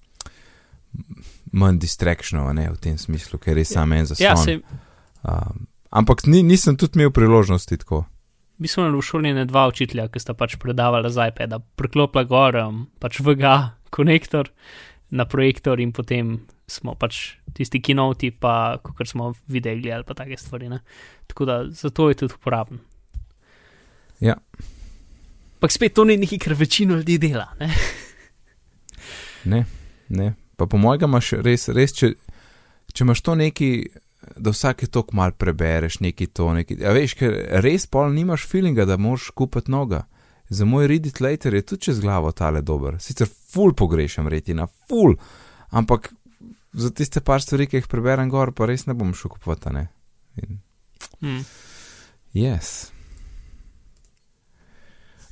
manj 1.53 1.81
distractionov, 1.83 2.51
a 2.51 2.53
ne, 2.57 2.69
v 2.73 2.79
tem 2.83 2.99
smislu, 2.99 3.39
ker 3.39 3.59
je 3.59 3.65
samo 3.69 3.95
en 3.95 4.07
zaslon. 4.07 4.27
Ja, 4.27 4.37
se, 4.37 4.59
um, 5.23 5.67
ampak 5.91 6.27
ni, 6.27 6.43
nisem 6.43 6.77
tudi 6.77 7.01
imel 7.01 7.13
priložnosti 7.15 7.81
tako. 7.85 8.05
Mi 8.59 8.69
smo 8.69 8.85
imeli 8.85 8.99
v 8.99 9.07
šoli 9.07 9.33
ne 9.37 9.47
dva 9.47 9.69
učitelja, 9.71 10.09
ki 10.11 10.21
sta 10.21 10.35
pač 10.35 10.59
predavala 10.59 11.11
z 11.15 11.31
iPada, 11.31 11.61
priklopila 11.79 12.27
gor, 12.29 12.59
um, 12.59 12.87
pač 12.99 13.21
VGA 13.23 13.79
konektor 13.95 14.51
na 15.11 15.25
projektor 15.25 15.81
in 15.81 15.93
potem 15.97 16.41
smo 16.69 16.93
pač 16.99 17.39
tisti 17.57 17.81
kinoti, 17.81 18.31
pa 18.31 18.77
kot 18.85 19.09
smo 19.09 19.33
videli 19.49 19.81
gledali, 19.81 20.05
pa 20.05 20.15
take 20.19 20.37
stvari. 20.37 20.69
Ne? 20.69 20.83
Tako 21.31 21.49
da 21.49 21.63
zato 21.71 22.11
je 22.11 22.19
tudi 22.25 22.37
uporaben. 22.37 22.83
Ja. 24.21 24.37
Ampak 25.59 25.73
spet 25.73 25.95
to 25.95 26.05
ni 26.05 26.19
nekaj, 26.21 26.39
kar 26.39 26.55
večino 26.59 26.99
ljudi 27.01 27.19
dela. 27.19 27.49
Ne? 27.61 27.71
Ne, 29.49 29.65
ne. 30.09 30.35
Pa 30.59 30.67
po 30.67 30.81
mojem 30.81 31.07
imaš 31.07 31.33
res, 31.45 31.69
res 31.71 31.95
če, 31.95 32.13
če 32.93 33.05
imaš 33.07 33.23
to 33.23 33.37
neki, 33.39 33.71
da 34.37 34.51
vsake 34.51 34.91
tok 34.91 35.15
mal 35.15 35.33
prebereš, 35.39 36.01
neki 36.03 36.27
to, 36.35 36.51
neki. 36.57 36.81
A 36.83 36.93
veš, 36.97 37.15
ker 37.21 37.37
res 37.65 37.87
pol 37.87 38.11
nimaš 38.13 38.47
feelinga, 38.51 38.89
da 38.89 38.99
moraš 38.99 39.31
kupiti 39.39 39.71
noga. 39.73 40.05
Za 40.51 40.65
moj 40.65 40.89
Reddit 40.91 41.21
later 41.21 41.55
je 41.55 41.63
tudi 41.63 41.89
čez 41.89 42.01
glavo 42.03 42.33
tale 42.33 42.65
dober. 42.65 42.97
Sicer 43.01 43.29
full 43.29 43.77
pogrešam 43.77 44.29
retina, 44.33 44.67
full, 44.89 45.15
ampak 45.71 46.11
za 46.73 46.91
tiste 46.91 47.21
par 47.21 47.45
stvari, 47.45 47.69
ki 47.69 47.83
jih 47.83 47.91
preberem 47.91 48.31
gor, 48.33 48.53
pa 48.57 48.67
res 48.67 48.87
ne 48.89 48.97
bom 48.97 49.13
šel 49.15 49.37
kupovati, 49.37 49.75
ne. 49.77 49.87
In, 50.43 50.59
Hmm. 51.21 51.45
yes. 52.33 52.91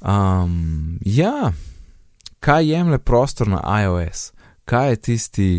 Um, 0.00 0.98
ja, 1.04 1.52
kaj 2.40 2.66
jemlje 2.70 2.98
prostor 2.98 3.48
na 3.48 3.82
iOS? 3.82 4.32
Kaj 4.66 4.90
je 4.90 4.96
tisti 4.98 5.50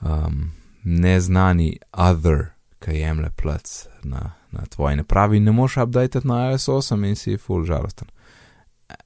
um, 0.00 0.50
neznani 0.84 1.68
other, 1.92 2.50
ki 2.78 2.90
jemlje 2.92 3.30
plac 3.32 3.70
na, 4.04 4.22
na 4.50 4.66
tvoje 4.66 4.96
ne 4.96 5.04
pravi, 5.04 5.40
ne 5.40 5.52
moš 5.52 5.76
update 5.78 6.20
na 6.24 6.50
iOS 6.50 6.68
8 6.68 7.04
in 7.04 7.16
si 7.16 7.36
full 7.36 7.64
žalosten. 7.64 8.08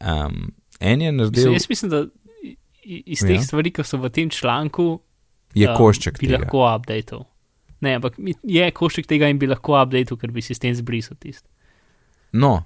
Um, 0.00 0.52
en 0.80 1.00
je 1.00 1.12
Mislim, 1.12 1.16
naredil, 1.16 1.52
jaz 1.52 1.68
mislim, 1.68 1.90
da 1.90 2.02
iz 2.84 3.20
teh 3.20 3.30
Ja. 3.30 3.42
stvari, 3.42 3.70
ki 3.70 3.84
so 3.84 3.98
v 3.98 4.08
tem 4.10 4.30
članku, 4.30 5.00
je 5.54 5.68
um, 5.68 5.76
košček 5.76 6.18
bi 6.18 6.26
tega. 6.26 6.38
lahko 6.38 6.64
updateal. 6.70 7.24
Ne, 7.80 7.94
ampak 7.94 8.14
je 8.42 8.70
košček 8.72 9.06
tega 9.06 9.28
in 9.28 9.38
bi 9.38 9.46
lahko 9.46 9.76
updateal, 9.76 10.16
ker 10.16 10.30
bi 10.30 10.40
sistem 10.40 10.74
zbrisal 10.74 11.16
tisto. 11.16 11.48
No, 12.32 12.64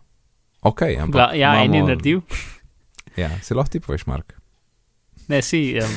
ok, 0.63 0.83
ampak. 1.01 1.35
Ja, 1.35 1.57
en 1.57 1.73
je 1.73 1.81
imamo- 1.81 1.89
naredil, 1.89 2.21
Ja, 3.17 3.31
si 3.41 3.55
lahko 3.55 3.71
ti 3.71 3.81
poveš, 3.81 4.07
Mark. 4.07 4.36
Ne 5.29 5.43
si, 5.43 5.79
um, 5.83 5.97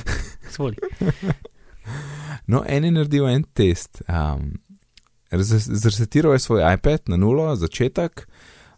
svoli. 0.50 0.76
No, 2.48 2.64
en 2.68 2.84
je 2.84 2.92
naredil 2.92 3.28
en 3.30 3.44
test. 3.54 4.02
Um, 4.10 4.58
Zresetiral 5.32 6.34
je 6.34 6.40
svoj 6.40 6.74
iPad 6.74 7.00
na 7.08 7.18
nulo, 7.18 7.56
začetek, 7.56 8.24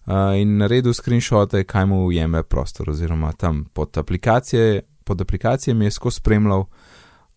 uh, 0.05 0.35
in 0.35 0.57
naredil 0.57 0.93
screenshote, 0.93 1.63
kaj 1.63 1.85
mu 1.87 2.11
jemlje 2.11 2.43
prostor, 2.43 2.89
oziroma 2.89 3.31
tam 3.31 3.65
pod, 3.73 3.97
aplikacije, 3.97 4.81
pod 5.03 5.21
aplikacijami 5.21 5.85
je 5.85 5.91
skozi 5.91 6.19
spremljal, 6.19 6.65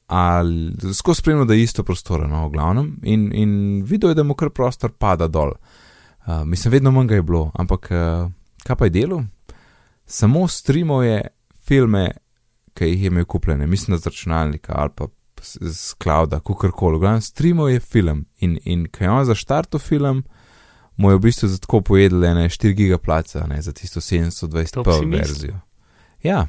ali 0.07 0.73
skozi 0.95 1.21
spremljal, 1.21 1.47
da 1.47 1.55
je 1.55 1.63
isto 1.63 1.85
prostora, 1.85 2.27
no, 2.27 2.49
v 2.49 2.51
glavnem, 2.51 2.91
in, 3.03 3.31
in 3.35 3.83
videl 3.87 4.11
je, 4.11 4.19
da 4.19 4.23
mu 4.23 4.35
kar 4.35 4.51
prostor 4.51 4.91
pada 4.99 5.29
dol. 5.29 5.55
Uh, 6.27 6.43
mislim, 6.45 6.73
vedno 6.73 6.91
manj 6.91 7.07
ga 7.07 7.15
je 7.15 7.23
bilo, 7.23 7.51
ampak 7.55 7.89
uh, 7.91 8.31
kaj 8.67 8.77
pa 8.77 8.91
je 8.91 8.91
delo? 8.91 9.23
Samo 10.07 10.49
streamal 10.49 11.05
je 11.05 11.23
filme, 11.65 12.11
ki 12.75 12.85
jih 12.91 13.03
je 13.03 13.07
imel 13.07 13.25
kupljene, 13.25 13.67
mislim, 13.67 13.95
da 13.95 14.01
z 14.03 14.07
računalnika 14.07 14.73
ali 14.77 14.91
pa 14.97 15.07
z 15.43 15.95
clouda, 16.03 16.41
kakorkoli. 16.41 16.99
Glavno, 16.99 17.21
streamal 17.21 17.69
je 17.71 17.81
film 17.81 18.25
in, 18.39 18.59
in 18.65 18.87
ko 18.89 19.05
je 19.05 19.11
on 19.11 19.25
zaštartil 19.25 19.81
film, 19.81 20.25
mu 20.97 21.11
je 21.11 21.17
v 21.17 21.21
bistvu 21.21 21.49
za 21.49 21.59
tako 21.59 21.81
pojedel 21.81 22.25
ene 22.25 22.49
4 22.49 22.73
gigaplaca, 22.73 23.47
ne 23.47 23.63
za 23.63 23.73
tisto 23.73 24.01
720p 24.01 24.73
To 24.73 24.83
bi 24.83 24.93
si 24.93 25.07
mislil. 25.07 25.19
verzijo. 25.19 25.61
Ja. 26.23 26.47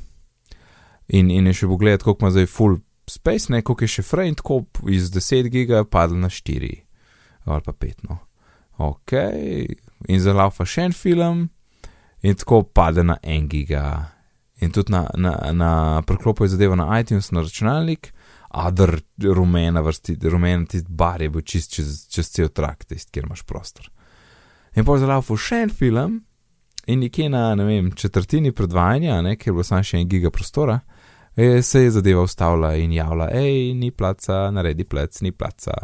In, 1.07 1.31
in 1.31 1.47
je 1.47 1.53
še 1.53 1.67
pogledal, 1.67 2.03
koliko 2.03 2.25
ima 2.25 2.31
zdaj 2.31 2.45
full 2.45 2.77
space, 3.09 3.51
ne 3.53 3.61
koliko 3.61 3.83
je 3.83 3.87
še 3.87 4.01
frame, 4.01 4.35
tako 4.35 4.63
iz 4.89 5.11
10 5.11 5.49
giga 5.49 5.77
je 5.83 5.89
padel 5.89 6.17
na 6.19 6.29
4 6.29 6.73
ali 7.45 7.61
pa 7.61 7.71
5. 7.73 7.93
No. 8.09 8.17
Ok, 8.77 9.11
in 10.07 10.19
za 10.19 10.33
laufa 10.33 10.65
še 10.65 10.81
en 10.89 10.93
film, 10.93 11.49
in 12.21 12.35
tako 12.35 12.63
pade 12.63 13.03
na 13.03 13.17
1 13.23 13.47
giga. 13.47 14.14
In 14.63 14.71
tudi 14.71 14.93
na, 14.93 15.07
na, 15.19 15.33
na 15.51 16.01
priklopu 16.07 16.45
je 16.45 16.53
zadeva 16.55 16.75
na 16.75 16.87
iTunes, 16.99 17.31
na 17.31 17.41
računalnik, 17.43 18.13
adr 18.55 18.99
rumena 19.23 19.81
vrsti, 19.81 20.15
rumen 20.31 20.65
tisti 20.65 20.87
bar 20.89 21.21
je 21.21 21.29
bil 21.29 21.43
čist 21.43 21.73
čez, 21.75 22.05
čez 22.11 22.29
cel 22.31 22.49
trak, 22.55 22.85
tisti, 22.85 23.11
kjer 23.11 23.27
imaš 23.27 23.43
prostor. 23.43 23.89
In 24.75 24.85
pa 24.85 24.95
je 24.95 25.03
zalaufu 25.03 25.35
še 25.39 25.65
en 25.65 25.73
film, 25.75 26.15
in 26.87 27.03
nekje 27.03 27.27
na, 27.29 27.49
ne 27.55 27.65
vem, 27.67 27.91
četrtini 27.91 28.53
predvajanja, 28.55 29.21
ne, 29.25 29.35
kjer 29.35 29.51
je 29.51 29.57
bilo 29.57 29.67
samo 29.67 29.83
še 29.83 29.99
en 29.99 30.09
giga 30.09 30.31
prostora, 30.31 30.79
je, 31.35 31.63
se 31.63 31.83
je 31.83 31.91
zadeva 31.97 32.23
ustavila 32.23 32.75
in 32.79 32.93
javila, 32.95 33.27
hej, 33.33 33.73
ni 33.75 33.91
placa, 33.91 34.45
naredi 34.55 34.87
plec, 34.87 35.19
ni 35.21 35.33
placa. 35.35 35.75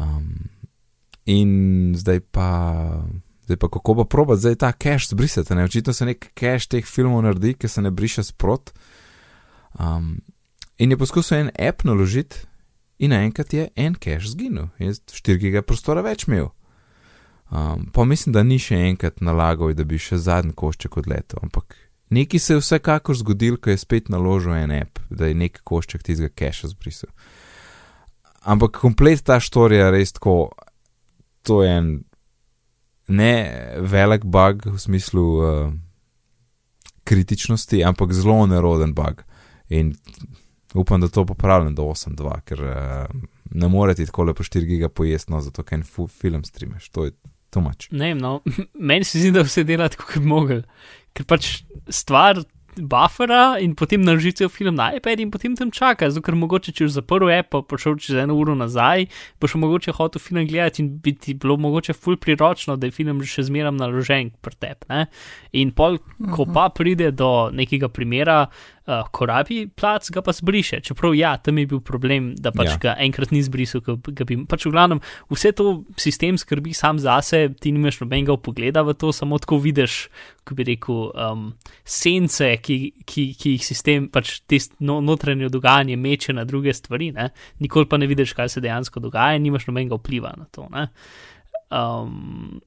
Um, 0.00 0.48
in 1.30 1.52
zdaj 1.98 2.20
pa, 2.34 2.48
zdaj 3.50 3.56
pa 3.56 3.68
kako 3.68 3.94
pa 3.94 4.04
proba, 4.04 4.36
zdaj 4.36 4.54
ta 4.54 4.72
cache 4.72 5.10
zbrisati, 5.10 5.54
ne, 5.54 5.64
očitno 5.64 5.92
se 5.92 6.06
nek 6.06 6.30
cache 6.38 6.68
teh 6.70 6.86
filmov 6.86 7.22
naredi, 7.22 7.54
ki 7.58 7.68
se 7.68 7.82
ne 7.82 7.90
briše 7.90 8.22
sprot. 8.22 8.70
Um, 9.78 10.20
in 10.78 10.90
je 10.90 10.98
poskusil 10.98 11.38
en 11.38 11.50
app 11.58 11.82
naložiti, 11.84 12.46
in 12.98 13.10
naenkrat 13.10 13.52
je 13.52 13.68
en 13.76 13.94
cache 13.94 14.28
zginil, 14.28 14.68
in 14.78 14.94
4 14.94 15.38
giga 15.42 15.62
prostora 15.62 16.04
več 16.06 16.28
imel. 16.28 16.52
Um, 17.50 17.88
pa 17.92 18.04
mislim, 18.04 18.32
da 18.32 18.44
ni 18.46 18.60
še 18.62 18.78
enkrat 18.92 19.18
nalagal, 19.20 19.72
da 19.74 19.84
bi 19.84 19.98
še 19.98 20.20
zadnji 20.22 20.54
košček 20.54 21.00
odletel, 21.02 21.40
ampak 21.42 21.74
nekaj 22.14 22.40
se 22.40 22.54
je 22.54 22.60
vsekakor 22.60 23.18
zgodil, 23.18 23.56
ko 23.58 23.74
je 23.74 23.80
spet 23.82 24.12
naložil 24.12 24.54
en 24.54 24.76
app, 24.76 25.02
da 25.10 25.26
je 25.26 25.34
nek 25.34 25.58
košček 25.66 26.06
tistega 26.06 26.30
cache 26.38 26.70
zbrisal. 26.70 27.10
Ampak 28.46 28.78
komplet 28.78 29.24
ta 29.26 29.40
štorija 29.42 29.88
je 29.88 29.96
res 29.96 30.14
tako, 30.14 30.52
to 31.42 31.64
je 31.64 31.74
en 31.80 31.90
ne 33.10 33.32
velik 33.82 34.24
bug 34.24 34.66
v 34.70 34.78
smislu 34.78 35.24
uh, 35.38 35.72
kritičnosti, 37.04 37.82
ampak 37.84 38.14
zelo 38.14 38.46
neroden 38.46 38.94
bug. 38.94 39.24
In 39.68 39.94
upam, 40.74 41.00
da 41.00 41.08
to 41.08 41.26
popravljam 41.26 41.74
do 41.74 41.88
8.2, 41.90 42.40
ker 42.46 42.62
uh, 42.62 43.20
ne 43.50 43.68
morete 43.68 44.06
tako 44.06 44.28
lepo 44.30 44.46
4 44.46 44.64
giga 44.66 44.88
pojesti, 44.88 45.32
no, 45.32 45.40
zato 45.42 45.66
ker 45.66 45.80
en 45.80 45.84
film 46.08 46.44
streameš, 46.44 46.88
to 46.94 47.08
je 47.08 47.16
tumač. 47.50 47.88
Ne 47.90 48.12
vem, 48.12 48.22
no, 48.22 48.40
meni 48.92 49.04
se 49.04 49.22
zdi, 49.22 49.34
da 49.34 49.44
vse 49.46 49.64
dela 49.66 49.90
tako, 49.90 50.06
kot 50.12 50.22
bi 50.22 50.30
mogel. 50.30 50.62
Ker 51.16 51.26
pač 51.26 51.50
stvar 51.90 52.38
buffera 52.76 53.58
in 53.60 53.74
potem 53.74 54.02
naložiti 54.02 54.44
v 54.44 54.48
film 54.48 54.74
na 54.74 54.90
iPad 54.94 55.20
in 55.20 55.30
potem 55.30 55.56
tam 55.56 55.70
čaka, 55.70 56.10
zato 56.10 56.22
ker 56.24 56.36
mogoče 56.38 56.72
če 56.72 56.86
boš 56.86 56.96
zaprl 56.96 57.30
app, 57.34 57.56
pa 57.68 57.78
šel 57.78 57.98
čez 58.00 58.22
eno 58.22 58.36
uro 58.38 58.54
nazaj, 58.54 59.08
boš 59.40 59.56
mogoče 59.60 59.94
hotel 59.96 60.22
film 60.22 60.46
gledati 60.46 60.82
in 60.82 60.90
bi 61.02 61.12
ti 61.12 61.34
bilo 61.34 61.56
mogoče 61.56 61.92
ful 61.92 62.16
priročno, 62.16 62.76
da 62.76 62.86
je 62.86 62.94
film 62.94 63.22
še 63.22 63.46
zmeraj 63.48 63.74
naložen 63.76 64.30
pri 64.40 64.56
tebi. 64.60 65.06
In 65.52 65.72
pol, 65.74 65.98
ko 66.34 66.46
pa 66.46 66.68
pride 66.74 67.10
do 67.10 67.50
nekega 67.52 67.88
primera, 67.88 68.46
uh, 68.86 69.08
ko 69.12 69.26
rabi 69.26 69.66
plac, 69.68 70.08
ga 70.10 70.22
pa 70.24 70.32
zbriše. 70.32 70.80
Čeprav 70.84 71.14
ja, 71.14 71.34
tam 71.36 71.58
je 71.58 71.66
bil 71.66 71.80
problem, 71.80 72.34
da 72.36 72.52
pač 72.52 72.68
Ja. 72.70 72.76
ga 72.80 72.94
enkrat 72.98 73.32
ni 73.32 73.42
zbrisal, 73.42 73.82
ga 73.82 74.24
bi. 74.24 74.38
Pač 74.48 74.66
v 74.66 74.72
glavnem, 74.72 75.00
vse 75.30 75.52
to 75.52 75.84
sistem 75.96 76.38
skrbi 76.38 76.74
sam 76.74 76.98
zase, 76.98 77.50
ti 77.60 77.72
nimaš 77.72 78.00
nobenega 78.00 78.36
pogleda 78.36 78.82
v 78.82 78.94
to, 78.94 79.12
samo 79.12 79.38
tako 79.38 79.58
vidiš, 79.58 80.08
ko 80.44 80.54
bi 80.54 80.64
rekel, 80.64 81.12
um, 81.14 81.52
sence, 81.84 82.46
ki, 82.62 83.04
ki, 83.04 83.34
ki 83.34 83.56
jih 83.56 83.64
sistem, 83.64 84.08
pač 84.08 84.40
te 84.46 84.58
no, 84.80 85.00
notranje 85.00 85.50
dogajanje 85.52 85.96
meče 85.96 86.32
na 86.32 86.44
druge 86.44 86.74
stvari, 86.74 87.12
ne? 87.12 87.30
nikoli 87.60 87.86
pa 87.86 87.98
ne 87.98 88.06
vidiš, 88.06 88.34
kaj 88.34 88.48
se 88.48 88.60
dejansko 88.64 89.00
dogaja, 89.00 89.38
nimaš 89.38 89.68
nobenega 89.68 89.98
vpliva 90.00 90.34
na 90.36 90.46
to. 90.50 90.66
Ne? 90.72 90.88
Um, 91.70 92.60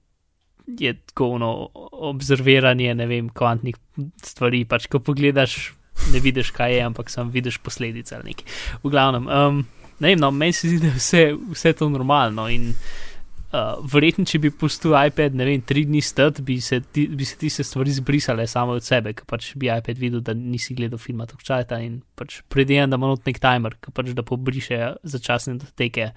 je 0.79 0.93
tako 0.93 1.29
ono 1.35 1.69
observiranje, 1.91 2.95
ne 2.95 3.07
vem, 3.07 3.29
kvantnih 3.29 3.75
stvari, 4.23 4.63
pač 4.65 4.87
ko 4.87 4.99
pogledaš. 5.03 5.73
Ne 6.13 6.19
vidiš, 6.19 6.51
kaj 6.51 6.75
je, 6.75 6.83
ampak 6.83 7.09
samo 7.09 7.31
vidiš 7.31 7.57
posledice 7.63 8.15
ali 8.15 8.33
nekaj. 8.33 8.45
V 8.83 8.91
glavnem, 8.91 9.27
um, 9.27 9.63
ne 9.99 10.13
vem, 10.13 10.19
no, 10.19 10.31
meni 10.31 10.53
se 10.53 10.67
zdi, 10.67 10.79
da 10.83 10.91
je 10.91 10.99
vse, 10.99 11.23
vse 11.53 11.73
to 11.79 11.89
normalno. 11.89 12.47
In 12.51 12.73
uh, 13.53 13.79
verjetno, 13.93 14.25
če 14.27 14.41
bi 14.43 14.51
pustil 14.51 14.95
iPad, 14.97 15.37
ne 15.37 15.47
vem, 15.47 15.61
tri 15.65 15.85
dni 15.87 16.01
stat, 16.03 16.41
bi 16.45 16.57
se, 16.61 16.81
ti, 16.83 17.05
bi 17.07 17.27
se 17.27 17.37
tiste 17.39 17.65
stvari 17.67 17.93
zbrisale 17.95 18.47
samo 18.49 18.77
od 18.79 18.85
sebe, 18.85 19.13
ker 19.17 19.27
pač 19.29 19.53
bi 19.59 19.69
iPad 19.71 20.01
videl, 20.01 20.23
da 20.25 20.35
nisi 20.37 20.75
gledal 20.77 21.01
filma 21.01 21.27
tako 21.29 21.45
časa 21.45 21.79
in 21.83 22.01
pač 22.19 22.41
predvidevam, 22.51 22.91
da 22.91 22.99
ima 22.99 23.13
not 23.13 23.29
nek 23.29 23.39
timer, 23.43 23.77
ki 23.79 23.93
pač 23.95 24.11
da 24.17 24.25
pobriše 24.27 24.81
začasne 25.15 25.59
datoteke, 25.61 26.11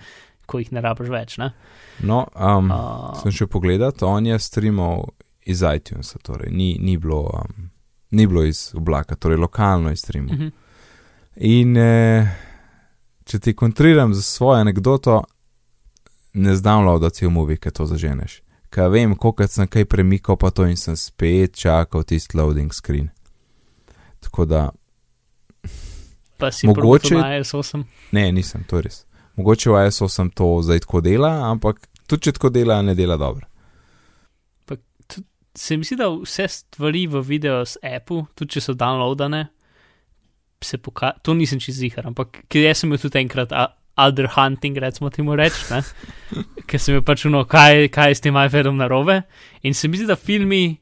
ko 0.47 0.62
jih 0.62 0.72
ne 0.74 0.83
rabiš 0.83 1.12
več. 1.12 1.39
Ne? 1.43 1.53
No, 2.07 2.24
um, 2.35 2.72
Uh, 2.72 3.14
sem 3.22 3.35
še 3.35 3.49
pogledal, 3.51 3.95
on 4.07 4.29
je 4.29 4.39
streamal 4.43 5.09
iz 5.47 5.62
iTunesa, 5.62 6.18
torej 6.27 6.51
ni, 6.55 6.74
ni, 6.83 6.97
bilo, 6.99 7.22
um, 7.35 7.70
ni 8.17 8.27
bilo 8.27 8.45
iz 8.45 8.73
oblaka, 8.75 9.14
torej 9.14 9.37
lokalno 9.37 9.91
je 9.91 9.97
streamal. 9.97 10.35
uh 10.35 10.41
-huh. 10.41 10.51
In 11.37 11.77
eh, 11.77 12.29
če 13.25 13.39
ti 13.39 13.55
kontriram 13.55 14.14
za 14.14 14.23
svojo 14.23 14.61
anegdoto, 14.61 15.25
ne 16.33 16.57
znam 16.57 17.01
da 17.01 17.11
cel 17.11 17.31
movie, 17.31 17.57
ki 17.57 17.71
to 17.71 17.87
zaženeš. 17.87 18.43
Kaj 18.71 18.89
vem, 18.89 19.17
koliko 19.17 19.47
sem 19.47 19.67
kaj 19.67 19.85
premikal, 19.85 20.37
pa 20.37 20.51
to 20.51 20.67
in 20.67 20.77
sem 20.77 20.97
spet 20.97 21.55
čakal 21.55 22.03
tisti 22.03 22.37
loading 22.37 22.73
screen. 22.73 23.09
Tako 24.21 24.45
da, 24.45 24.71
Pa 26.39 26.53
si 26.53 26.67
Mogoče- 26.67 27.21
na 27.21 27.37
iOS 27.37 27.55
8. 27.55 27.85
ne, 28.12 28.33
nisem, 28.33 28.64
to 28.64 28.77
je 28.77 28.83
res. 28.83 29.05
Mogoče 29.37 29.71
v 29.71 29.87
ISO 29.89 30.09
sem 30.09 30.31
to 30.31 30.62
zdaj 30.62 30.81
tako 30.81 31.01
dela, 31.01 31.51
ampak 31.51 31.89
tudi 32.07 32.23
če 32.23 32.33
tako 32.33 32.51
dela, 32.51 32.83
ne 32.83 32.95
dela 32.95 33.17
dobro. 33.17 33.47
Se 35.57 35.77
mi 35.77 35.85
zdi, 35.85 35.97
da 35.97 36.11
vse 36.13 36.49
stvari 36.49 37.07
v 37.07 37.23
videu 37.25 37.65
z 37.65 37.81
Apple, 37.83 38.27
tudi 38.37 38.57
če 38.57 38.61
so 38.61 38.75
downloadane, 38.77 39.47
se 40.61 40.79
pokaže. 40.79 41.23
To 41.25 41.35
nisem 41.35 41.61
čez 41.61 41.79
zihar, 41.81 42.07
ampak 42.09 42.43
ker 42.53 42.67
jaz 42.67 42.83
sem 42.83 42.91
imel 42.91 43.01
tudi 43.01 43.21
enkrat 43.23 43.55
Other 43.97 44.29
Hunting, 44.29 44.77
recimo 44.77 45.11
temu 45.11 45.37
reči, 45.37 45.81
ker 46.69 46.81
sem 46.81 46.97
imel 46.97 47.05
pač 47.07 47.25
uno, 47.29 47.45
kaj, 47.49 47.89
kaj 47.95 48.13
je 48.13 48.19
s 48.19 48.25
tem 48.25 48.37
iPadom 48.37 48.77
narobe. 48.77 49.23
In 49.65 49.75
se 49.75 49.89
mi 49.89 49.97
zdi, 49.97 50.09
da 50.11 50.19
filmi, 50.21 50.77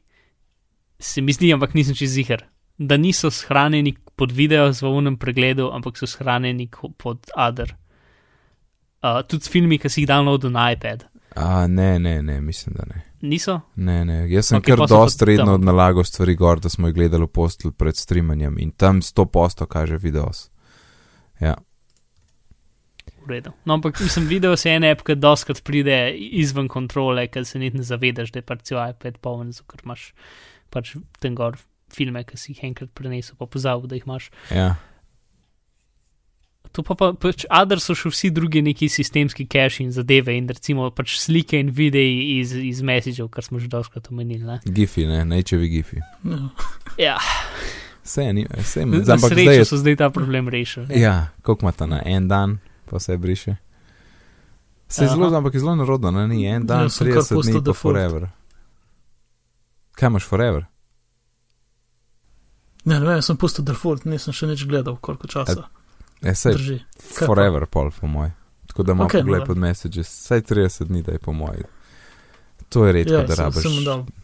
se 0.99 1.23
mi 1.23 1.35
zdi, 1.35 1.53
ampak 1.55 1.75
nisem 1.77 1.95
čez 1.95 2.11
zihar, 2.17 2.43
da 2.77 2.99
niso 2.99 3.31
shranjeni 3.31 3.95
pod 4.15 4.35
video 4.35 4.67
z 4.75 4.83
unem 4.83 5.15
pregledu, 5.19 5.71
ampak 5.71 5.99
so 5.99 6.07
shranjeni 6.07 6.67
pod 6.99 7.31
Other. 7.35 7.75
Uh, 9.05 9.21
tudi 9.23 9.47
filmi, 9.51 9.79
ki 9.79 9.91
si 9.91 10.03
jih 10.03 10.09
downloadil 10.09 10.51
na 10.51 10.71
iPad. 10.73 11.05
A, 11.35 11.67
ne, 11.67 11.99
ne, 11.99 12.21
ne, 12.23 12.41
mislim, 12.41 12.75
da 12.75 12.87
ne. 12.89 13.03
Niso? 13.29 13.59
Ne, 13.75 14.03
ne, 14.05 14.23
jaz 14.31 14.51
sem 14.51 14.59
okay, 14.61 14.73
kar 14.73 14.83
pa 14.83 14.87
so 14.89 14.99
dost 15.01 15.21
redno 15.27 15.57
tam. 15.57 15.65
nalagal 15.67 16.05
stvari 16.07 16.35
gor, 16.39 16.59
da 16.63 16.69
smo 16.69 16.89
jih 16.89 16.97
gledali 16.97 17.27
v 17.27 17.33
postelj 17.35 17.73
pred 17.77 17.97
streamanjem 17.97 18.59
in 18.61 18.71
tam 18.71 19.01
100% 19.01 19.67
kaže 19.69 19.97
videos. 20.01 20.49
Ja, 21.41 21.57
v 23.25 23.29
redu. 23.29 23.51
No, 23.65 23.77
ampak 23.77 23.97
sem 23.97 24.27
videl, 24.29 24.55
se 24.57 24.71
en 24.71 24.85
app, 24.87 25.03
ki 25.05 25.17
doskrat 25.17 25.61
pride 25.65 26.13
izven 26.15 26.69
kontrole, 26.71 27.27
ker 27.31 27.45
se 27.47 27.59
niti 27.61 27.81
ne 27.81 27.85
zavedaš, 27.85 28.31
da 28.33 28.41
je 28.41 28.47
pač 28.47 28.65
cel 28.69 28.81
iPad 28.81 29.19
poln, 29.25 29.51
ker 29.69 29.85
imaš 29.85 30.11
pač 30.73 30.95
ten 31.23 31.37
gor 31.37 31.57
filme, 31.93 32.23
ki 32.27 32.39
si 32.39 32.53
jih 32.53 32.65
enkrat 32.69 32.93
prenesel, 32.97 33.37
pa 33.39 33.49
pozabil, 33.49 33.89
da 33.89 33.97
jih 33.97 34.07
imaš. 34.07 34.29
Ja. 34.53 34.75
To 36.71 36.83
pa, 36.83 36.95
pa 36.95 37.13
pač, 37.13 37.45
adr 37.47 37.79
so 37.79 37.93
še 37.93 38.09
vsi 38.09 38.29
drugi 38.29 38.61
neki 38.61 38.89
sistemski 38.89 39.45
cache 39.45 39.83
in 39.83 39.91
zadeve 39.91 40.33
in 40.33 40.47
recimo 40.47 40.89
pač 40.91 41.17
slike 41.17 41.55
in 41.55 41.69
videi 41.69 42.39
iz, 42.39 42.51
iz 42.53 42.81
messagev, 42.81 43.29
kar 43.29 43.43
smo 43.43 43.59
že 43.59 43.67
doskrat 43.67 44.11
omenili. 44.11 44.43
Ne? 44.43 44.59
Gifi, 44.65 45.05
ne, 45.05 45.25
nečevi 45.25 45.69
gifi. 45.69 46.01
Ja. 46.23 46.49
Ja, 46.97 47.17
Vse 48.03 48.21
je, 48.21 48.33
ni- 48.33 48.45
vse 48.47 48.79
je, 48.81 49.03
za 49.03 49.13
ampak 49.13 49.31
zdaj 49.31 49.45
srečo 49.45 49.51
je. 49.53 49.65
so 49.65 49.77
zdaj 49.77 49.95
ta 49.95 50.09
problem 50.09 50.45
rešili. 50.47 50.93
Ja, 50.95 51.31
koliko 51.41 51.63
ima 51.63 51.71
ta 51.71 51.85
na 51.85 52.01
en 52.05 52.27
dan, 52.27 52.57
pa 52.85 52.99
se 52.99 53.17
briše. 53.17 53.55
Se 54.87 55.03
je 55.03 55.09
zelo, 55.09 55.27
ampak 55.29 55.53
je 55.53 55.59
zelo 55.59 55.75
narodno, 55.75 56.11
ne, 56.11 56.27
ni 56.27 56.45
en 56.45 56.65
dan, 56.65 56.81
Ja, 56.83 56.87
30 56.87 57.01
dni 57.01 57.35
pustil 57.35 57.53
pa 57.55 57.59
default. 57.63 57.81
forever. 57.81 58.27
Kaj 59.91 60.07
imaš 60.07 60.23
forever? 60.23 60.65
Ne, 62.83 62.99
ne 62.99 63.05
vem, 63.07 63.21
sem 63.21 63.33
pustil 63.35 63.65
default, 63.65 64.05
nisem 64.05 64.29
še 64.31 64.47
nič 64.47 64.65
gledal, 64.65 64.97
koliko 64.97 65.25
časa 65.27 65.65
Ja, 66.21 66.35
sej, 66.35 66.53
drži. 66.53 66.79
Kaj 67.17 67.19
pa? 67.19 67.25
forever 67.25 67.65
pol, 67.65 67.91
po 67.91 68.07
moj. 68.07 68.31
Tako 68.67 68.83
da 68.83 68.91
imam 68.91 69.07
okay, 69.07 69.21
pogled 69.21 69.39
no, 69.39 69.45
pod 69.45 69.57
messages, 69.57 70.07
saj 70.09 70.41
30 70.41 70.83
dni, 70.83 71.01
da 71.01 71.11
je 71.11 71.19
po 71.19 71.33
moj. 71.33 71.63
To 72.69 72.85
je 72.85 72.93
redko, 72.93 73.13
Ja, 73.13 73.23
da 73.23 73.35
rabiš 73.35 73.63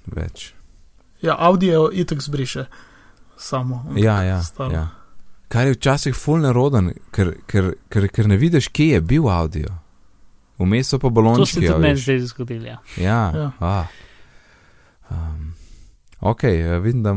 več. 0.06 0.54
Ja, 1.22 1.36
audio 1.40 1.90
itek 1.94 2.22
zbriše. 2.22 2.66
Samo. 3.38 3.86
Ja, 3.96 4.24
ja, 4.24 4.44
Staro. 4.44 4.72
ja. 4.74 4.88
Kar 5.48 5.68
je 5.68 5.74
včasih 5.74 6.16
full 6.16 6.42
neroden, 6.42 6.94
ker, 7.12 7.34
ker, 7.46 7.74
ker, 7.90 8.08
ker 8.08 8.28
ne 8.28 8.38
vidiš, 8.38 8.68
kje 8.72 8.88
je 8.94 9.02
bil 9.02 9.30
audio. 9.30 9.68
Vmes 10.60 10.88
so 10.88 11.00
pa 11.00 11.08
To 11.08 11.10
se 11.10 11.14
balončki. 11.16 11.68
a 11.68 11.78
meni 11.78 11.98
zdaj 12.00 12.20
zgodilo. 12.20 12.66
Ja. 12.66 12.78
Ja, 12.98 13.32
Ja. 13.36 13.52
ah. 13.60 13.86
um, 15.10 15.54
ok, 16.20 16.44
eh, 16.44 16.80
vidim, 16.80 17.04
da, 17.04 17.16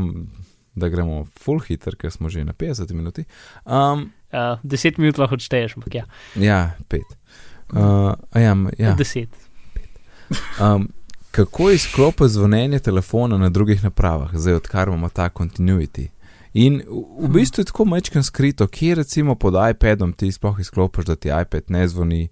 da 0.75 0.89
gremo 0.89 1.25
full 1.39 1.59
hiter, 1.59 1.95
ker 1.95 2.11
smo 2.11 2.29
že 2.29 2.43
na 2.43 2.53
50 2.53 2.93
minuti. 2.93 3.23
Um, 3.65 4.11
Uh, 4.35 4.59
deset 4.63 4.97
minut 4.97 5.17
lahko 5.17 5.37
odšteješ, 5.39 5.77
ampak 5.77 5.95
ja, 5.95 6.05
ja, 6.35 6.59
pet. 6.91 7.07
Uh, 7.71 8.11
ja, 8.35 8.55
ja. 8.77 8.93
deset. 8.99 9.29
Um, 10.59 10.89
kako 11.31 11.69
izklopiti 11.71 12.29
zvonjenje 12.29 12.79
telefona 12.79 13.37
na 13.37 13.49
drugih 13.49 13.83
napravah, 13.83 14.29
zdaj 14.33 14.53
odkar 14.53 14.87
imamo 14.87 15.09
ta 15.09 15.29
continuity? 15.29 16.07
In 16.53 16.81
v, 16.87 17.27
v 17.27 17.29
bistvu 17.31 17.61
je 17.61 17.65
tako 17.71 17.85
mečken 17.85 18.23
skrito, 18.23 18.67
kje 18.67 18.95
recimo 18.95 19.35
pod 19.35 19.53
iPadom 19.69 20.13
ti 20.13 20.31
sploh 20.31 20.59
izklopiš, 20.59 21.05
da 21.05 21.15
ti 21.15 21.29
iPad 21.29 21.63
ne 21.67 21.87
zvoni, 21.87 22.27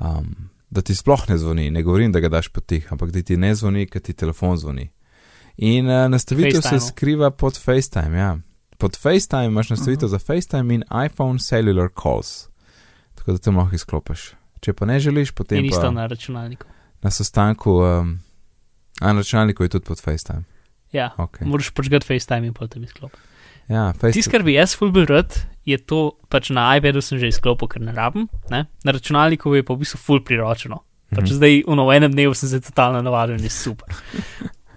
um, 0.00 0.34
da 0.70 0.80
ti 0.80 0.94
sploh 0.94 1.28
ne 1.28 1.38
zvoni, 1.38 1.70
ne 1.70 1.82
govorim, 1.82 2.12
da 2.12 2.20
ga 2.20 2.28
daš 2.28 2.48
potih, 2.48 2.92
ampak 2.92 3.10
da 3.10 3.22
ti 3.22 3.36
ne 3.36 3.54
zvoni, 3.54 3.86
ker 3.86 4.02
ti 4.02 4.12
telefon 4.12 4.56
zvoni. 4.56 4.90
In 5.56 5.88
uh, 5.88 6.08
nastavitev 6.10 6.60
se 6.60 6.68
FaceTimeu. 6.68 6.88
skriva 6.88 7.30
pod 7.30 7.58
FaceTime, 7.60 8.18
ja. 8.18 8.38
Pod 8.78 8.96
FaceTime 8.96 9.44
imaš 9.46 9.70
nastavitev 9.70 10.06
uh 10.06 10.10
-huh. 10.10 10.18
za 10.18 10.34
FaceTime 10.34 10.74
in 10.74 10.82
iPhone 11.06 11.38
Cellular 11.40 11.88
Calls, 11.94 12.48
tako 13.14 13.32
da 13.32 13.38
te 13.38 13.50
lahko 13.50 13.74
izklopiš. 13.74 14.32
Če 14.60 14.72
pa 14.72 14.86
ne 14.86 15.00
želiš, 15.00 15.30
potem 15.30 15.58
In 15.58 15.64
pa 15.64 15.68
isto 15.68 15.90
na 15.90 16.06
računalniku. 16.06 16.66
na 17.02 17.10
sestanku, 17.10 17.70
um, 17.72 18.18
a 19.00 19.06
na 19.06 19.12
računalniku 19.14 19.62
je 19.62 19.68
tudi 19.68 19.84
pod 19.84 20.00
FaceTime. 20.00 20.42
Ja, 20.92 21.14
Okay. 21.18 21.46
moraš 21.46 21.70
počgati 21.70 22.06
FaceTime 22.06 22.46
in 22.46 22.54
potem 22.54 22.84
izklopiti. 22.84 23.22
Ja, 23.68 23.92
Tisto, 23.92 24.06
FaceTime. 24.06 24.32
kar 24.32 24.42
bi 24.42 24.52
jaz 24.52 24.76
ful 24.76 24.90
bil 24.90 25.04
rad, 25.06 25.34
je 25.64 25.78
to, 25.78 25.98
pač 26.28 26.50
na 26.50 26.76
iPadu 26.76 27.00
sem 27.00 27.18
že 27.18 27.28
izklopil, 27.28 27.68
ker 27.68 27.82
ne 27.82 27.92
rabim, 27.92 28.28
ne? 28.50 28.64
na 28.84 28.92
računalniku 28.92 29.54
je 29.54 29.62
pa 29.62 29.74
v 29.74 29.78
bistvu 29.78 29.98
ful 29.98 30.20
priročeno. 30.20 30.78
Pač 31.10 31.24
Mhm. 31.24 31.34
zdaj, 31.34 31.62
uno, 31.66 31.86
v 31.86 31.92
enem 31.92 32.12
dnevu 32.12 32.34
sem 32.34 32.48
se 32.48 32.60
totalno 32.60 33.02
navadil 33.02 33.34
in 33.34 33.42
je 33.42 33.50
super. 33.50 33.88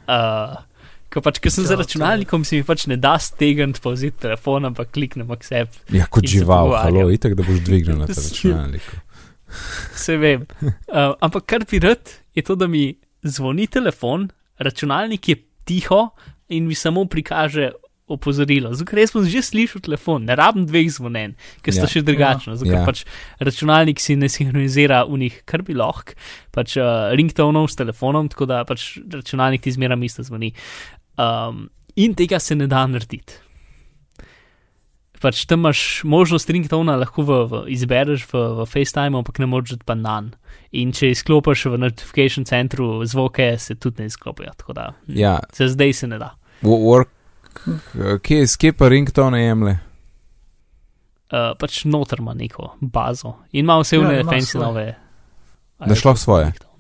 Uh, 0.07 0.55
Ko 1.11 1.19
pač, 1.19 1.41
ker 1.43 1.51
sem 1.51 1.65
za 1.65 1.73
Ja, 1.73 1.77
je- 1.77 1.83
računalnikom, 1.83 2.45
si 2.45 2.55
mi 2.55 2.63
pač 2.63 2.87
ne 2.87 2.95
da 2.95 3.17
stegniti 3.19 3.81
pa 3.83 3.91
vzeti 3.91 4.21
telefon, 4.21 4.65
ampak 4.65 4.91
kliknem 4.91 5.27
accept. 5.31 5.81
Ja, 5.91 6.05
kot 6.07 6.23
se 6.23 6.37
žival, 6.37 6.71
halo, 6.73 7.09
itek, 7.11 7.35
da 7.35 7.43
boš 7.43 7.59
dvignil 7.61 7.97
na 7.99 8.07
ta 8.07 8.15
računalniku. 8.15 8.95
Se 9.93 10.15
vem. 10.17 10.45
Uh, 10.87 11.11
ampak 11.19 11.45
kar 11.45 11.65
bi 11.65 11.79
rad, 11.79 11.99
je 12.33 12.41
to, 12.41 12.55
da 12.55 12.67
mi 12.67 12.95
zvoni 13.23 13.67
telefon, 13.67 14.29
računalnik 14.57 15.27
je 15.27 15.35
tiho 15.65 16.09
in 16.49 16.65
mi 16.65 16.75
samo 16.75 17.03
prikaže 17.05 17.71
opozorilo. 18.07 18.73
Zato, 18.73 18.89
ker 18.89 18.99
jaz 18.99 19.11
sem 19.11 19.23
že 19.25 19.39
slišal 19.41 19.81
telefon, 19.81 20.25
ne 20.25 20.35
rabim 20.35 20.65
dveh 20.65 20.87
zvonen, 20.89 21.35
ker 21.63 21.71
sta 21.71 21.87
Ja. 21.87 21.91
še 21.91 22.01
drugačna. 22.03 22.55
Zato, 22.55 22.67
ker 22.67 22.79
Ja. 22.79 22.85
pač 22.85 23.03
računalnik 23.39 23.99
si 23.99 24.15
ne 24.15 24.27
sinhronizira 24.27 25.03
v 25.05 25.15
njih, 25.17 25.43
kar 25.45 25.61
bi 25.61 25.73
lahko, 25.73 26.11
pač 26.51 26.75
uh, 26.75 27.11
ringtonov 27.11 27.67
s 27.67 27.75
telefonom, 27.75 28.27
tako 28.27 28.47
da 28.47 28.63
pač 28.63 28.97
računalnik 28.99 29.61
ti 29.61 29.71
zmeraj 29.71 29.99
isto 30.03 30.23
zvoni. 30.23 30.51
Um, 31.17 31.69
in 31.95 32.13
tega 32.13 32.39
se 32.39 32.55
ne 32.55 32.67
da 32.67 32.85
narediti. 32.87 33.33
Pač 35.21 35.43
tam 35.45 35.59
imaš 35.59 36.01
možnost 36.03 36.49
ringtona, 36.49 36.95
lahko 36.97 37.21
v, 37.21 37.35
v, 37.45 37.59
izbereš 37.69 38.23
v, 38.25 38.39
v 38.57 38.65
FaceTime, 38.65 39.13
ampak 39.13 39.37
ne 39.37 39.45
moreš 39.45 39.75
pa 39.85 39.93
nan. 39.93 40.31
In 40.71 40.89
če 40.91 41.11
izklopiš 41.11 41.67
v 41.67 41.77
notification 41.77 42.41
centru 42.43 43.05
zvoke, 43.05 43.51
se 43.59 43.75
tudi 43.75 44.01
ne 44.01 44.07
izklopijo. 44.07 44.49
Tako 44.57 44.73
da 44.73 44.87
Ja, 45.07 45.35
se 45.53 45.67
zdaj 45.67 45.93
se 45.93 46.07
ne 46.07 46.17
da. 46.17 46.31
wo- 46.63 46.79
work, 46.79 47.11
eh, 47.93 48.17
kje, 48.19 48.47
kje 48.57 48.73
pa 48.73 48.87
ringtone 48.87 49.43
jemlje? 49.43 49.77
Uh, 51.31 51.53
pač 51.55 51.85
noter 51.85 52.19
ima 52.19 52.33
neko 52.33 52.73
bazo 52.81 53.35
in 53.51 53.61
ima 53.61 53.77
vse 53.77 53.95
Ja, 53.95 54.01
vne 54.01 54.19
ima 54.19 54.31
fancy 54.31 54.57
nove. 54.57 54.95
Da 55.79 55.95
šlo 55.95 56.15
svoje. 56.15 56.45
ringtone. 56.45 56.70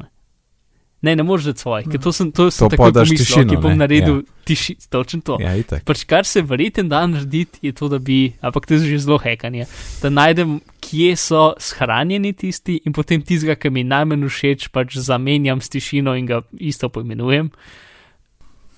Ne, 1.01 1.15
ne 1.17 1.23
moreš 1.25 1.47
dati 1.49 1.63
svoje, 1.63 1.85
ker 1.89 2.01
to 2.01 2.11
sem, 2.13 2.29
to 2.29 2.45
sem 2.53 2.67
To 2.67 2.75
tako 2.75 2.83
pa 2.83 2.93
daš 2.93 3.09
pomislil, 3.09 3.25
tišino, 3.25 3.49
ki 3.49 3.57
bom 3.57 3.73
ne? 3.73 3.79
naredil 3.81 4.17
ja. 4.19 4.45
tiši, 4.45 4.75
točno 4.93 5.21
to. 5.25 5.37
Ja, 5.41 5.55
itek. 5.57 5.81
Pač 5.87 6.03
kar 6.05 6.29
se 6.29 6.43
verjeten 6.45 6.91
da 6.91 7.01
narediti, 7.09 7.57
je 7.65 7.73
to, 7.73 7.89
da 7.89 7.97
bi, 7.97 8.35
ampak 8.41 8.69
to 8.69 8.77
je 8.77 8.91
že 8.91 8.99
zelo 9.07 9.17
hekanje, 9.17 9.65
da 10.03 10.13
najdem, 10.13 10.59
kje 10.77 11.15
so 11.17 11.43
shranjeni 11.57 12.35
tisti 12.37 12.77
in 12.85 12.93
potem 12.93 13.25
tistega, 13.25 13.57
ki 13.57 13.73
mi 13.73 13.81
najmanj 13.81 14.29
všeč, 14.29 14.69
pač 14.69 14.99
zamenjam 15.01 15.61
s 15.61 15.73
tišino 15.73 16.13
in 16.19 16.29
ga 16.29 16.43
isto 16.61 16.89
poimenujem 16.93 17.49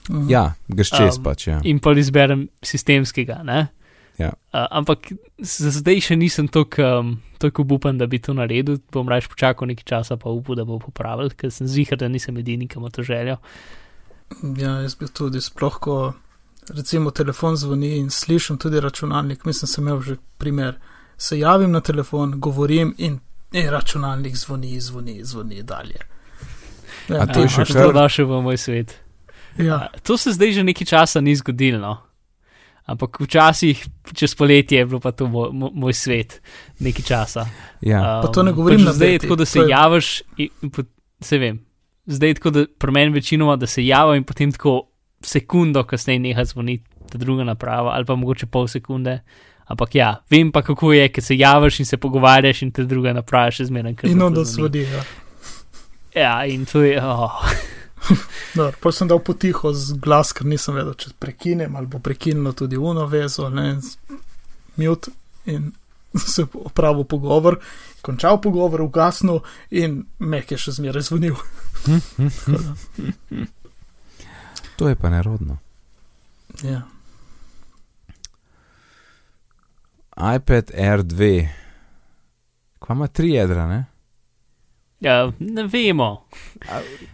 Mhm. 0.10 0.30
Ja, 0.30 0.54
greš 0.68 0.90
čez 0.90 1.18
Um, 1.18 1.24
pač, 1.24 1.48
ja. 1.48 1.60
in 1.64 1.80
pa 1.80 1.94
izberem 1.96 2.50
sistemskega. 2.64 3.44
Ne? 3.44 3.68
Ja. 4.18 4.34
Uh, 4.54 4.68
ampak 4.70 5.10
za 5.42 5.72
zdaj 5.74 6.02
še 6.06 6.16
nisem 6.16 6.48
tako 6.48 6.86
um, 7.02 7.16
upan, 7.70 7.98
da 7.98 8.06
bi 8.08 8.20
to 8.22 8.34
naredil. 8.34 8.78
Bom 8.94 9.10
raje 9.10 9.26
počakal 9.30 9.68
nekaj 9.68 9.84
časa, 9.90 10.18
pa 10.18 10.30
upal, 10.30 10.56
da 10.56 10.66
bo 10.66 10.78
popravil, 10.80 11.32
ker 11.34 11.52
sem 11.52 11.68
zvihar, 11.68 11.98
da 11.98 12.08
nisem 12.08 12.38
edini, 12.38 12.68
ki 12.70 12.78
ima 12.78 12.94
to 12.94 13.04
željo. 13.04 13.40
Ja, 14.58 14.78
jaz 14.86 14.96
bi 14.96 15.10
tudi 15.10 15.42
sploh, 15.42 15.80
ko 15.82 16.14
recimo 16.70 17.12
telefon 17.12 17.58
zvoni 17.58 17.98
in 17.98 18.10
slišim 18.10 18.58
tudi 18.58 18.80
računalnik, 18.80 19.46
mislim, 19.46 19.68
sem 19.68 19.84
imel 19.88 20.02
že 20.02 20.16
primer. 20.38 20.78
Se 21.18 21.38
javim 21.40 21.72
na 21.72 21.82
telefon, 21.82 22.40
govorim 22.42 22.96
in, 22.98 23.20
in 23.52 23.70
računalnik 23.70 24.36
zvoni, 24.38 24.80
zvoni, 24.82 25.20
zvoni 25.24 25.64
dalje. 25.64 26.02
Ja, 27.10 27.22
A 27.24 27.28
to 27.28 27.44
je 27.44 27.50
še 27.50 27.66
pač 27.66 27.74
kar- 27.76 27.94
došel 27.94 28.30
v 28.30 28.42
moj 28.42 28.58
svet. 28.58 28.96
Ja, 29.58 29.90
A, 29.94 30.00
To 30.04 30.18
se 30.18 30.32
zdaj 30.34 30.52
že 30.52 30.64
nekaj 30.64 30.88
časa 30.88 31.22
ni 31.22 31.36
zgodilo. 31.36 31.80
No. 31.80 32.13
Ampak 32.86 33.22
včasih, 33.22 33.80
čez 34.14 34.36
poletje, 34.36 34.78
je 34.78 34.86
bilo 34.86 35.00
pa 35.00 35.12
to 35.12 35.28
moj, 35.28 35.50
moj, 35.54 35.94
svet, 35.94 36.42
nekaj 36.80 37.06
časa. 37.06 37.46
Ja, 37.82 38.20
Pa 38.22 38.28
to 38.28 38.44
ne 38.44 38.52
govorim 38.52 38.84
pač 38.84 38.96
zdaj 38.96 39.08
je 39.08 39.14
beti, 39.14 39.24
tako, 39.28 39.36
da 39.36 39.46
se 39.46 39.60
je- 39.60 39.70
javiš 39.70 40.22
in, 40.38 40.50
in 40.62 40.70
pot, 40.70 40.88
se 41.22 41.38
vem. 41.38 41.62
Zdaj 42.06 42.30
je 42.30 42.34
tako, 42.34 42.50
da 42.50 42.66
pri 42.80 42.92
meni 42.92 43.14
večinoma, 43.14 43.56
da 43.56 43.68
se 43.68 43.86
javim 43.86 44.16
in 44.16 44.24
potem 44.24 44.52
tako 44.52 44.90
sekundo 45.24 45.84
kasneje 45.84 46.20
neha 46.20 46.44
zvoniti 46.44 46.84
ta 47.10 47.18
druga 47.18 47.44
naprava 47.44 47.94
ali 47.96 48.06
pa 48.06 48.16
mogoče 48.16 48.46
pol 48.46 48.68
sekunde. 48.68 49.20
Ampak 49.66 49.96
ja, 49.96 50.24
vem 50.30 50.52
pa 50.52 50.62
kako 50.62 50.94
je, 50.94 51.08
ker 51.10 51.24
se 51.24 51.38
javiš 51.38 51.80
in 51.80 51.86
se 51.86 51.98
pogovarjaš 51.98 52.62
in 52.62 52.72
te 52.72 52.84
druga 52.84 53.14
naprava 53.14 53.52
še 53.52 53.66
zmeraj 53.66 53.96
in 54.04 54.22
onda 54.22 54.44
zvoni. 54.44 54.84
Ja. 54.84 55.04
Ja, 56.16 56.46
in 56.46 56.66
to 56.66 56.82
je. 56.82 57.00
Oh. 57.00 57.32
Dobro, 58.56 58.76
Potem 58.82 58.98
sem 58.98 59.08
dal 59.08 59.20
potiho 59.20 59.74
z 59.74 59.94
glas, 59.98 60.34
ker 60.34 60.46
nisem 60.46 60.76
vedel, 60.76 60.94
če 60.94 61.14
prekinem 61.20 61.76
ali 61.76 61.88
bo 61.88 62.00
prekinilo 62.00 62.52
tudi 62.54 62.76
uno 62.78 63.06
vezo, 63.08 63.50
ne, 63.50 63.80
z- 63.82 63.98
mute 64.76 65.12
in 65.46 65.72
se 66.34 66.46
opravil 66.54 67.04
pogovor, 67.04 67.60
končal 68.02 68.42
pogovor, 68.42 68.82
ugasnil 68.82 69.40
in 69.72 70.02
mek 70.20 70.52
je 70.52 70.58
še 70.58 70.72
zmeraj 70.74 71.02
zvonil. 71.04 71.36
To 74.76 74.90
je 74.90 74.96
pa 74.96 75.10
nerodno. 75.10 75.58
ja. 76.64 76.82
iPad 80.36 80.72
Air 80.74 81.04
2, 81.04 81.48
kva 82.80 82.96
ima 82.96 83.08
tri 83.08 83.30
jedra, 83.32 83.68
ne? 83.68 83.86
Ja, 85.04 85.32
ne 85.40 85.68
vemo. 85.68 86.26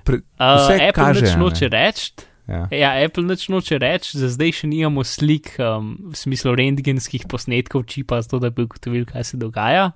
Pre, 0.06 0.22
Uh, 0.40 0.56
Vse 0.62 0.78
Apple 0.78 1.04
kaže, 1.04 1.22
nič 1.26 1.32
a 1.34 1.40
noče 1.42 1.68
reči. 1.74 2.12
ja. 2.48 2.62
Ja, 2.72 2.90
Apple 3.06 3.24
nič 3.26 3.48
noče 3.50 3.80
reči, 3.82 4.18
za 4.18 4.30
zdaj 4.30 4.52
še 4.62 4.70
nimamo 4.70 5.04
slik 5.04 5.56
um, 5.60 5.96
v 6.14 6.16
smislu 6.16 6.54
rentgenskih 6.56 7.26
posnetkov 7.28 7.84
čipa, 7.90 8.22
zato 8.22 8.40
da 8.40 8.54
bi 8.54 8.64
ugotovili, 8.64 9.06
kaj 9.10 9.24
se 9.24 9.38
dogaja. 9.38 9.92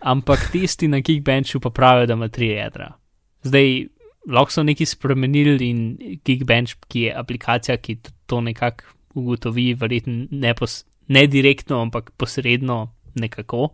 ampak 0.00 0.50
testi 0.52 0.88
na 0.88 1.00
Geekbenchu 1.00 1.60
pa 1.60 1.70
pravijo, 1.70 2.06
da 2.06 2.14
ima 2.14 2.28
tri 2.28 2.48
jedra. 2.54 2.92
Zdaj, 3.42 3.86
lahko 4.30 4.52
so 4.52 4.62
neki 4.62 4.86
spremenili 4.86 5.70
in 5.70 5.80
Geekbench, 6.24 6.76
ki 6.88 7.00
je 7.08 7.14
aplikacija, 7.14 7.76
ki 7.76 7.98
to 8.26 8.40
nekako 8.40 8.84
ugotovi, 9.14 9.74
verjetno 9.74 10.26
ne, 10.30 10.54
pos, 10.54 10.84
ne 11.08 11.26
direktno, 11.26 11.82
ampak 11.82 12.12
posredno 12.16 12.92
nekako, 13.14 13.72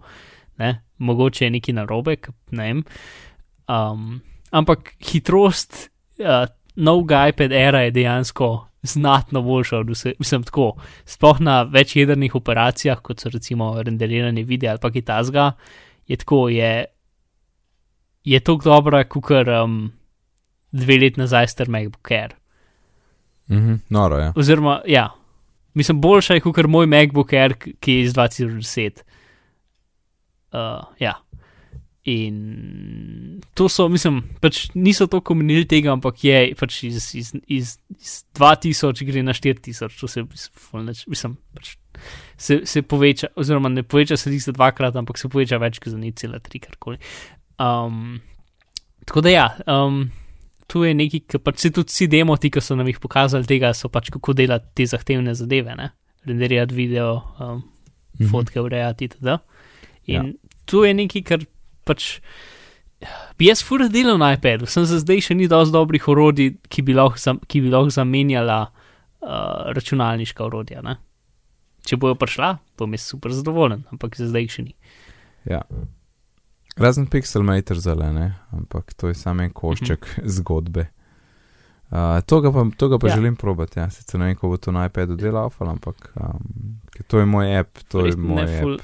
ne? 0.58 0.80
mogoče 0.98 1.44
je 1.44 1.50
neki 1.50 1.72
narobe, 1.72 2.16
ne 2.50 2.64
vem. 2.64 2.82
Um, 3.68 4.20
ampak 4.50 4.94
hitrost 5.00 5.90
uh, 6.18 6.46
novega 6.76 7.28
iPad 7.28 7.52
era 7.52 7.80
je 7.80 7.90
dejansko 7.90 8.66
znatno 8.82 9.42
boljša 9.42 9.78
od 9.78 9.90
vse, 9.90 10.12
vsem 10.20 10.42
tako. 10.42 10.74
Sploh 11.04 11.40
na 11.40 11.62
večjedrnih 11.62 12.34
operacijah, 12.34 13.00
kot 13.00 13.20
so 13.20 13.28
recimo 13.28 13.82
renderiranje 13.82 14.42
videa 14.42 14.70
ali 14.70 14.80
pa 14.82 14.90
kitazga, 14.90 15.52
je 16.06 16.16
tako, 16.16 16.48
je, 16.48 16.84
je 18.24 18.40
tako 18.40 18.64
dobra, 18.64 19.04
kot 19.04 19.30
um, 19.64 19.92
dve 20.72 20.98
leti 20.98 21.20
nazaj 21.20 21.48
star 21.48 21.68
MacBook 21.68 22.10
Air. 22.10 22.34
Mhm, 23.50 23.74
noro 23.88 24.16
je. 24.16 24.32
Oziroma, 24.36 24.80
ja, 24.86 25.10
mislim, 25.74 26.00
boljša 26.00 26.34
je 26.34 26.40
kot 26.40 26.66
moj 26.66 26.86
MacBook 26.86 27.32
Air, 27.32 27.54
ki 27.80 27.92
je 27.92 28.02
iz 28.02 28.14
2010. 28.14 29.02
Uh, 30.52 30.84
ja. 30.98 31.23
In 32.04 33.40
to 33.54 33.68
so, 33.72 33.86
mislim, 33.88 34.18
pač 34.40 34.66
niso 34.76 35.06
to 35.08 35.22
komenili 35.24 35.64
tega, 35.64 35.94
ampak 35.94 36.18
je 36.20 36.40
pač 36.58 36.82
iz, 36.84 37.06
iz, 37.16 37.30
iz, 37.48 37.70
iz 37.96 38.12
2000 38.36 39.06
gre 39.08 39.22
na 39.24 39.32
4000, 39.32 39.88
to 40.00 40.08
se, 40.12 40.24
mislim, 41.08 41.38
pač 41.56 41.70
se, 42.36 42.60
se 42.68 42.82
poveča, 42.82 43.30
oziroma 43.40 43.70
ne 43.72 43.82
poveča 43.82 44.18
se 44.20 44.32
za 44.38 44.52
dvakrat, 44.52 44.96
ampak 45.00 45.18
se 45.18 45.30
poveča 45.32 45.56
več 45.62 45.80
kot 45.80 45.94
za 45.94 45.98
ni 45.98 46.12
cela 46.12 46.42
tri, 46.44 46.60
karkoli. 46.60 47.00
Um, 47.56 48.20
tako 49.08 49.24
da 49.24 49.32
ja, 49.32 49.46
um, 49.64 50.04
tu 50.68 50.84
je 50.84 50.92
nekaj, 50.92 51.24
kar 51.24 51.40
pač 51.40 51.64
se 51.64 51.72
tudi 51.72 51.88
vsi 51.88 52.10
demo, 52.12 52.36
ti, 52.36 52.52
ki 52.52 52.60
so 52.60 52.76
nam 52.76 52.92
jih 52.92 53.00
pokazali, 53.00 53.48
tega 53.48 53.72
so 53.72 53.88
pač 53.88 54.12
kako 54.12 54.36
delati 54.36 54.74
te 54.76 54.88
zahtevne 54.92 55.32
zadeve, 55.38 55.72
ne, 55.80 55.88
renderirati 56.28 56.76
video, 56.76 57.16
um, 57.38 57.48
mm 57.48 57.64
-hmm. 58.18 58.30
fotke 58.30 58.60
urejati 58.60 59.08
itd. 59.08 59.40
In 60.04 60.14
ja. 60.14 60.24
tu 60.68 60.84
je 60.84 60.94
nekaj, 60.94 61.22
kar 61.22 61.48
pač. 61.84 62.18
Bi 63.38 63.50
jaz 63.50 63.60
fura 63.64 63.88
delal 63.92 64.16
na 64.20 64.32
iPadu, 64.36 64.68
sem 64.70 64.86
za 64.88 65.00
zdaj 65.02 65.26
še 65.26 65.34
ni 65.36 65.48
dovolj 65.50 65.74
dobrih 65.74 66.06
orodij, 66.08 66.54
ki 66.72 66.84
bi 66.86 66.94
lahko, 66.96 67.34
ki 67.50 67.60
bi 67.60 67.72
lahko 67.72 67.92
zamenjala 67.92 68.60
uh, 68.70 69.72
računalniška 69.76 70.46
orodja. 70.46 70.80
Ne? 70.84 70.96
Če 71.84 71.98
bojo 72.00 72.16
prišla, 72.16 72.54
bom 72.80 72.96
jaz 72.96 73.10
super 73.12 73.34
zadovoljen, 73.34 73.84
ampak 73.92 74.16
za 74.16 74.30
zdaj 74.30 74.48
še 74.56 74.66
ni. 74.70 74.74
Ja. 75.50 75.60
Razen 76.80 77.06
Pixelmator 77.06 77.78
zelene, 77.78 78.34
ampak 78.56 78.94
to 78.96 79.12
je 79.12 79.14
samo 79.14 79.44
en 79.44 79.52
košček 79.52 80.00
mm 80.00 80.22
-hmm. 80.22 80.28
zgodbe. 80.38 80.86
Uh, 81.90 82.20
to 82.26 82.40
ga 82.40 82.52
pa, 82.52 82.64
to 82.76 82.88
ga 82.88 82.98
pa 82.98 83.08
ja. 83.08 83.14
želim 83.14 83.36
probati, 83.36 83.78
ja. 83.78 83.90
sicer 83.90 84.20
ne 84.20 84.26
vem, 84.26 84.34
kako 84.34 84.48
bo 84.48 84.56
to 84.56 84.72
na 84.72 84.86
iPadu 84.86 85.16
delal, 85.16 85.52
ampak 85.58 86.12
um, 86.16 86.80
to 87.06 87.18
je 87.18 87.26
moj 87.26 87.58
app, 87.58 87.78
to 87.88 88.00
Res, 88.00 88.14
je 88.14 88.20
moj 88.20 88.42
app. 88.42 88.62
Ful, 88.62 88.78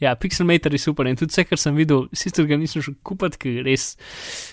Ja, 0.00 0.14
Pixelmator 0.14 0.72
je 0.72 0.78
super 0.78 1.08
in 1.10 1.16
tudi 1.18 1.32
vse, 1.34 1.42
kar 1.48 1.58
sem 1.58 1.74
videl, 1.74 2.04
sicer 2.14 2.46
ga 2.46 2.56
nisem 2.58 2.84
šel 2.84 2.94
kupiti, 3.06 3.40
ker 3.42 3.64
res 3.66 3.90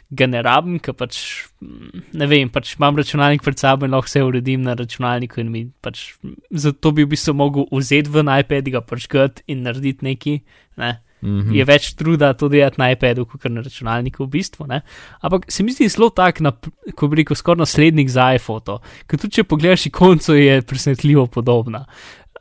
ga 0.09 0.25
ne 0.25 0.41
rabim, 0.45 0.79
ker 0.81 0.95
pač 0.97 1.19
mm, 1.61 2.05
ne 2.17 2.27
vem, 2.31 2.49
pač 2.49 2.73
imam 2.79 2.97
računalnik 2.97 3.45
pred 3.45 3.61
sabo 3.61 3.85
in 3.85 3.93
lahko 3.93 4.09
vse 4.09 4.23
uredim 4.25 4.65
na 4.65 4.73
računalniku 4.79 5.43
in 5.43 5.51
mi 5.53 5.61
pač 5.85 6.07
zato 6.49 6.95
bi 6.97 7.05
v 7.05 7.11
bistvu 7.13 7.35
mogel 7.37 7.69
vzeti 7.69 8.09
v 8.09 8.25
iPad, 8.25 8.71
ga 8.73 8.81
počkati 8.81 9.45
in 9.53 9.61
narediti 9.67 10.05
neki. 10.09 10.39
Ne? 10.81 10.95
Mm 11.21 11.41
-hmm. 11.41 11.53
Je 11.55 11.65
več 11.65 11.93
truda 11.95 12.33
to 12.33 12.49
delati 12.49 12.81
na 12.81 12.91
iPadu, 12.91 13.25
kot 13.25 13.45
na 13.45 13.61
računalniku 13.61 14.25
v 14.25 14.29
bistvu. 14.29 14.65
Ne? 14.67 14.81
Ampak 15.21 15.45
se 15.51 15.63
mi 15.63 15.71
zdi 15.71 15.89
zelo 15.89 16.09
tak, 16.09 16.39
na, 16.39 16.51
ko 16.95 17.07
bi 17.07 17.15
rekel, 17.15 17.35
skoraj 17.35 17.59
naslednik 17.59 18.09
za 18.09 18.33
iPhoto, 18.33 18.81
ker 19.07 19.19
tudi 19.19 19.33
če 19.33 19.43
pogledaš 19.43 19.85
ikonco, 19.85 20.33
je 20.33 20.61
presenetljivo 20.61 21.27
podobna. 21.27 21.85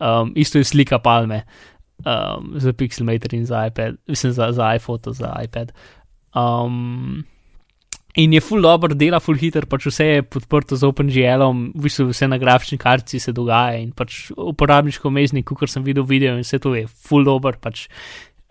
Um, 0.00 0.32
isto 0.36 0.58
je 0.58 0.64
slika 0.64 0.98
palme 0.98 1.44
um, 2.02 2.54
za 2.60 2.72
Pixelmator 2.72 3.34
in 3.34 3.46
za 3.46 3.66
iPad, 3.66 3.96
mislim 4.08 4.32
za, 4.32 4.52
za 4.52 4.74
iPhoto, 4.74 5.12
za 5.12 5.34
iPad. 5.44 5.72
Um, 6.34 7.24
in 8.14 8.32
je 8.32 8.40
full 8.40 8.62
dobro, 8.62 8.94
dela 8.94 9.20
full 9.20 9.38
hiter, 9.38 9.66
pač 9.66 9.86
vse 9.90 10.06
je 10.06 10.26
podprto 10.26 10.76
z 10.78 10.86
OpenGL-om, 10.86 11.64
v 11.74 11.86
bistvu 11.86 12.08
vse 12.10 12.28
na 12.30 12.38
grafični 12.38 12.78
kartici 12.78 13.20
se 13.20 13.34
dogaja 13.34 13.80
in 13.82 13.90
pač 13.94 14.28
uporabniško 14.36 15.10
meznik, 15.10 15.50
kot 15.50 15.70
sem 15.70 15.86
videl 15.86 16.06
video 16.06 16.36
in 16.36 16.44
vse 16.44 16.60
to 16.62 16.74
je 16.74 16.86
full 16.86 17.26
dobro, 17.26 17.58
pač 17.60 17.88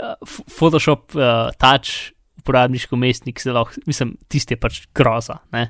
uh, 0.04 0.16
Photoshop 0.58 1.16
uh, 1.16 1.52
Touch, 1.60 2.12
uporabniško 2.44 3.00
mestnik, 3.00 3.39
se 3.39 3.56
lahko, 3.56 3.80
mislim, 3.88 4.18
tiste 4.28 4.60
pač 4.60 4.84
groza, 4.96 5.39
ne. 5.56 5.70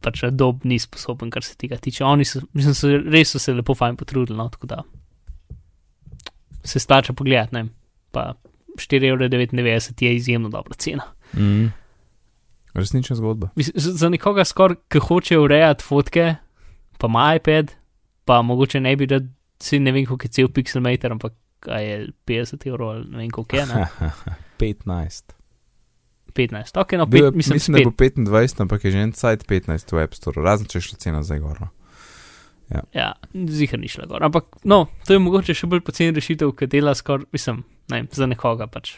Pač 0.00 0.22
dob 0.32 0.62
ni 0.64 0.78
sposoben, 0.80 1.28
kar 1.34 1.44
se 1.44 1.58
tega 1.60 1.76
tiče. 1.76 2.06
Oni 2.08 2.24
so, 2.24 2.40
mislim, 2.56 2.76
so 2.78 2.88
res 3.10 3.34
so 3.34 3.40
se 3.42 3.52
lepo 3.52 3.74
fajn 3.76 3.98
potrudili, 4.00 4.38
no, 4.38 4.46
tako 4.48 4.70
da 4.70 4.78
se 6.64 6.78
splača 6.78 7.12
pogledati. 7.12 7.54
Ne? 7.54 7.64
Pa 8.10 8.34
4,99 8.76 10.04
je 10.04 10.14
izjemno 10.16 10.48
dobra 10.48 10.74
cena. 10.74 11.02
Mm. 11.34 11.66
Resnična 12.74 13.16
zgodba. 13.16 13.48
Za, 13.74 14.08
nekoga, 14.08 14.44
skor, 14.44 14.76
ki 14.88 14.98
hoče 14.98 15.38
urejati 15.38 15.84
fotke, 15.84 16.34
pa 16.98 17.06
ima 17.06 17.34
iPad, 17.36 17.72
pa 18.24 18.42
mogoče 18.42 18.80
ne 18.80 18.96
bi 18.96 19.06
rad, 19.06 19.26
si 19.62 19.78
ne 19.78 19.92
vem, 19.92 20.06
koliko 20.06 20.26
je 20.26 20.30
cel 20.30 20.48
pixelmeter, 20.48 21.12
ampak 21.12 21.32
je 21.66 22.08
50 22.26 22.68
evrov 22.68 22.90
ali 22.90 23.04
ne 23.10 23.18
vem, 23.18 23.30
koliko 23.30 23.56
je. 23.56 23.66
15. 24.58 25.22
15, 26.34 26.80
ok, 26.80 26.92
no, 26.92 27.06
pet, 27.06 27.20
Bil, 27.20 27.32
mislim, 27.34 27.54
mislim 27.54 27.76
da 27.76 27.84
bo 27.84 27.90
25, 27.90 28.62
ampak 28.62 28.84
je 28.84 28.90
že 28.90 28.98
en 28.98 29.12
sajt 29.12 29.46
15 29.48 29.96
v 29.96 30.02
App 30.02 30.14
Store, 30.14 30.42
razen 30.42 30.66
če 30.66 30.78
je 30.78 30.82
šla 30.82 30.98
cena 30.98 31.22
za 31.22 31.36
igro. 31.36 31.68
Ja, 32.70 32.82
ja 32.94 33.14
zihar 33.50 33.80
ni 33.80 33.88
šla 33.90 34.06
gor. 34.06 34.22
Ampak, 34.24 34.44
no, 34.64 34.84
to 35.06 35.16
je 35.16 35.22
mogoče 35.22 35.54
še 35.56 35.66
bolj 35.70 35.82
poceni 35.86 36.14
rešitev, 36.14 36.52
ki 36.56 36.68
dela 36.70 36.94
skoraj, 36.94 37.26
mislim, 37.34 37.64
ne, 37.90 38.04
za 38.14 38.28
nekoga 38.30 38.66
pač. 38.70 38.96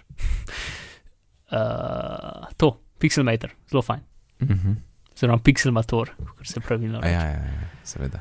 uh, 1.53 2.49
to, 2.61 2.75
Pixelmator, 3.03 3.51
zelo 3.71 3.83
fajn. 3.83 4.03
Uh 4.43 4.49
-huh. 4.49 4.77
Zelo 5.19 5.39
Pixelmator, 5.39 6.11
kot 6.37 6.47
se 6.47 6.61
pravilno 6.61 7.01
reče. 7.01 7.13
Ja, 7.13 7.25
ja, 7.25 7.41
ja, 7.41 7.69
seveda. 7.85 8.21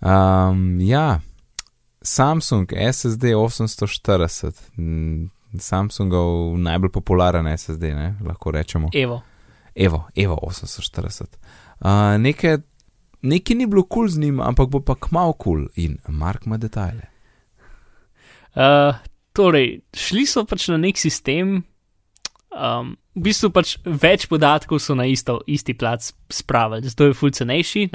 um, 0.50 0.80
ja, 0.80 1.20
Samsung 2.02 2.72
SSD 2.92 3.24
840, 3.34 5.28
Samsungov 5.58 6.58
najbolj 6.58 6.90
popularen 6.90 7.58
SSD, 7.58 7.82
ne? 7.82 8.14
lahko 8.20 8.50
rečemo. 8.50 8.88
Evo. 8.94 9.22
Evo, 9.74 10.08
Evo 10.14 10.38
840 10.42 11.24
nekaj, 12.18 12.58
nekaj 13.22 13.56
ni 13.56 13.66
bilo 13.66 13.84
kul 13.84 14.06
cool 14.06 14.08
z 14.08 14.22
njim, 14.24 14.40
ampak 14.40 14.70
bo 14.72 14.80
pa 14.80 14.96
kmal 14.96 15.34
kul 15.34 15.66
cool 15.66 15.68
in 15.76 15.98
Mark 16.08 16.46
ima 16.46 16.56
detajle. 16.56 17.10
Uh, 18.54 18.94
torej, 19.34 19.80
šli 19.94 20.26
so 20.26 20.44
pač 20.46 20.68
na 20.70 20.78
nek 20.78 20.98
sistem, 21.00 21.64
um, 22.54 22.94
v 23.14 23.24
bistvu 23.28 23.50
pač 23.54 23.76
več 23.84 24.28
podatkov 24.30 24.80
so 24.82 24.94
na 24.94 25.06
isto, 25.10 25.40
isti 25.46 25.74
plac 25.74 26.06
spravili, 26.30 26.86
zato 26.86 27.10
je 27.10 27.18
fulcenejši, 27.18 27.88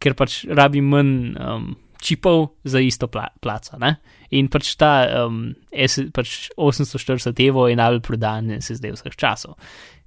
ker 0.00 0.16
pač 0.18 0.42
rabi 0.50 0.82
manj 0.82 1.14
um, 1.38 1.70
čipov 2.00 2.56
za 2.64 2.80
isto 2.80 3.06
pla 3.08 3.28
placa. 3.40 3.78
Ne? 3.78 3.96
In 4.34 4.48
pač 4.48 4.74
ta 4.80 5.24
um, 5.26 5.52
S, 5.70 6.00
pač 6.14 6.50
840 6.56 7.46
evo 7.46 7.68
je 7.68 7.78
najbolj 7.78 8.02
prodan 8.06 8.50
SSD 8.58 8.94
vseh 8.96 9.16
časov, 9.16 9.58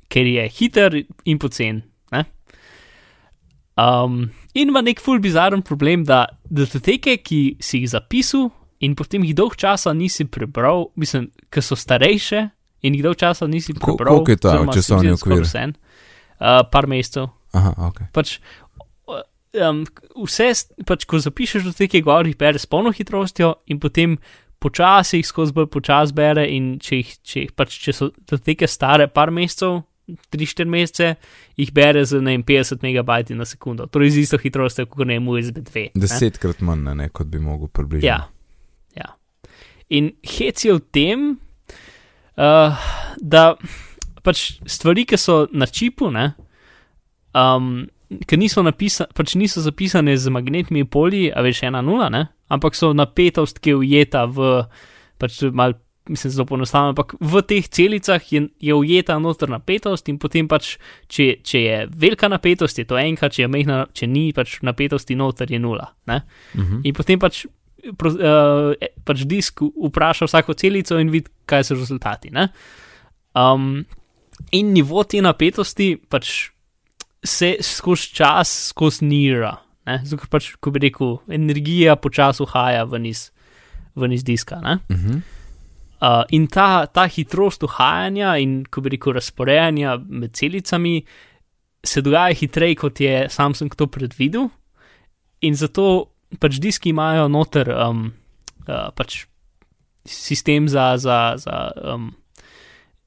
ker 0.09 0.27
je 0.27 0.47
hiter 0.49 0.99
in 1.25 1.39
pocen. 1.39 1.83
Um, 3.73 4.29
in 4.53 4.69
ima 4.69 4.83
nek 4.85 5.01
ful 5.01 5.21
bizaren 5.21 5.63
problem, 5.65 6.03
da 6.05 6.25
datoteke, 6.45 7.17
ki 7.25 7.57
si 7.63 7.81
jih 7.81 7.89
zapisal 7.95 8.51
in 8.83 8.93
potem 8.99 9.23
jih 9.25 9.33
dolg 9.37 9.55
časa 9.57 9.93
nisi 9.97 10.27
prebral, 10.29 10.91
mislim, 10.99 11.31
ker 11.49 11.65
so 11.65 11.77
starejše 11.79 12.43
in 12.85 12.97
jih 12.97 13.05
dolg 13.05 13.17
časa 13.17 13.47
nisi 13.49 13.73
prebral. 13.73 14.21
Koliko 14.21 14.35
je 14.35 14.41
to 14.43 14.53
časovni 14.75 15.15
okvir? 15.15 15.47
Uh, 15.47 16.61
par 16.69 16.89
mesecev. 16.91 17.31
Aha, 17.53 17.73
ok. 17.89 18.03
Pač, 18.13 18.37
um, 19.61 19.83
vse, 20.25 20.49
pač, 20.85 21.05
ko 21.09 21.21
zapišeš 21.21 21.69
datoteke, 21.69 22.01
gor 22.05 22.27
jih 22.27 22.37
bereš 22.37 22.67
s 22.67 22.69
polno 22.69 22.93
hitrostjo 22.93 23.55
in 23.71 23.79
potem 23.81 24.17
počasi 24.63 25.21
jih 25.21 25.27
skozi 25.27 25.55
bolj 25.55 25.69
počasi 25.73 26.15
bere 26.17 26.45
in 26.49 26.75
če, 26.81 27.01
jih, 27.01 27.15
če, 27.23 27.39
jih, 27.45 27.55
pač, 27.57 27.77
če 27.83 27.95
so 27.95 28.11
datoteke 28.13 28.69
stare 28.69 29.09
par 29.11 29.33
mesecev, 29.33 29.81
3-4 30.07 30.67
mesece, 30.67 31.15
jih 31.57 31.71
bere 31.73 32.03
z 32.05 32.19
ne, 32.21 32.35
50 32.43 32.83
megabajti 32.83 33.37
na 33.39 33.45
sekundo, 33.47 33.87
torej 33.87 34.15
z 34.17 34.25
isto 34.25 34.39
hitrostjo, 34.41 34.85
kot 34.91 35.07
ne 35.07 35.19
USB 35.19 35.63
2. 35.63 35.85
Desetkrat 35.99 36.61
manj, 36.65 36.91
ne, 36.99 37.09
kot 37.09 37.31
bi 37.31 37.39
mogel 37.39 37.71
približati. 37.71 38.07
Ja, 38.07 38.27
ja. 38.97 39.15
In 39.89 40.11
hec 40.27 40.65
je 40.65 40.75
v 40.75 40.83
tem, 40.91 41.25
uh, 42.35 42.85
da 43.21 43.45
pač 44.23 44.45
stvari, 44.67 45.07
ki 45.07 45.19
so 45.19 45.43
na 45.51 45.67
čipu, 45.67 46.11
ne, 46.11 46.33
um, 47.35 47.85
ker 48.27 48.39
niso, 48.39 48.63
napisa, 48.65 49.07
pač 49.15 49.35
niso 49.39 49.63
zapisane 49.63 50.15
z 50.17 50.31
magnetnimi 50.33 50.87
polji, 50.89 51.29
a 51.31 51.43
veš, 51.45 51.65
ena 51.69 51.83
nula, 51.85 52.11
ne? 52.13 52.27
ampak 52.53 52.75
so 52.77 52.91
napetost, 52.93 53.57
ki 53.63 53.73
je 53.73 53.79
ujeta 53.79 54.25
v, 54.29 54.63
pač 55.21 55.41
mal, 55.55 55.77
mislim, 56.09 56.31
zelo 56.31 56.45
poenostavljeno, 56.45 56.89
ampak 56.89 57.15
v 57.19 57.41
teh 57.47 57.67
celicah 57.67 58.33
je, 58.33 58.47
je 58.59 58.73
ujeta 58.75 59.15
noter 59.19 59.49
napetost 59.49 60.09
in 60.11 60.19
potem 60.19 60.47
pač, 60.51 60.75
če, 61.07 61.27
če 61.43 61.61
je 61.63 61.77
velika 61.89 62.27
napetost, 62.31 62.79
je 62.79 62.85
to 62.87 62.97
enka, 62.99 63.29
če 63.31 63.45
je 63.45 63.49
mehna, 63.51 63.83
če 63.93 64.07
ni 64.11 64.27
pač 64.35 64.57
napetosti 64.67 65.15
noter, 65.15 65.51
je 65.51 65.59
nula. 65.63 65.93
Ne? 66.11 66.21
Mhm. 66.55 66.81
In 66.83 66.97
potem 66.97 67.21
pač, 67.21 67.45
pro, 67.99 68.11
uh, 68.13 68.89
pač 69.05 69.25
disk 69.29 69.63
vpraša 69.63 70.27
vsako 70.27 70.55
celico 70.59 70.99
in 70.99 71.11
vidi, 71.13 71.31
kaj 71.45 71.69
so 71.69 71.79
rezultati. 71.79 72.31
ne. 72.31 72.49
Um, 73.33 73.85
in 74.51 74.73
nivo 74.73 75.03
te 75.03 75.21
napetosti 75.23 75.95
pač 75.97 76.51
se 77.23 77.55
skozi 77.63 78.11
čas, 78.13 78.51
skozi 78.73 79.05
nira. 79.05 79.57
ne. 79.87 80.01
Zato, 80.03 80.21
ker 80.23 80.29
pač, 80.29 80.51
ko 80.59 80.71
bi 80.71 80.83
rekel, 80.83 81.17
energija 81.31 81.95
počasi 81.95 82.43
uhaja 82.43 82.83
ven 82.83 83.05
iz, 83.05 83.31
ven 83.95 84.11
iz 84.11 84.23
diska. 84.23 84.59
Ne? 84.63 84.79
Mhm. 84.91 85.23
Uh, 86.03 86.25
in 86.35 86.49
ta, 86.51 86.83
ta 86.91 87.05
hitrost 87.07 87.63
uhajanja 87.63 88.33
in, 88.43 88.65
ko 88.67 88.81
bi 88.83 88.91
rekel, 88.91 89.13
razporejanja 89.15 89.95
med 90.03 90.33
celicami 90.35 90.97
se 91.83 92.01
dogaja 92.03 92.35
hitreje, 92.35 92.75
kot 92.81 92.99
je 92.99 93.29
Samsung 93.31 93.71
to 93.79 93.87
predvidel, 93.87 94.49
in 95.47 95.55
zato 95.55 95.85
pač 96.43 96.59
diski 96.59 96.91
imajo 96.91 97.29
noter 97.31 97.71
um, 97.71 98.09
uh, 98.67 98.89
pač 98.95 99.21
sistem 100.03 100.67
za, 100.67 100.97
za, 100.99 101.37
za, 101.39 101.59
um, 101.93 102.11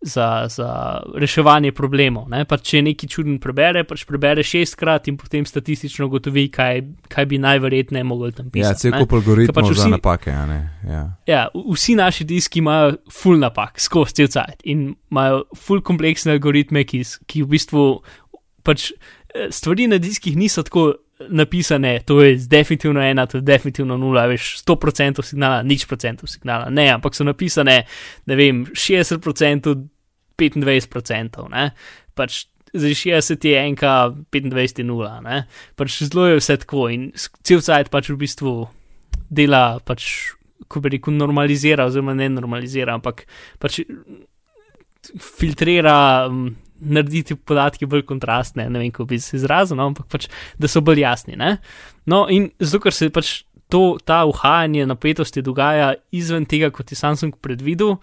za, 0.06 0.46
za 0.46 0.68
reševanje 1.14 1.72
problemov. 1.72 2.28
Ne? 2.28 2.44
Pač, 2.44 2.62
če 2.68 2.82
nekaj 2.82 3.08
čuden 3.08 3.38
prebere, 3.38 3.82
pač 3.82 4.04
prebere 4.04 4.40
šestkrat 4.40 5.08
in 5.08 5.16
potem 5.16 5.42
statistično 5.42 6.06
ugotovi, 6.06 6.46
kaj, 6.48 6.82
kaj 7.08 7.26
bi 7.26 7.38
najverjetneje 7.38 8.04
mogel 8.04 8.30
tam 8.32 8.46
Ja, 8.46 8.52
pisati. 8.52 8.80
cel 8.80 8.90
ne. 8.92 9.00
kup 9.00 9.12
algoritmov 9.12 9.50
Ker 9.50 9.58
pač 9.60 9.72
za 9.72 9.82
vsi- 9.82 9.92
napake, 9.92 10.30
a 10.30 10.44
ne. 10.46 10.60
Ja. 10.84 11.02
Ja, 11.26 11.40
vsi 11.54 11.94
naši 11.94 12.24
diski 12.24 12.58
imajo 12.58 12.92
full 13.12 13.38
napak, 13.38 13.78
skozi 13.78 14.14
cel 14.14 14.28
cajt 14.28 14.62
in 14.64 14.92
imajo 15.10 15.42
full 15.56 15.82
kompleksne 15.82 16.32
algoritme, 16.32 16.84
ki, 16.84 17.02
ki 17.26 17.42
v 17.42 17.50
bistvu 17.50 17.88
pač 18.62 18.92
eh, 18.92 19.50
stvari 19.50 19.86
na 19.86 19.98
diskih 19.98 20.36
niso 20.36 20.62
tako 20.62 20.92
napisane, 21.28 22.00
to 22.04 22.20
je 22.20 22.34
definitivno 22.44 23.00
ena, 23.00 23.24
to 23.24 23.38
je 23.38 23.42
definitivno 23.42 23.96
nula, 23.96 24.26
veš, 24.26 24.60
100% 24.60 25.22
signala, 25.24 25.62
nič 25.64 25.86
procentov 25.86 26.28
signala, 26.28 26.68
ne, 26.68 26.90
ampak 26.90 27.14
so 27.14 27.24
napisane, 27.24 27.86
ne 28.26 28.36
vem, 28.36 28.66
60%, 28.68 29.72
25%, 30.38 31.48
ne, 31.52 31.70
pač 32.16 32.44
zdaj 32.76 32.96
60 33.02 33.48
je 33.48 33.60
enka, 33.60 33.92
25 34.34 34.82
je 34.82 34.86
nula, 34.86 35.18
ne, 35.24 35.44
pač 35.78 36.02
zelo 36.04 36.26
je 36.28 36.40
vse 36.40 36.58
tako 36.64 36.88
in 36.92 37.10
cel 37.16 37.62
cajt 37.64 37.92
pač 37.92 38.10
v 38.12 38.18
bistvu 38.20 38.56
dela 39.32 39.78
pač 39.84 40.36
ko 40.68 40.80
bi 40.82 40.96
rekel, 40.96 41.14
normalizira, 41.16 41.86
oziroma 41.86 42.14
ne 42.16 42.28
normalizira, 42.32 42.96
ampak 42.96 43.24
pač 43.62 43.80
filtrira, 45.22 45.96
um, 46.30 46.48
naredi 46.82 47.22
te 47.30 47.36
podatke 47.38 47.88
bolj 47.88 48.04
kontrastne, 48.08 48.66
ne 48.70 48.80
vem, 48.82 48.92
kako 48.92 49.08
bi 49.12 49.20
se 49.22 49.36
izrazil, 49.38 49.78
no, 49.78 49.90
ampak 49.92 50.08
pač, 50.12 50.30
da 50.60 50.70
so 50.70 50.82
bolj 50.84 51.04
jasni. 51.04 51.38
Ne? 51.38 51.56
No, 52.10 52.24
in 52.32 52.50
zato, 52.58 52.86
ker 52.86 52.96
se 52.96 53.10
pač 53.14 53.38
to, 53.72 53.98
ta 54.06 54.22
uhajanje 54.28 54.86
napetosti 54.88 55.44
dogaja 55.46 55.94
izven 56.14 56.46
tega, 56.48 56.72
kot 56.74 56.90
je 56.92 56.98
Samsung 56.98 57.38
predvidel, 57.42 57.96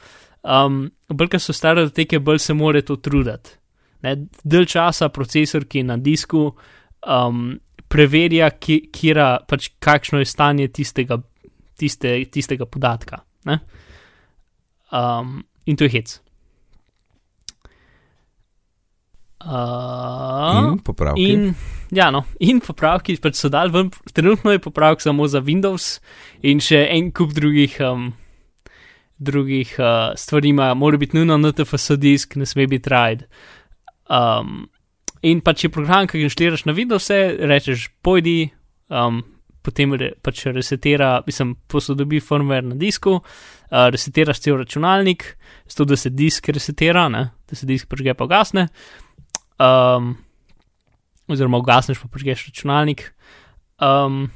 um, 0.43 0.85
bolj, 1.09 1.33
ker 1.33 1.41
so 1.41 1.55
stare 1.55 1.87
dateke, 1.89 2.19
bolj 2.19 2.41
se 2.43 2.53
more 2.53 2.81
to 2.85 2.99
truditi. 3.01 3.57
Del 4.43 4.65
časa 4.67 5.07
procesor, 5.15 5.65
ki 5.65 5.83
je 5.83 5.87
na 5.87 5.97
disku, 5.97 6.49
um, 7.07 7.45
preverja, 7.87 8.49
ki, 8.59 8.79
kjera, 8.93 9.37
pač 9.47 9.69
kakšno 9.83 10.19
je 10.23 10.27
stanje 10.27 10.67
tistega, 10.75 11.21
tiste, 11.79 12.17
tistega 12.33 12.67
podatka. 12.67 13.23
Ne? 13.47 13.61
Um, 14.91 15.41
in 15.65 15.79
to 15.79 15.87
je 15.87 15.95
hec. 15.95 16.19
Uh, 19.43 20.71
In 20.71 20.79
popravki. 20.79 21.23
in, 21.33 21.55
ja, 21.91 22.07
no, 22.15 22.21
in 22.39 22.61
popravki, 22.63 23.17
pač 23.19 23.41
so 23.41 23.49
dal 23.51 23.73
ven, 23.73 23.89
trenutno 24.15 24.53
je 24.53 24.61
popravek 24.63 25.03
samo 25.03 25.27
za 25.27 25.41
Windows 25.43 25.97
in 26.47 26.63
še 26.63 26.85
en 26.87 27.09
kup 27.11 27.33
drugih, 27.35 27.75
um, 27.83 28.13
drugih 29.23 29.75
uh, 29.79 30.13
stvari, 30.19 30.53
mora 30.53 30.97
biti 30.97 31.17
nujno 31.17 31.37
NTFS 31.37 31.97
disk, 32.01 32.35
ne 32.35 32.45
sme 32.45 32.67
biti 32.67 32.89
RAID. 32.89 33.23
Um, 34.11 34.65
in 35.23 35.41
pač 35.41 35.63
je 35.63 35.71
program, 35.71 36.07
ki 36.07 36.19
ga 36.19 36.27
inštaliraš 36.27 36.65
na 36.67 36.75
Windows, 36.75 37.07
rečeš, 37.53 37.87
pojdi, 38.03 38.51
um, 38.91 39.21
potem 39.63 39.95
re, 39.99 40.11
pač 40.21 40.45
resetira, 40.51 41.15
mislim, 41.27 41.55
posodobi 41.71 42.19
firmware 42.21 42.67
na 42.67 42.77
disku, 42.79 43.17
uh, 43.19 43.87
resetiraš 43.93 44.43
cel 44.43 44.59
računalnik, 44.59 45.25
zato 45.69 45.87
da 45.93 45.97
se 45.97 46.11
disk 46.11 46.51
resetira, 46.51 47.07
ne, 47.09 47.29
da 47.49 47.55
se 47.55 47.69
disk 47.69 47.87
prižge 47.89 48.13
pa 48.19 48.27
gasne. 48.27 48.67
Um, 49.63 50.15
oziroma, 51.31 51.63
ugasneš 51.63 52.03
pa 52.03 52.11
prižgeš 52.11 52.47
računalnik. 52.51 53.07
Um, 53.79 54.27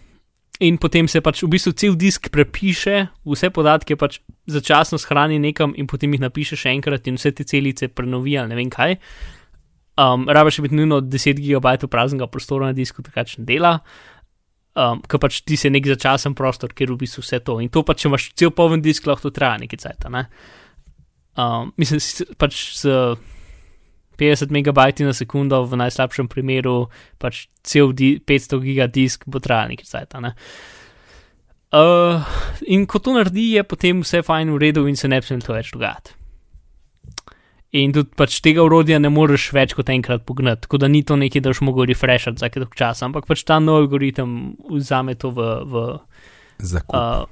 in 0.59 0.77
potem 0.81 1.07
se 1.07 1.21
pač 1.21 1.43
v 1.43 1.51
bistvu 1.53 1.73
cel 1.77 1.95
disk 1.99 2.29
prepiše, 2.33 3.07
vse 3.27 3.49
podatke 3.53 3.97
pač 3.99 4.19
začasno 4.49 4.97
shrani 4.97 5.37
nekam 5.39 5.75
in 5.77 5.87
potem 5.87 6.13
jih 6.13 6.23
napiše 6.23 6.57
še 6.57 6.73
enkrat 6.73 7.07
in 7.07 7.19
vse 7.19 7.33
te 7.37 7.45
celice 7.45 7.89
prenovi 7.89 8.37
ali 8.37 8.53
ne 8.53 8.57
vem 8.57 8.69
kaj. 8.73 8.97
Um, 9.97 10.27
Rabiš 10.29 10.61
biti 10.61 10.77
nujno 10.77 11.01
10 11.01 11.41
GB 11.41 11.89
praznega 11.89 12.27
prostora 12.29 12.69
na 12.69 12.77
disku, 12.77 13.01
takrat 13.01 13.33
ne 13.37 13.45
dela. 13.45 13.79
Um, 14.77 15.01
ker 15.01 15.17
pač 15.17 15.41
ti 15.41 15.57
se 15.57 15.71
nek 15.73 15.89
začasen 15.89 16.35
prostor, 16.37 16.69
kjer 16.69 16.93
v 16.93 17.01
bistvu 17.01 17.25
vse 17.25 17.39
to. 17.41 17.57
In 17.61 17.71
to 17.73 17.81
pač, 17.81 18.03
če 18.03 18.11
imaš 18.11 18.29
cel 18.37 18.53
poln 18.53 18.81
disk, 18.85 19.09
lahko 19.09 19.29
to 19.29 19.33
traja 19.33 19.57
nekaj 19.57 19.81
cajt. 19.81 20.05
Ne? 20.13 20.27
Um, 21.33 21.73
mislim, 21.81 22.01
pač 22.37 22.61
s 22.77 22.93
50 24.17 24.51
MB 24.51 25.05
na 25.05 25.13
sekundo, 25.13 25.63
v 25.65 25.79
najslabšem 25.79 26.27
primeru, 26.27 26.89
pač 27.21 27.47
cel 27.63 27.93
di 27.93 28.17
500 28.19 28.59
GB 28.63 28.89
disk 28.91 29.23
bo 29.27 29.39
trajal 29.39 29.71
nekaj 29.73 29.87
cajt. 29.87 30.17
Ne? 30.21 30.33
Uh, 31.67 32.23
in 32.63 32.85
ko 32.87 32.99
to 32.99 33.13
naredi, 33.13 33.53
je 33.57 33.63
potem 33.67 33.99
vse 34.01 34.23
fajn 34.23 34.53
v 34.55 34.61
redu 34.61 34.87
in 34.87 34.95
se 34.95 35.07
ne 35.07 35.19
bi 35.19 35.27
smelo 35.27 35.43
to 35.43 35.53
več 35.53 35.73
dogajati. 35.75 36.15
In 37.75 37.91
tudi 37.91 38.15
pač 38.15 38.39
tega 38.39 38.63
urodja 38.63 38.95
ne 39.03 39.11
moreš 39.11 39.49
več 39.51 39.75
kot 39.75 39.89
enkrat 39.91 40.23
pognati, 40.25 40.63
tako 40.63 40.79
da 40.79 40.87
ni 40.87 41.03
to 41.03 41.17
nekaj, 41.19 41.43
da 41.43 41.51
boš 41.51 41.59
mogel 41.67 41.89
refreshati 41.89 42.39
vsake 42.39 42.63
dolg 42.63 42.77
čas, 42.79 43.03
ampak 43.03 43.27
pač 43.27 43.43
ta 43.43 43.59
nov 43.59 43.83
algoritem 43.83 44.55
vzame 44.71 45.17
to 45.19 45.33
v, 45.35 45.49
v, 45.67 45.83
Zakup. 46.63 46.95
uh, 46.95 47.27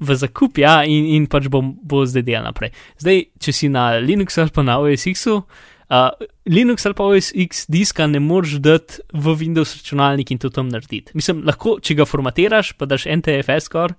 v 0.00 0.16
zakup, 0.16 0.56
ja, 0.58 0.80
in, 0.88 1.04
in 1.12 1.28
pač 1.28 1.50
bo, 1.52 1.60
bo 1.60 2.06
zdaj 2.08 2.24
delal 2.24 2.48
naprej. 2.48 2.72
Zdaj, 3.04 3.20
če 3.36 3.52
si 3.52 3.68
na 3.68 4.00
Linuxu 4.00 4.40
ali 4.40 4.54
pa 4.56 4.64
na 4.64 4.78
OS 4.80 5.04
X-u, 5.12 5.42
uh, 5.90 6.10
Linux 6.46 6.86
ali 6.86 6.94
pa 6.94 7.04
OS 7.04 7.32
X 7.34 7.66
diska 7.68 8.06
ne 8.06 8.20
moreš 8.20 8.58
dati 8.62 9.02
v 9.12 9.34
Windows 9.36 9.76
računalnik 9.76 10.30
in 10.30 10.38
to 10.38 10.50
tam 10.50 10.68
narediti. 10.68 11.12
Mislim, 11.14 11.42
lahko, 11.46 11.78
če 11.82 11.94
ga 11.94 12.06
formatiraš, 12.08 12.72
pa 12.78 12.86
daš 12.86 13.06
NTFS 13.10 13.68
score, 13.68 13.94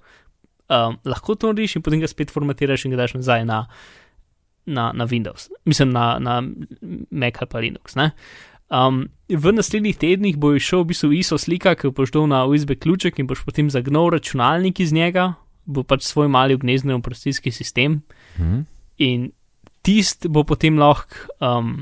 um, 0.69 0.97
lahko 1.05 1.35
to 1.35 1.51
narediš 1.51 1.75
in 1.75 1.83
potem 1.85 1.99
ga 1.99 2.07
spet 2.07 2.31
formatiraš 2.31 2.85
in 2.85 2.95
ga 2.95 3.03
daš 3.03 3.13
nazaj 3.19 3.45
na, 3.45 3.65
na, 4.65 4.91
na 4.95 5.05
Windows, 5.05 5.49
mislim 5.65 5.91
na, 5.91 6.15
na 6.19 6.41
Mac 7.11 7.41
ali 7.41 7.49
pa 7.51 7.59
Linux. 7.59 7.95
Ne? 7.95 8.11
Um, 8.71 9.09
v 9.27 9.51
naslednjih 9.51 9.97
tednih 9.99 10.37
bo 10.39 10.53
išel 10.55 10.85
v 10.85 10.93
bistvu 10.93 11.11
ISO 11.19 11.35
slika, 11.37 11.75
ki 11.75 11.91
bo 11.91 12.05
šel 12.07 12.29
na 12.31 12.45
USB 12.47 12.77
ključek 12.79 13.19
in 13.19 13.27
boš 13.27 13.43
potem 13.43 13.67
zagnal 13.67 14.07
računalnik 14.13 14.79
iz 14.79 14.93
njega, 14.95 15.33
bo 15.67 15.83
pač 15.83 16.07
svoj 16.07 16.29
mali 16.31 16.55
ugnezdni 16.55 16.93
operacijski 16.95 17.51
sistem 17.51 18.01
Mhm. 18.39 18.61
in 18.97 19.31
tist 19.85 20.27
bo 20.29 20.43
potem 20.47 20.77
lahko, 20.79 21.27
um, 21.41 21.81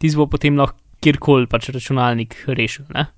tist 0.00 0.16
bo 0.16 0.26
potem 0.30 0.58
lahko 0.60 0.78
kjerkoli 1.00 1.48
pač 1.48 1.70
računalnik 1.72 2.36
rešil, 2.46 2.84
ne? 2.94 3.08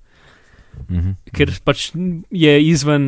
Mhm. 0.89 1.11
ker 1.37 1.51
pač 1.61 1.91
je 2.33 2.53
izven 2.65 3.03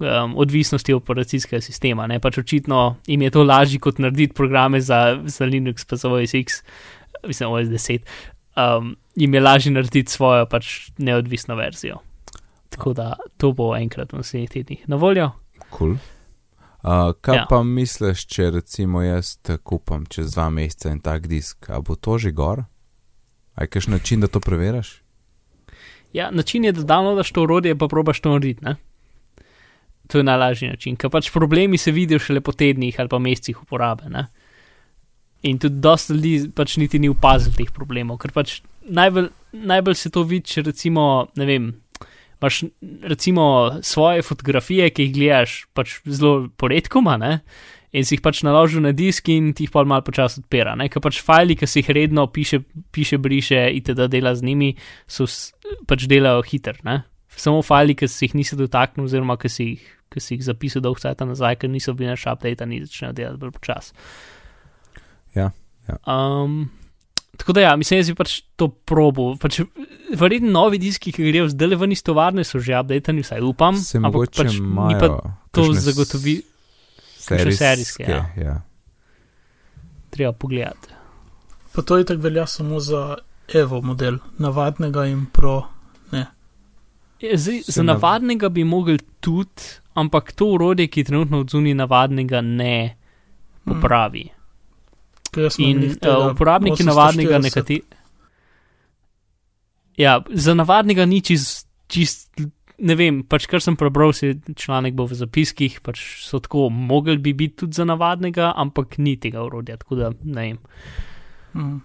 um, 0.00 0.32
odvisnosti 0.42 0.94
operacijskega 0.94 1.60
sistema. 1.62 2.08
Ne? 2.10 2.18
Pač 2.20 2.40
očitno 2.42 2.96
jim 3.06 3.22
je 3.22 3.30
to 3.30 3.44
lažje 3.46 3.78
kot 3.82 4.00
narediti 4.02 4.34
programe 4.34 4.80
za, 4.80 5.20
za 5.24 5.46
Linux, 5.46 5.86
pa 5.86 5.96
za 6.00 6.10
OS 6.10 6.34
X, 6.34 6.62
mislim, 7.26 7.54
OS 7.54 7.70
10. 7.70 8.02
Um, 8.58 8.96
jim 9.14 9.34
je 9.34 9.40
lažje 9.40 9.72
narediti 9.74 10.12
svojo 10.12 10.48
pač 10.50 10.90
neodvisno 10.98 11.54
verzijo. 11.58 12.00
Tako 12.74 12.92
da 12.92 13.12
to 13.38 13.52
bo 13.54 13.74
enkrat 13.76 14.12
v 14.12 14.22
naslednjih 14.22 14.50
tednih 14.50 14.88
na 14.90 14.98
voljo. 14.98 15.30
Cool. 15.70 15.96
Uh, 16.84 17.14
kaj 17.20 17.36
Ja. 17.36 17.46
pa 17.48 17.62
misliš, 17.62 18.26
če 18.28 18.50
recimo 18.50 19.00
jaz 19.02 19.38
kupam 19.62 20.04
čez 20.06 20.34
dva 20.34 20.50
meseca 20.50 20.90
en 20.92 21.00
tak 21.00 21.26
disk, 21.26 21.70
a 21.70 21.80
bo 21.80 21.96
to 21.96 22.18
že 22.18 22.30
gor? 22.30 22.64
Aj 23.56 23.66
kaš 23.66 23.86
način, 23.86 24.20
da 24.20 24.28
to 24.28 24.40
preveriš? 24.40 25.00
Ja, 26.12 26.30
način 26.30 26.64
je, 26.64 26.72
da 26.72 26.82
downloadaš 26.82 27.32
to 27.32 27.42
urodje, 27.42 27.78
pa 27.78 27.88
probaš 27.88 28.20
to 28.20 28.30
narediti. 28.30 28.64
Ne? 28.64 28.76
To 30.06 30.18
je 30.18 30.24
najlažji 30.24 30.68
način, 30.68 30.96
ker 30.96 31.10
pač 31.10 31.30
problemi 31.32 31.78
se 31.78 31.90
vidijo 31.90 32.18
šele 32.18 32.40
po 32.40 32.52
tednih 32.52 33.00
ali 33.00 33.08
pa 33.08 33.18
mesecih 33.18 33.62
uporabe. 33.62 34.08
Ne? 34.08 34.26
In 35.42 35.58
tudi 35.58 35.80
dosta 35.80 36.14
ljudi 36.14 36.50
pač 36.54 36.76
niti 36.76 36.98
ni 36.98 37.08
opazil 37.08 37.52
teh 37.56 37.72
problemov, 37.72 38.18
ker 38.20 38.32
pač 38.32 38.60
najbolj, 38.84 39.30
najbolj 39.52 39.94
se 39.94 40.10
to 40.10 40.22
vidi, 40.22 40.52
če 40.52 40.62
recimo, 40.68 41.26
ne 41.36 41.46
vem, 41.48 41.72
imaš 42.44 42.64
recimo 43.02 43.72
svoje 43.82 44.22
fotografije, 44.22 44.90
ki 44.90 45.06
jih 45.06 45.14
gledaš 45.14 45.64
pač 45.72 45.96
zelo 46.04 46.50
poredkoma, 46.60 47.16
ne? 47.16 47.38
In 47.94 48.04
si 48.04 48.16
jih 48.16 48.22
pač 48.22 48.42
naložil 48.42 48.82
na 48.82 48.92
disk 48.92 49.28
in 49.32 49.52
ti 49.54 49.64
jih 49.64 49.72
pa 49.72 49.84
malo 49.86 50.02
počasi 50.04 50.42
odpira. 50.42 50.74
Ker 50.90 51.00
pač 51.00 51.22
fajli, 51.22 51.56
ki 51.56 51.66
si 51.66 51.80
jih 51.80 51.90
redno 51.94 52.26
piše, 52.26 52.60
piše 52.92 53.18
briše 53.18 53.70
in 53.70 53.82
te 53.86 53.94
da 53.94 54.08
dela 54.10 54.34
z 54.34 54.42
njimi, 54.42 54.74
so 55.06 55.28
pač 55.86 56.08
delajo 56.10 56.42
hiter. 56.42 56.82
Ne? 56.84 57.04
Samo 57.30 57.62
fajli, 57.62 57.94
ki 57.94 58.10
si 58.10 58.26
jih 58.26 58.34
nisi 58.34 58.58
dotaknil, 58.58 59.06
oziroma 59.06 59.38
ki 59.38 59.48
si 59.48 59.68
jih, 59.70 59.90
ki 60.10 60.20
si 60.20 60.34
jih 60.34 60.44
zapisal 60.44 60.82
dolgo 60.82 61.00
časa 61.00 61.24
nazaj, 61.24 61.56
ker 61.62 61.70
niso 61.70 61.94
bili 61.94 62.10
naš 62.10 62.26
update, 62.26 62.66
ni 62.66 62.82
začnejo 62.82 63.14
delati 63.14 63.40
bolj 63.40 63.54
počasi. 63.56 63.94
Ja, 65.34 65.50
ja. 65.88 65.98
Um, 66.06 66.68
tako 67.36 67.52
da 67.52 67.60
ja, 67.60 67.76
mislim, 67.76 68.00
da 68.00 68.04
si 68.04 68.14
pač 68.14 68.34
to 68.54 68.68
probo. 68.68 69.36
Pač, 69.36 69.60
verjetno 70.12 70.50
novi 70.52 70.78
diski, 70.78 71.12
ki 71.12 71.24
grejo 71.24 71.48
zdaj 71.48 71.68
le 71.68 71.76
ven 71.76 71.92
iz 71.92 72.02
tovarne, 72.02 72.44
so 72.44 72.58
že 72.58 72.74
update, 72.74 73.12
vsaj 73.14 73.40
upam. 73.42 73.76
Se 73.76 73.98
ampak 73.98 74.12
mogoče 74.12 74.42
pač 74.42 74.58
ni 74.58 74.94
pa 74.94 75.08
to 75.50 75.62
kakšne 75.62 75.74
s- 75.74 75.84
zagotovi, 75.84 76.34
kakšne 77.24 77.52
serijske, 77.52 78.02
ja. 78.04 78.22
ja. 78.36 78.54
treba 80.10 80.32
pogledati. 80.32 80.88
Pa 81.72 81.82
to 81.82 81.96
je 81.96 82.04
tako 82.04 82.20
velja 82.20 82.46
samo 82.46 82.80
za 82.80 83.16
Evo 83.50 83.80
model, 83.82 84.16
navadnega 84.38 85.06
in 85.06 85.26
pro. 85.26 85.62
Ja, 86.12 86.26
Zdaj, 87.34 87.62
za 87.62 87.82
nav- 87.82 87.86
navadnega 87.94 88.48
bi 88.48 88.64
mogli 88.64 88.98
tudi, 89.20 89.62
ampak 89.94 90.32
to 90.32 90.46
urodje, 90.48 90.86
ki 90.86 91.00
je 91.00 91.04
trenutno 91.04 91.40
odzuni 91.40 91.74
navadnega, 91.74 92.40
ne 92.40 92.96
popravi. 93.64 94.24
Ker 94.24 94.24
jaz 94.24 94.24
imam 94.24 94.33
In 95.58 95.84
uh, 95.84 96.30
uporabniki 96.32 96.82
840. 96.82 96.86
navadnega 96.86 97.38
nekateri. 97.38 97.82
Ja, 99.96 100.18
za 100.30 100.54
navadnega 100.54 101.06
ni 101.06 101.20
čist, 101.22 101.68
čist, 101.86 102.30
ne 102.82 102.96
vem, 102.98 103.22
pač 103.30 103.46
kar 103.50 103.62
sem 103.62 103.76
prebral, 103.78 104.12
se 104.16 104.34
članek 104.58 104.96
bo 104.98 105.06
v 105.06 105.18
zapiskih, 105.18 105.78
pač 105.86 106.02
so 106.26 106.40
tako, 106.42 106.66
mogli 106.70 107.16
bi 107.22 107.34
biti 107.34 107.62
tudi 107.62 107.78
za 107.78 107.86
navadnega, 107.86 108.52
ampak 108.58 108.98
ni 108.98 109.16
tega 109.20 109.44
urodja, 109.46 109.78
tako 109.78 110.00
da 110.00 110.10
ne 110.22 110.46
vem. 110.48 110.58
Mm. 111.54 111.82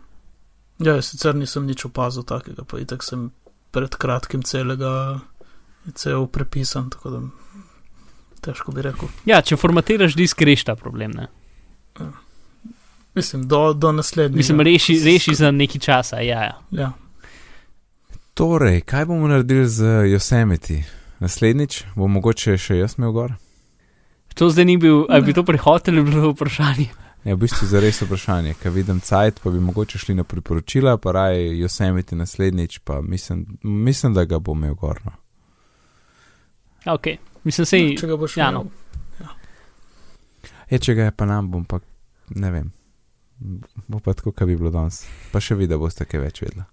Ja, 0.85 0.97
sicer 1.05 1.35
nisem 1.35 1.67
nič 1.69 1.85
opazil 1.85 2.25
takega, 2.25 2.65
pa 2.65 2.79
itak 2.81 3.03
sem 3.05 3.29
pred 3.75 3.93
kratkim 3.99 4.41
celega, 4.47 5.21
cel 5.93 6.25
prepisan, 6.31 6.89
tako 6.89 7.13
da 7.13 7.21
težko 8.41 8.73
bi 8.73 8.85
rekel. 8.85 9.11
Ja, 9.29 9.43
če 9.45 9.59
formatiraš 9.59 10.15
disk, 10.17 10.41
reš 10.47 10.65
ta 10.69 10.77
problem, 10.79 11.13
ne. 11.13 11.27
Mislim, 13.19 13.43
do, 13.47 13.73
do 13.73 13.91
naslednjega. 13.91 14.37
Mislim, 14.37 14.61
reši, 14.61 14.95
reši 15.05 15.35
za 15.35 15.51
nekaj 15.51 15.81
časa, 15.83 16.21
ja, 16.23 16.43
ja. 16.43 16.55
Ja. 16.71 16.91
Torej, 18.33 18.81
kaj 18.87 19.05
bomo 19.05 19.27
naredili 19.27 19.67
z 19.67 19.83
Yosemite? 20.07 20.83
Naslednjič 21.19 21.83
bo 21.95 22.07
mogoče 22.07 22.55
še 22.55 22.77
jaz 22.79 22.95
imel 22.97 23.11
gor? 23.11 23.33
To 24.39 24.47
zdaj 24.49 24.65
ni 24.65 24.77
bil, 24.79 25.03
ali 25.11 25.25
bi 25.27 25.35
to 25.35 25.43
prihod 25.43 25.89
ali 25.91 26.01
bi 26.01 26.11
bilo 26.13 26.31
vprašanje. 26.31 26.87
Ja, 27.27 27.35
v 27.35 27.41
bistvu 27.43 27.67
za 27.67 27.81
res 27.83 27.99
vprašanje, 27.99 28.53
ker 28.61 28.71
vidim 28.71 29.01
cajt, 29.03 29.41
pa 29.43 29.51
bi 29.51 29.59
mogoče 29.59 29.99
šli 29.99 30.15
na 30.15 30.23
priporočila, 30.23 30.95
pa 30.97 31.11
raj 31.11 31.35
Yosemite 31.59 32.15
naslednjič, 32.15 32.79
pa 32.87 33.01
mislim, 33.01 33.43
mislim 33.63 34.15
da 34.15 34.23
ga 34.23 34.39
bom 34.39 34.63
imel 34.63 34.79
gor. 34.79 35.01
No. 35.05 35.11
Ok, 36.93 37.11
mislim, 37.43 37.67
sej, 37.67 37.95
Če 37.99 38.07
ga 38.07 38.15
boš 38.15 38.37
ja, 38.39 38.53
imel. 38.53 38.63
no. 38.63 39.33
Je, 40.69 40.79
če 40.79 40.95
ga 40.95 41.09
je 41.09 41.11
pa 41.11 41.25
nam, 41.25 41.51
bom 41.51 41.65
pa 41.65 41.81
ne 42.29 42.51
vem. 42.51 42.71
Bo 43.87 43.99
pa 44.03 44.13
tako, 44.13 44.31
kot 44.35 44.47
bi 44.47 44.57
bilo 44.59 44.71
danes. 44.71 45.05
Pa 45.31 45.39
še 45.39 45.55
vidi, 45.55 45.69
da 45.71 45.77
boste 45.79 46.05
kaj 46.05 46.19
več 46.19 46.41
vedeli. 46.43 46.65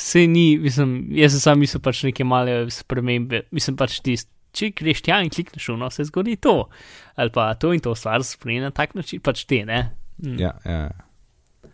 sej 0.00 0.26
ni, 0.26 0.58
mislim, 0.58 1.10
jaz 1.12 1.32
sem 1.36 1.40
sam 1.40 1.58
mislil 1.60 1.80
pač 1.84 2.02
neke 2.06 2.24
male 2.24 2.70
spremembe, 2.72 3.42
mislim 3.52 3.76
pač 3.76 3.98
tist, 4.00 4.30
če 4.56 4.70
greš 4.74 5.02
tja 5.06 5.18
in 5.22 5.28
klikneš 5.30 5.68
v 5.68 5.76
no, 5.78 5.90
se 5.90 6.04
zgodi 6.08 6.36
to. 6.36 6.68
Ali 7.16 7.30
pa 7.30 7.52
to 7.54 7.72
in 7.76 7.80
to 7.84 7.92
stvar 7.94 8.24
spremeni 8.24 8.64
na 8.64 8.70
tak 8.74 8.94
način, 8.94 9.20
pač 9.20 9.44
te, 9.44 9.60
ne. 9.68 9.90
Mm. 10.18 10.38
Ja, 10.40 10.54
ja. 10.64 10.80
ja. 10.88 11.70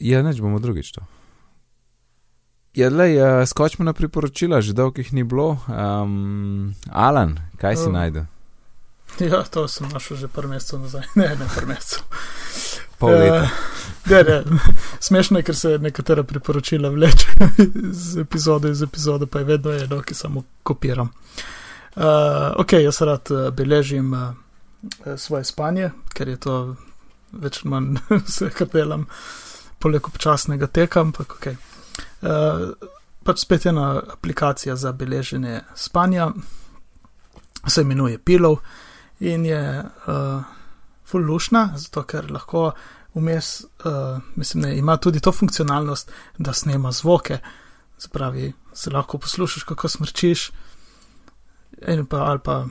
Ja, 0.00 0.22
neč 0.22 0.38
bomo 0.42 0.58
drugič 0.62 0.92
to. 0.94 1.02
Ja, 2.78 2.86
le, 2.90 3.08
uh, 3.18 3.42
skočimo 3.46 3.82
na 3.84 3.92
priporočila, 3.92 4.60
že 4.62 4.74
dolgo 4.74 5.02
jih 5.02 5.12
ni 5.12 5.24
bilo. 5.26 5.56
Um, 5.66 6.74
Alan, 6.90 7.38
kaj 7.58 7.76
si 7.76 7.88
Oh. 7.88 7.94
najdel? 7.94 8.26
Ja, 9.18 9.42
to 9.42 9.66
sem 9.68 9.88
našel 9.90 10.16
že 10.16 10.28
par 10.30 10.46
mesecev 10.46 10.78
nazaj. 10.80 11.02
Ne, 11.18 11.26
ne 11.34 11.46
par 11.54 11.66
mesecev. 11.66 12.06
Pol 13.00 13.16
leta. 13.16 13.48
Ne, 14.10 14.22
ne. 14.24 14.42
Smešno 15.00 15.38
je, 15.38 15.42
ker 15.42 15.56
se 15.56 15.78
nekatera 15.78 16.22
priporočila 16.22 16.88
vleče 16.88 17.26
iz 17.90 18.16
epizode 18.16 18.70
iz 18.70 18.82
epizode, 18.82 19.26
pa 19.26 19.38
je 19.38 19.44
vedno 19.44 19.72
eno, 19.72 20.02
ki 20.02 20.14
samo 20.14 20.42
kopiram. 20.62 21.10
Uh, 21.96 22.04
ok, 22.56 22.72
jaz 22.72 23.00
rad 23.00 23.30
uh, 23.30 23.50
beležim 23.54 24.12
uh, 24.12 25.16
svoje 25.16 25.44
spanje, 25.44 25.90
ker 26.14 26.28
je 26.28 26.36
to 26.36 26.56
več 27.32 27.60
ali 27.62 27.70
manj 27.70 27.98
vse, 28.26 28.50
kar 28.54 28.70
delam, 28.72 29.06
poleg 29.78 30.06
občasnega 30.06 30.66
teka, 30.66 31.00
ampak 31.00 31.34
ok. 31.38 31.50
Uh, 32.20 32.70
pač 33.24 33.44
spet 33.44 33.66
ena 33.66 33.92
aplikacija 34.14 34.76
za 34.76 34.92
beleženje 34.92 35.60
spanja, 35.74 36.30
se 37.66 37.82
imenuje 37.82 38.18
Pillow 38.18 38.56
in 39.20 39.44
je 39.44 39.60
uh, 40.06 40.59
full 41.10 41.26
lušna, 41.26 41.70
zato 41.76 42.04
ker 42.08 42.30
lahko 42.30 42.70
vmes, 43.14 43.64
uh, 43.84 44.20
mislim, 44.36 44.62
ne, 44.62 44.76
ima 44.78 44.96
tudi 44.96 45.20
to 45.20 45.32
funkcionalnost, 45.32 46.10
da 46.38 46.52
snema 46.52 46.92
zvoke, 46.92 47.38
spravi, 47.98 48.52
se 48.72 48.90
lahko 48.90 49.18
poslušaš, 49.18 49.62
kako 49.62 49.88
smrčiš, 49.88 50.50
in 51.88 52.06
pa 52.06 52.16
ali 52.16 52.38
pa 52.44 52.64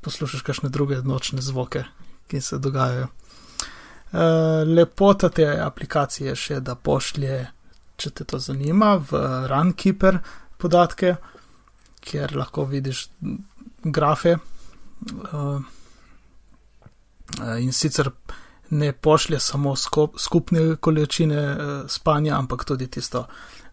poslušaš 0.00 0.42
kakšne 0.42 0.68
druge 0.68 1.02
nočne 1.02 1.42
zvoke, 1.42 1.84
ki 2.26 2.40
se 2.40 2.58
dogajajo. 2.58 3.08
Uh, 4.12 4.20
lepota 4.66 5.28
te 5.28 5.46
aplikacije 5.60 6.30
je 6.30 6.36
še, 6.36 6.60
da 6.60 6.74
pošlje, 6.74 7.40
če 7.96 8.10
te 8.10 8.24
to 8.24 8.38
zanima, 8.40 8.94
v 9.10 9.20
Runkeeper 9.50 10.20
podatke, 10.56 11.16
kjer 12.00 12.36
lahko 12.36 12.64
vidiš 12.64 13.08
grafe. 13.84 14.38
Uh, 15.32 15.60
in 17.60 17.72
sicer 17.72 18.10
ne 18.70 18.92
pošlje 18.92 19.40
samo 19.40 19.76
skup, 19.76 20.18
skupne 20.18 20.76
količine 20.76 21.52
uh, 21.52 21.88
spanja, 21.88 22.38
ampak 22.38 22.64
tudi 22.64 22.86
tisto 22.86 23.26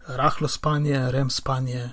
rahlo 0.06 0.48
spanje, 0.48 1.10
rem 1.10 1.30
spanje, 1.30 1.90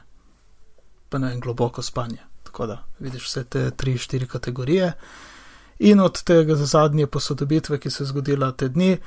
pa 1.10 1.18
ne 1.18 1.28
vem, 1.28 1.40
globoko 1.40 1.82
spanje. 1.82 2.18
Tako 2.44 2.66
da 2.68 2.84
vidiš 3.00 3.26
vse 3.26 3.44
te 3.44 3.72
tri, 3.72 3.98
štiri 3.98 4.28
kategorije. 4.28 4.94
In 5.80 6.00
od 6.00 6.24
tega 6.24 6.56
zadnje 6.56 7.08
posodobitve, 7.08 7.80
ki 7.80 7.90
se 7.90 8.04
je 8.04 8.08
zgodila 8.08 8.52
te 8.52 8.70
dni, 8.70 8.98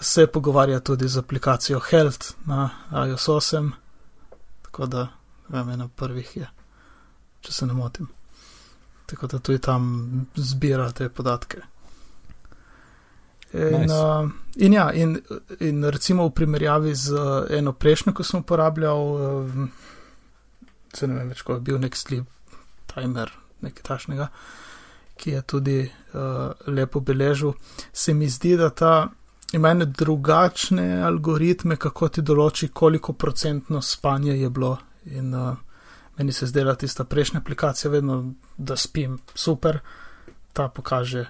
se 0.00 0.26
pogovarja 0.26 0.80
tudi 0.80 1.08
z 1.08 1.18
aplikacijo 1.18 1.80
Health 1.80 2.26
na 2.44 2.70
iOS 3.08 3.28
8. 3.28 3.70
Tako 4.62 4.86
da, 4.86 5.08
vem, 5.48 5.68
ena 5.68 5.88
prvih 5.88 6.36
je, 6.36 6.50
če 7.40 7.52
se 7.52 7.66
ne 7.66 7.72
motim. 7.72 8.08
Tako 9.06 9.26
da 9.26 9.38
tudi 9.38 9.58
tam 9.58 10.26
zbira 10.34 10.90
te 10.92 11.08
podatke. 11.08 11.62
In, 13.56 13.80
Nice. 13.80 13.94
uh, 13.94 14.30
in 14.56 14.72
ja, 14.72 14.92
in, 14.92 15.16
in 15.60 15.84
recimo 15.84 16.26
v 16.28 16.34
primerjavi 16.36 16.94
z 16.94 17.12
uh, 17.16 17.46
eno 17.50 17.72
prejšnjo, 17.72 18.12
ko 18.12 18.24
sem 18.26 18.42
uporabljal, 18.44 19.00
uh, 19.00 19.68
se 20.92 21.08
ne 21.08 21.16
vem 21.16 21.30
več, 21.32 21.40
ko 21.46 21.56
je 21.56 21.64
bil 21.64 21.78
nek 21.80 21.96
sleep 21.96 22.28
timer, 22.92 23.32
nekaj 23.64 23.86
tašnega, 23.86 24.28
ki 25.16 25.38
je 25.38 25.42
tudi 25.48 25.78
uh, 25.88 26.52
lepo 26.68 27.00
beležil, 27.00 27.54
se 27.92 28.14
mi 28.14 28.28
zdi, 28.28 28.56
da 28.60 28.68
ta 28.70 28.92
ima 29.56 29.72
ene 29.72 29.86
drugačne 29.88 31.00
algoritme, 31.06 31.80
kako 31.80 32.08
ti 32.12 32.22
določi, 32.22 32.68
koliko 32.68 33.16
procentno 33.16 33.80
spanje 33.82 34.36
je 34.36 34.50
bilo. 34.50 34.76
In 35.16 35.32
uh, 35.32 35.56
meni 36.18 36.32
se 36.32 36.48
zdela 36.50 36.74
tista 36.74 37.04
prejšnja 37.04 37.40
aplikacija, 37.40 37.90
vedno, 37.90 38.20
da 38.56 38.76
spim 38.76 39.16
super, 39.34 39.80
ta 40.52 40.68
pokaže. 40.68 41.28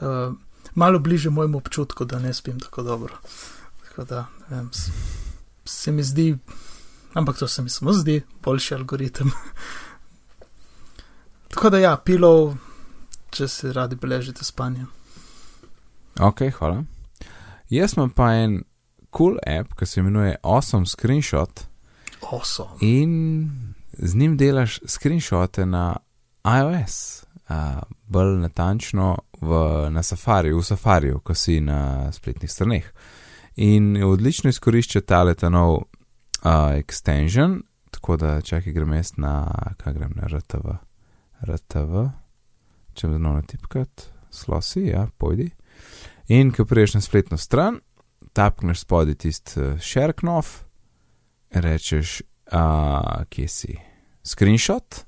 Uh, 0.00 0.34
malo 0.74 0.98
bliže 0.98 1.30
mojemu 1.30 1.58
občutku, 1.58 2.04
da 2.04 2.18
ne 2.18 2.34
spim 2.34 2.60
tako 2.60 2.82
dobro. 2.82 3.14
Tako 3.88 4.04
da, 4.04 4.26
vem, 4.48 4.70
se 5.64 5.92
mi 5.92 6.02
zdi, 6.02 6.38
ampak 7.14 7.38
to 7.38 7.48
se 7.48 7.62
mi 7.62 7.70
samo 7.70 7.92
zdi, 7.92 8.22
boljši 8.42 8.74
algoritem. 8.74 9.30
tako 11.54 11.70
da, 11.70 11.78
ja, 11.78 11.96
pilov, 11.96 12.54
če 13.30 13.48
si 13.48 13.72
radi 13.72 13.96
beležite 13.96 14.44
spanje. 14.44 14.86
Ok, 16.20 16.40
hvala. 16.58 16.84
Jaz 17.70 17.96
imam 17.96 18.10
pa 18.10 18.32
en 18.36 18.62
cool 19.16 19.36
app, 19.46 19.74
ki 19.78 19.86
se 19.86 20.00
imenuje 20.00 20.36
Awesome 20.42 20.86
Screenshot 20.86 21.64
Awesome. 22.32 22.76
in 22.80 23.50
z 23.92 24.14
njim 24.14 24.36
delaš 24.36 24.80
screenshote 24.86 25.66
na 25.66 25.96
iOS, 26.44 27.24
uh, 27.48 27.82
bolj 28.06 28.38
natančno 28.40 29.18
v, 29.42 29.90
na 29.90 30.02
Safariju, 30.02 30.58
v 30.58 30.64
Safariju, 30.64 31.20
ko 31.20 31.34
si 31.34 31.60
na 31.60 32.12
spletnih 32.12 32.50
straneh. 32.50 32.86
In 33.56 33.96
odlično 34.04 34.50
izkorišča 34.50 35.00
tale 35.00 35.34
ta 35.34 35.50
nov 35.50 35.74
uh, 35.74 35.82
extension, 36.78 37.60
tako 37.90 38.16
da 38.16 38.40
čakaj 38.40 38.72
grem 38.72 38.92
jaz 38.92 39.12
na, 39.16 39.50
kaj 39.76 39.92
grem 39.92 40.14
na 40.14 40.30
RTV. 40.30 40.78
RTV, 41.42 42.06
če 42.94 43.08
me 43.08 43.18
znova 43.18 43.42
tipkat, 43.42 44.08
slosi, 44.30 44.86
ja, 44.86 45.08
pojdi. 45.18 45.50
In 46.28 46.52
ko 46.54 46.64
priješ 46.64 46.94
na 46.94 47.00
spletno 47.00 47.36
stran, 47.36 47.80
tapneš 48.32 48.86
spodaj 48.86 49.14
tisti 49.26 49.60
uh, 49.60 49.80
share 49.80 50.14
knov, 50.16 50.46
rečeš, 51.50 52.20
uh, 52.54 53.26
kje 53.28 53.48
si, 53.48 53.74
screenshot. 54.22 55.02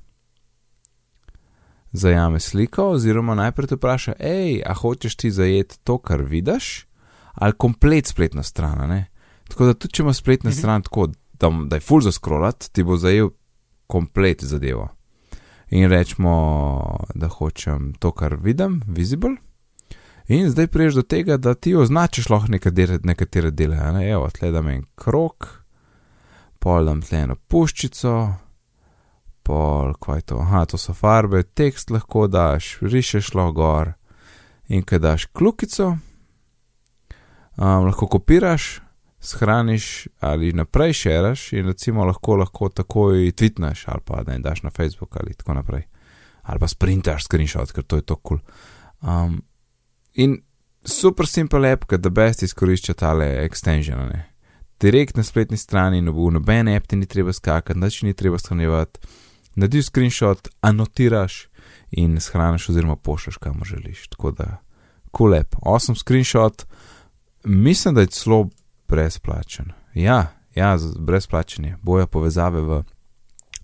Zajame 1.95 2.41
sliko, 2.41 2.89
oziroma 2.91 3.35
najprej 3.35 3.69
te 3.69 3.77
vpraša, 3.77 4.13
hej, 4.19 4.63
a 4.67 4.75
hočeš 4.75 5.15
ti 5.15 5.31
zajeti 5.31 5.79
to, 5.85 5.99
kar 5.99 6.23
vidiš, 6.23 6.87
ali 7.35 7.53
komplet 7.53 8.07
spletno 8.07 8.43
stran. 8.43 8.89
ne? 8.89 9.07
Tako 9.49 9.65
da 9.65 9.75
tudi 9.75 9.93
če 9.93 10.03
imaš 10.03 10.17
spletno 10.17 10.51
Mhm. 10.51 10.59
stran 10.59 10.83
tako, 10.83 11.07
da, 11.33 11.51
da 11.67 11.77
je 11.77 11.81
full 11.81 12.01
za 12.01 12.13
scrollat, 12.13 12.69
ti 12.69 12.83
bo 12.83 12.97
zajel 12.97 13.31
komplet 13.87 14.45
zadevo. 14.45 14.89
In 15.69 15.89
rečemo, 15.89 16.35
da 17.15 17.29
hočem 17.29 17.93
to, 17.93 18.11
kar 18.13 18.37
vidim, 18.37 18.83
visible. 18.87 19.37
In 20.29 20.51
zdaj 20.51 20.67
priješ 20.67 20.95
do 20.95 21.03
tega, 21.03 21.37
da 21.37 21.55
ti 21.55 21.75
označiš 21.75 22.29
lahko 22.29 22.49
nekatere, 22.49 22.99
nekatere 23.03 23.51
dele. 23.51 23.77
Ne? 23.93 24.11
Evo, 24.11 24.31
tle 24.31 24.51
da 24.51 24.63
me 24.63 24.75
en 24.75 24.85
krok, 24.95 25.65
pol 26.59 26.85
dam 26.85 27.03
tle 27.03 27.19
eno 27.19 27.37
puščico, 27.49 28.35
pol, 29.45 29.93
kaj 30.01 30.19
je 30.19 30.27
to, 30.33 30.41
aha, 30.41 30.65
to 30.71 30.81
so 30.81 30.95
farbe, 30.97 31.43
tekst 31.43 31.93
lahko 31.95 32.27
daš, 32.29 32.79
rišeš 32.83 33.35
lahko 33.35 33.53
gor. 33.61 33.93
In 34.73 34.83
kaj 34.83 34.99
daš 35.05 35.27
klukico, 35.37 35.91
um, 37.57 37.85
lahko 37.85 38.09
kopiraš, 38.09 38.81
shraniš 39.25 40.07
ali 40.21 40.53
naprej 40.53 40.93
šeraš 40.93 41.53
in 41.53 41.67
recimo 41.67 42.05
lahko, 42.05 42.37
lahko 42.37 42.69
takoj 42.69 43.33
tvitneš 43.33 43.85
ali 43.89 44.01
pa 44.05 44.21
jim 44.29 44.43
daš 44.43 44.63
na 44.63 44.71
Facebook 44.71 45.17
ali 45.21 45.35
tako 45.35 45.55
naprej. 45.55 45.83
Ali 46.43 46.61
pa 46.61 46.69
sprintaš 46.69 47.25
screenshot, 47.25 47.73
ker 47.73 47.85
to 47.85 47.97
je 47.97 48.03
to 48.03 48.17
kul. 48.17 48.39
Cool. 48.39 48.41
Um, 49.05 49.43
in 50.15 50.43
super 50.85 51.27
simpel 51.27 51.65
app, 51.65 51.85
ker 51.89 52.01
da 52.01 52.11
best 52.11 52.43
izkorišča 52.43 52.95
tale 52.95 53.27
extension. 53.45 54.01
Ne? 54.09 54.25
Direkt 54.81 55.17
na 55.17 55.25
spletni 55.25 55.57
strani, 55.57 56.03
no 56.03 56.13
v 56.13 56.31
noben 56.35 56.69
app 56.69 56.89
ti 56.89 56.97
ni 56.97 57.07
treba 57.07 57.33
skakati, 57.33 57.81
nič 57.81 58.03
ni 58.03 58.15
treba 58.15 58.39
shranjevati. 58.39 59.01
Narediš 59.55 59.87
screenshot, 59.87 60.49
anotiraš 60.61 61.47
in 61.91 62.21
shraniš 62.21 62.69
oziroma 62.69 62.97
pošljaš 62.97 63.37
kamor 63.37 63.67
želiš. 63.67 64.09
Tako 64.09 64.31
da, 64.31 64.57
cool 65.17 65.35
app, 65.35 65.55
awesome 65.63 65.99
screenshot, 65.99 66.67
mislim, 67.45 67.95
da 67.95 68.01
je 68.01 68.07
celo 68.07 68.49
brezplačen. 68.89 69.73
Ja, 69.95 70.27
ja, 70.55 70.77
brezplačen 70.99 71.65
je. 71.65 71.77
Bojo 71.83 72.07
povezave 72.07 72.61
v 72.61 72.83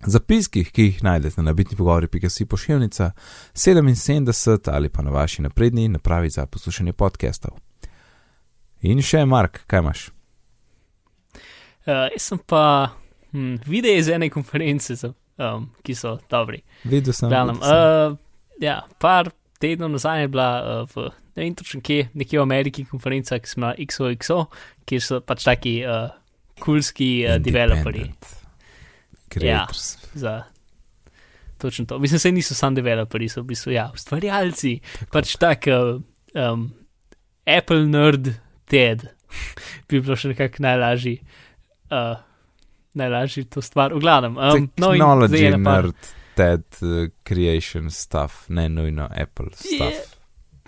zapiskih, 0.05 0.71
ki 0.71 0.83
jih 0.83 1.03
najdete 1.03 1.41
na 1.41 1.53
bitni 1.53 1.77
pogovori.si 1.77 2.45
pošiljnica 2.45 3.11
77 3.53 4.69
ali 4.71 4.89
pa 4.89 5.01
na 5.01 5.11
vaši 5.11 5.41
napredni 5.41 5.87
napravi 5.87 6.29
za 6.29 6.45
poslušanje 6.45 6.93
podcastov. 6.93 7.51
In 8.81 9.01
še, 9.01 9.25
Mark, 9.25 9.61
kaj 9.67 9.79
imaš? 9.79 10.09
Uh, 11.85 12.09
jaz 12.13 12.21
sem 12.21 12.39
pa 12.45 12.89
hm, 13.31 13.61
videl 13.65 13.97
iz 13.97 14.09
ene 14.09 14.29
konference, 14.29 14.95
za, 14.95 15.13
um, 15.41 15.65
ki 15.81 15.97
so 15.97 16.19
dobri. 16.29 16.61
Videl 16.85 17.17
sem. 17.17 17.31
Glavnem, 17.31 17.57
videl 17.57 17.73
sem. 17.73 18.13
uh, 18.13 18.61
ja, 18.61 18.77
par 19.01 19.33
tednov 19.61 19.91
nazaj 19.95 20.25
je 20.25 20.31
bila 20.35 20.51
uh, 20.61 20.93
v 20.93 21.09
ne 21.35 21.43
vem 21.43 21.55
točno 21.55 21.81
kje, 21.81 22.09
nekje 22.13 22.39
v 22.39 22.43
Ameriki 22.43 22.85
konferenca, 22.85 23.39
ki 23.39 23.49
smo 23.49 23.73
XOXO, 23.79 24.45
kjer 24.85 25.03
so 25.03 25.19
pač 25.23 25.45
taki 25.47 25.79
uh, 25.87 26.09
kulski 26.61 27.11
uh, 27.25 27.37
developerji 27.41 28.11
Creators. 29.31 29.97
za. 30.13 30.43
Točno 31.57 31.85
to. 31.85 31.99
Mislim, 31.99 32.19
da 32.23 32.35
niso 32.35 32.55
samo 32.55 32.75
developerji, 32.75 33.29
so 33.29 33.41
v 33.41 33.53
bistvu 33.53 33.71
ja, 33.71 33.87
ustvarjalci. 33.93 34.79
Pač 35.11 35.35
tak 35.39 35.69
uh, 35.71 36.01
um, 36.35 36.67
Apple 37.45 37.85
nerd 37.87 38.33
TED 38.67 39.07
bi 39.87 40.01
bilo 40.01 40.17
še 40.17 40.33
nekako 40.33 40.65
najlažji. 40.67 41.21
Uh, 41.91 42.19
najlažji 42.93 43.45
to 43.45 43.61
stvar. 43.61 43.93
V 43.93 43.99
glavnem. 43.99 44.37
Um, 44.37 44.69
no 44.77 44.93
in 44.93 44.99
Technology 44.99 45.37
zdaj 45.37 45.47
ena 45.47 45.63
par- 45.63 45.83
nerd, 45.83 46.09
TED, 46.35 46.65
uh, 46.81 47.09
creation 47.27 47.91
stuff, 47.91 48.49
ne 48.49 48.69
nujno 48.69 49.09
Apple 49.11 49.51
stuff. 49.55 50.17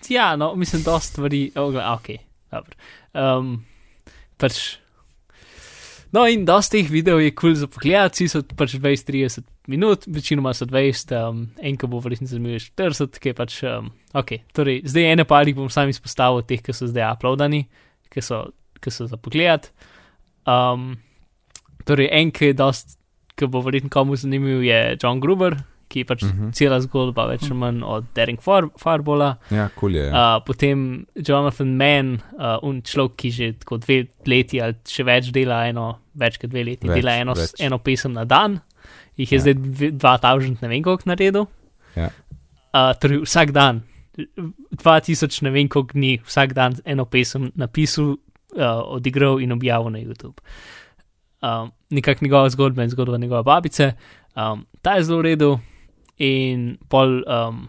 Ja, 0.09 0.35
no, 0.35 0.55
mislim, 0.55 0.83
da 0.83 0.99
stvari, 0.99 1.51
oh, 1.55 1.75
ok, 1.75 2.07
dobro. 2.51 2.75
Um, 3.13 3.65
pač, 4.37 4.57
no, 6.11 6.25
in 6.27 6.43
dosti 6.45 6.81
teh 6.81 6.91
videov 6.91 7.21
je 7.23 7.31
kul 7.31 7.53
cool 7.53 7.55
za 7.61 7.69
pogled, 7.71 8.11
vsi 8.11 8.27
so 8.27 8.41
pač 8.43 8.75
20-30 8.75 9.47
minut, 9.71 10.03
večinoma 10.07 10.51
so 10.53 10.67
20, 10.67 11.15
um, 11.15 11.45
en, 11.55 11.79
ki 11.79 11.87
bo 11.87 12.01
verjetno 12.03 12.27
zanimiv, 12.27 12.57
je 12.57 12.65
40, 12.73 13.21
ki 13.23 13.31
je 13.31 13.37
pač, 13.37 13.57
um, 13.69 13.89
ok. 14.19 14.35
Torej, 14.55 14.83
zdaj 14.91 15.09
ene 15.13 15.27
parih 15.29 15.55
bom 15.55 15.71
sam 15.71 15.91
izpostavil 15.91 16.43
teh, 16.47 16.61
ki 16.63 16.75
so 16.75 16.89
zdaj 16.91 17.13
uploadani, 17.15 17.63
ki 18.11 18.25
so, 18.25 18.43
ki 18.83 18.91
so 18.91 19.07
za 19.07 19.17
pogled. 19.17 19.71
Um, 20.43 20.97
torej, 21.85 22.09
en, 22.11 22.31
ki 22.31 22.45
je 22.45 22.53
dost, 22.53 22.97
ki 23.35 23.47
bo 23.47 23.61
verjetno 23.61 23.89
komu 23.89 24.15
zanimiv, 24.15 24.63
je 24.63 24.97
John 25.01 25.19
Gruber, 25.19 25.55
ki 25.89 25.99
je 25.99 26.05
pač 26.05 26.23
uh 26.23 26.29
Mhm. 26.29 26.43
-huh. 26.43 26.53
cela 26.53 26.79
zgodba, 26.81 27.27
več 27.27 27.43
ali 27.43 27.53
manj 27.53 27.83
od 27.83 28.03
Daring 28.15 28.41
Far 28.41 28.63
Farbola. 28.77 29.37
Ja, 29.51 29.67
kul 29.69 29.79
cool 29.79 29.95
je. 29.95 30.05
Ja. 30.05 30.37
Uh, 30.37 30.43
potem 30.45 31.05
Jonathan 31.17 31.75
Mann, 31.77 32.13
uh, 32.33 32.57
un 32.63 32.81
človek, 32.81 33.15
ki 33.15 33.29
že 33.31 33.53
tako 33.53 33.77
dve 33.77 34.07
leti 34.25 34.61
ali 34.61 34.73
še 34.85 35.03
več 35.03 35.31
dela 35.31 35.67
eno, 35.67 35.99
več 36.15 36.37
kot 36.37 36.49
dve 36.49 36.63
leti, 36.63 36.87
Več, 36.87 36.95
dela 36.95 37.11
eno, 37.15 37.33
več. 37.33 37.51
eno 37.59 37.77
pesem 37.77 38.13
na 38.13 38.23
dan, 38.25 38.59
jih 39.17 39.31
je 39.31 39.37
Ja. 39.37 39.41
zdaj 39.41 39.53
dve- 39.53 39.91
2000, 39.91 40.61
ne 40.61 40.67
vem 40.67 40.83
koliko 40.83 41.03
naredil. 41.05 41.45
Ja. 41.95 42.09
Uh, 42.73 42.93
torej 42.99 43.21
vsak 43.21 43.51
dan, 43.51 43.83
2000, 44.73 45.41
ne 45.41 45.49
vem 45.51 45.67
koliko 45.67 45.93
dni, 45.93 46.19
vsak 46.19 46.53
dan 46.53 46.75
eno 46.85 47.05
pesem 47.05 47.51
napisal, 47.55 48.15
uh, 48.55 48.61
odigral 48.87 49.39
in 49.39 49.51
objavil 49.51 49.89
na 49.89 49.99
YouTube. 49.99 50.39
Um, 51.43 51.71
Nekak 51.89 52.21
njegova 52.21 52.49
zgodba 52.49 52.83
in 52.83 52.89
zgodba 52.89 53.17
njegove 53.17 53.43
babice. 53.43 53.91
Um, 54.35 54.65
ta 54.81 54.95
je 54.95 55.03
zelo 55.03 55.19
v 55.19 55.21
redu. 55.21 55.59
In 56.17 56.77
pol 56.89 57.21
um, 57.27 57.67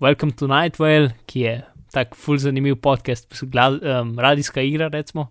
Welcome 0.00 0.32
to 0.32 0.46
Night 0.46 0.78
Vale, 0.78 1.14
ki 1.26 1.40
je 1.40 1.54
tak 1.94 2.16
ful 2.18 2.38
zanimiv 2.38 2.76
podcast, 2.82 3.30
um, 3.30 4.18
radijska 4.18 4.62
igra, 4.62 4.88
recimo, 4.88 5.28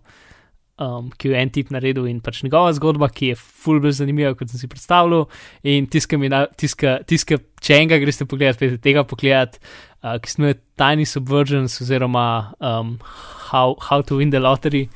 um, 0.80 1.10
ki 1.10 1.28
jo 1.28 1.34
je 1.34 1.42
en 1.42 1.50
tip 1.52 1.70
naredil 1.70 2.06
in 2.08 2.22
pač 2.24 2.40
njegova 2.42 2.72
zgodba, 2.72 3.10
ki 3.12 3.34
je 3.34 3.36
ful 3.36 3.82
bolj 3.84 3.98
zanimiva, 4.00 4.32
kot 4.38 4.48
sem 4.48 4.62
si 4.62 4.70
predstavljal. 4.70 5.26
In 5.62 5.86
tiska, 5.86 6.16
na, 6.16 6.46
tiska, 6.56 6.96
tiska 7.04 7.38
če 7.60 7.82
enega 7.82 8.00
greste 8.00 8.24
pogledat, 8.24 8.58
pete 8.62 8.80
tega 8.80 9.04
pogledat, 9.04 9.60
uh, 10.00 10.16
ki 10.16 10.32
se 10.32 10.40
imenuje 10.40 10.60
Tiny 10.80 11.04
Subvergence 11.04 11.84
oziroma 11.84 12.54
um, 12.60 12.96
how, 13.50 13.76
how 13.90 14.00
to 14.00 14.22
Win 14.22 14.32
the 14.32 14.40
Lottery, 14.40 14.88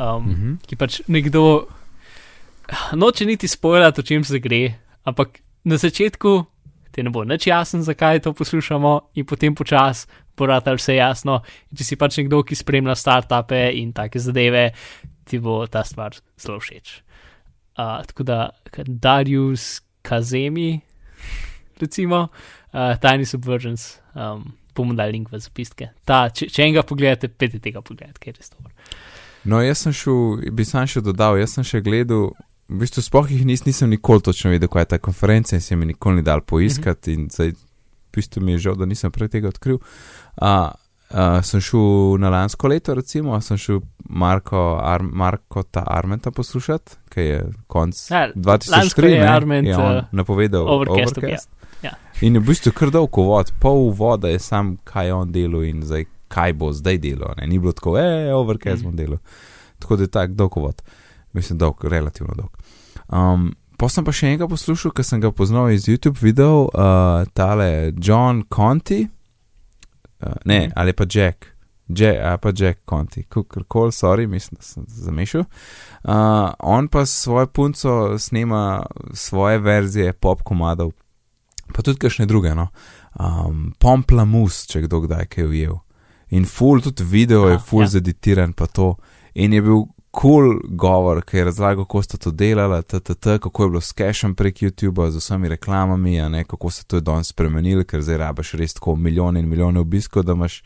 um, 0.00 0.26
mm. 0.26 0.34
Mhm. 0.34 0.58
ki 0.66 0.82
pač 0.82 1.00
nekdo 1.06 1.46
noče 2.92 3.26
niti 3.26 3.48
spoilati, 3.48 4.00
o 4.00 4.04
čem 4.04 4.24
se 4.24 4.38
gre, 4.38 4.74
ampak 5.04 5.38
na 5.64 5.76
začetku 5.76 6.44
ti 6.94 7.02
ne 7.02 7.10
bo 7.10 7.24
nič 7.26 7.48
jasen, 7.50 7.82
zakaj 7.82 8.22
to 8.22 8.32
poslušamo, 8.32 9.10
in 9.18 9.26
potem 9.26 9.54
počasi 9.54 10.06
bo 10.36 10.46
rad 10.46 10.66
vse 10.66 10.94
jasno. 10.94 11.40
In 11.70 11.78
če 11.78 11.86
si 11.86 11.98
pač 11.98 12.18
nekdo, 12.20 12.42
ki 12.46 12.58
spremlja 12.58 12.94
startupe 12.98 13.66
in 13.74 13.92
take 13.94 14.22
zadeve, 14.22 14.68
ti 15.26 15.40
bo 15.42 15.64
ta 15.66 15.82
stvar 15.86 16.14
zelo 16.38 16.60
všeč. 16.62 17.00
Uh, 17.74 18.02
tako 18.06 18.22
da 18.22 18.38
Darius 18.86 19.82
Kazemi, 20.02 20.78
recimo, 21.80 22.28
uh, 22.70 22.94
Tiny 23.02 23.26
Subvergence, 23.26 23.98
um, 24.14 24.52
bomo 24.74 24.94
dali 24.94 25.16
link 25.18 25.32
v 25.32 25.42
zapiske. 25.42 25.90
Ta, 26.06 26.28
če, 26.30 26.46
če 26.46 26.62
enega 26.66 26.84
pogledate, 26.86 27.30
pete 27.30 27.58
tega 27.62 27.82
pogledati, 27.82 28.20
ker 28.22 28.34
je 28.34 28.38
res 28.38 28.54
dobro. 28.54 28.70
No, 29.44 29.58
jaz 29.64 29.82
sem 29.82 29.94
šel, 29.94 30.46
bi 30.54 30.66
sam 30.66 30.86
še 30.88 31.02
dodal, 31.04 31.38
jaz 31.42 31.58
sem 31.58 31.66
še 31.66 31.82
gledal, 31.84 32.30
v 32.68 32.78
bistvu 32.80 33.02
sploh 33.02 33.30
jih 33.30 33.44
nis, 33.46 33.64
nisem 33.66 33.90
nikoli 33.90 34.20
točno 34.24 34.50
vedel, 34.50 34.68
kaj 34.68 34.82
je 34.82 34.90
ta 34.94 34.98
konferenca 34.98 35.56
in 35.56 35.60
se 35.60 35.76
mi 35.76 35.86
nikoli 35.86 36.16
ni 36.16 36.22
dal 36.22 36.40
poiskati 36.40 37.12
in 37.12 37.28
zdaj, 37.30 37.52
v 37.52 38.14
bistvu 38.14 38.42
mi 38.42 38.52
je 38.52 38.58
žal, 38.58 38.74
da 38.76 38.86
nisem 38.86 39.12
prej 39.12 39.28
tega 39.28 39.48
odkril. 39.48 39.78
Uh, 40.40 40.70
uh, 41.10 41.40
sem 41.42 41.60
šel 41.60 42.16
na 42.18 42.30
lansko 42.30 42.68
leto, 42.68 42.94
recimo, 42.94 43.40
sem 43.40 43.58
šel 43.58 43.80
Marko, 44.08 44.78
Ar, 44.82 45.02
Marko 45.02 45.62
ta 45.62 45.82
Armenta 45.86 46.30
poslušati, 46.30 46.96
ki 47.10 47.20
je 47.20 47.42
konc 47.66 48.10
Ja, 48.10 48.26
lansko 48.36 49.02
2003, 49.02 49.12
je 49.12 49.20
ne, 49.20 49.28
Arment, 49.28 49.68
je 49.68 49.76
on 49.76 49.96
uh, 49.96 50.04
napovedal 50.12 50.68
Overcast 50.68 51.18
Overcast. 51.18 51.50
Ja. 51.82 51.92
In 52.24 52.34
je 52.34 52.40
v 52.40 52.46
bistvu 52.48 52.72
kar 52.72 52.90
dolg 52.90 53.18
uvod, 53.18 53.52
pol 53.60 53.88
uvoda 53.90 54.28
je 54.28 54.38
sam, 54.38 54.76
kaj 54.84 55.06
je 55.06 55.14
on 55.14 55.32
delal 55.32 55.64
in 55.68 55.82
zdaj, 55.84 56.06
kaj 56.32 56.52
bo 56.56 56.72
zdaj 56.72 56.98
delal. 56.98 57.34
Ne? 57.36 57.46
Ni 57.46 57.58
bilo 57.58 57.72
tako, 57.72 57.98
e, 57.98 58.32
overcast 58.34 58.80
Mhm. 58.80 58.84
bom 58.84 58.96
delal. 58.96 59.18
Tako 59.78 59.96
da 59.96 60.02
je 60.02 60.08
tak 60.08 60.32
dolg 60.32 60.56
uvod. 60.56 60.80
Mislim, 61.34 61.58
dolg, 61.58 61.84
relativno 61.84 62.34
dolg. 62.38 62.52
Um, 63.08 63.50
pa 63.78 63.88
sem 63.90 64.04
pa 64.06 64.12
še 64.14 64.28
enega 64.30 64.46
poslušal, 64.48 64.92
ker 64.94 65.04
sem 65.04 65.20
ga 65.20 65.32
poznal 65.34 65.72
iz 65.74 65.88
YouTube 65.90 66.22
videov, 66.22 66.68
uh, 66.70 67.24
tale 67.34 67.92
John 67.98 68.44
Conti, 68.54 69.02
uh, 70.22 70.36
ne, 70.44 70.60
Mhm. 70.66 70.72
ali 70.76 70.92
pa 70.92 71.04
Jack, 71.10 71.46
Jack, 71.88 72.18
a 72.24 72.36
pa 72.38 72.52
Jack 72.56 72.80
Conti, 72.88 73.24
kakorkoli, 73.28 73.92
sorry, 73.92 74.26
mislim, 74.26 74.56
da 74.56 74.62
sem 74.62 74.84
zamešal. 74.88 75.44
Uh, 76.04 76.52
on 76.58 76.88
pa 76.88 77.06
svojo 77.06 77.46
punco 77.46 78.18
snema 78.18 78.86
svoje 79.12 79.58
verzije 79.58 80.12
pop 80.12 80.42
komadov, 80.42 80.92
pa 81.74 81.82
tudi 81.82 81.98
kakšne 81.98 82.26
druge, 82.26 82.54
no. 82.54 82.68
Um, 83.20 83.74
Pomplamus, 83.78 84.66
če 84.66 84.86
kdo 84.86 85.00
kdaj 85.00 85.26
kaj 85.26 85.44
ujel. 85.44 85.76
In 86.30 86.44
full, 86.44 86.80
tudi 86.80 87.04
video 87.04 87.48
je 87.48 87.58
full 87.58 87.82
ja. 87.84 87.88
zeditiran, 87.88 88.52
pa 88.52 88.66
to. 88.66 88.96
In 89.34 89.52
je 89.52 89.62
bil 89.62 89.84
cool 90.20 90.60
govor, 90.64 91.22
ki 91.22 91.36
je 91.36 91.44
razlagal, 91.44 91.84
kako 91.84 92.02
sta 92.02 92.16
to 92.16 92.30
delala, 92.30 92.82
ttt, 92.82 93.38
kako 93.42 93.62
je 93.62 93.68
bilo 93.68 93.80
s 93.80 93.92
cashom 93.92 94.34
prek 94.34 94.62
YouTube, 94.62 95.10
z 95.10 95.16
vsemi 95.16 95.48
reklamami, 95.48 96.16
ne, 96.28 96.44
kako 96.44 96.70
se 96.70 96.84
to 96.84 96.96
je 96.96 97.00
danes 97.00 97.28
spremenilo, 97.28 97.84
ker 97.84 98.02
zdaj 98.02 98.18
rabaš 98.18 98.52
res 98.52 98.74
tako 98.74 98.96
milijone 98.96 99.40
in 99.40 99.48
milijone 99.48 99.80
obiskov, 99.80 100.22
da 100.22 100.32
imaš 100.32 100.62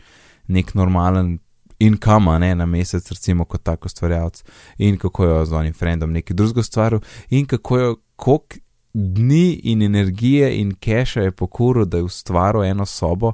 nek 0.47 0.75
normalen 0.75 1.39
income 1.79 2.39
ne, 2.39 2.55
na 2.55 2.67
mesec, 2.67 3.11
recimo 3.11 3.45
kot 3.45 3.63
tako 3.63 3.89
stvarjalec, 3.89 4.43
in 4.79 4.99
kako 4.99 5.25
je 5.25 5.47
z 5.47 5.53
onim 5.53 5.75
frendom 5.75 6.13
neki 6.13 6.35
drugo 6.35 6.63
stvar, 6.63 6.99
in 7.31 7.47
kako 7.47 7.79
je 7.79 7.95
koliko 8.17 8.57
dni 8.95 9.61
in 9.65 9.83
energije 9.83 10.61
in 10.61 10.75
keša 10.75 11.23
je 11.23 11.33
pokuril, 11.33 11.85
da 11.85 11.97
je 11.97 12.03
ustvaril 12.03 12.65
eno 12.65 12.87
sobo, 12.87 13.33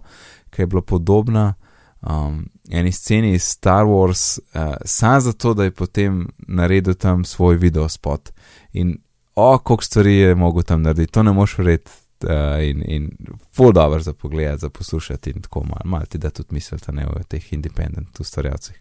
ki 0.51 0.63
je 0.63 0.67
bila 0.67 0.83
podobna. 0.83 1.55
Um, 2.03 2.47
eni 2.71 2.93
sceni 2.93 3.33
iz 3.35 3.43
Star 3.43 3.85
Wars, 3.85 4.39
uh, 4.39 4.75
samo 4.85 5.21
zato, 5.21 5.55
da 5.55 5.65
je 5.65 5.71
potem 5.71 6.29
naredil 6.39 6.95
tam 6.95 7.25
svoj 7.25 7.57
video 7.57 7.89
spot. 7.89 8.33
In 8.73 8.97
o, 9.35 9.59
koliko 9.59 9.85
stvari 9.85 10.17
je 10.17 10.35
mogel 10.35 10.63
tam 10.63 10.83
narediti, 10.83 11.13
to 11.13 11.23
ne 11.23 11.33
moš 11.33 11.59
verjeti, 11.59 11.91
uh, 12.23 12.65
in, 12.65 12.83
in 12.87 13.11
full 13.53 13.73
dobro 13.73 14.01
za 14.01 14.13
pogled, 14.13 14.59
za 14.61 14.71
poslušati 14.71 15.31
in 15.31 15.43
tako 15.43 15.61
malo, 15.61 15.81
mal 15.85 16.07
ti 16.07 16.19
da 16.19 16.31
tudi 16.31 16.55
mislite 16.55 16.93
ne 16.93 17.07
o 17.07 17.23
teh 17.29 17.53
independent 17.53 18.21
ustvarjalcih. 18.21 18.81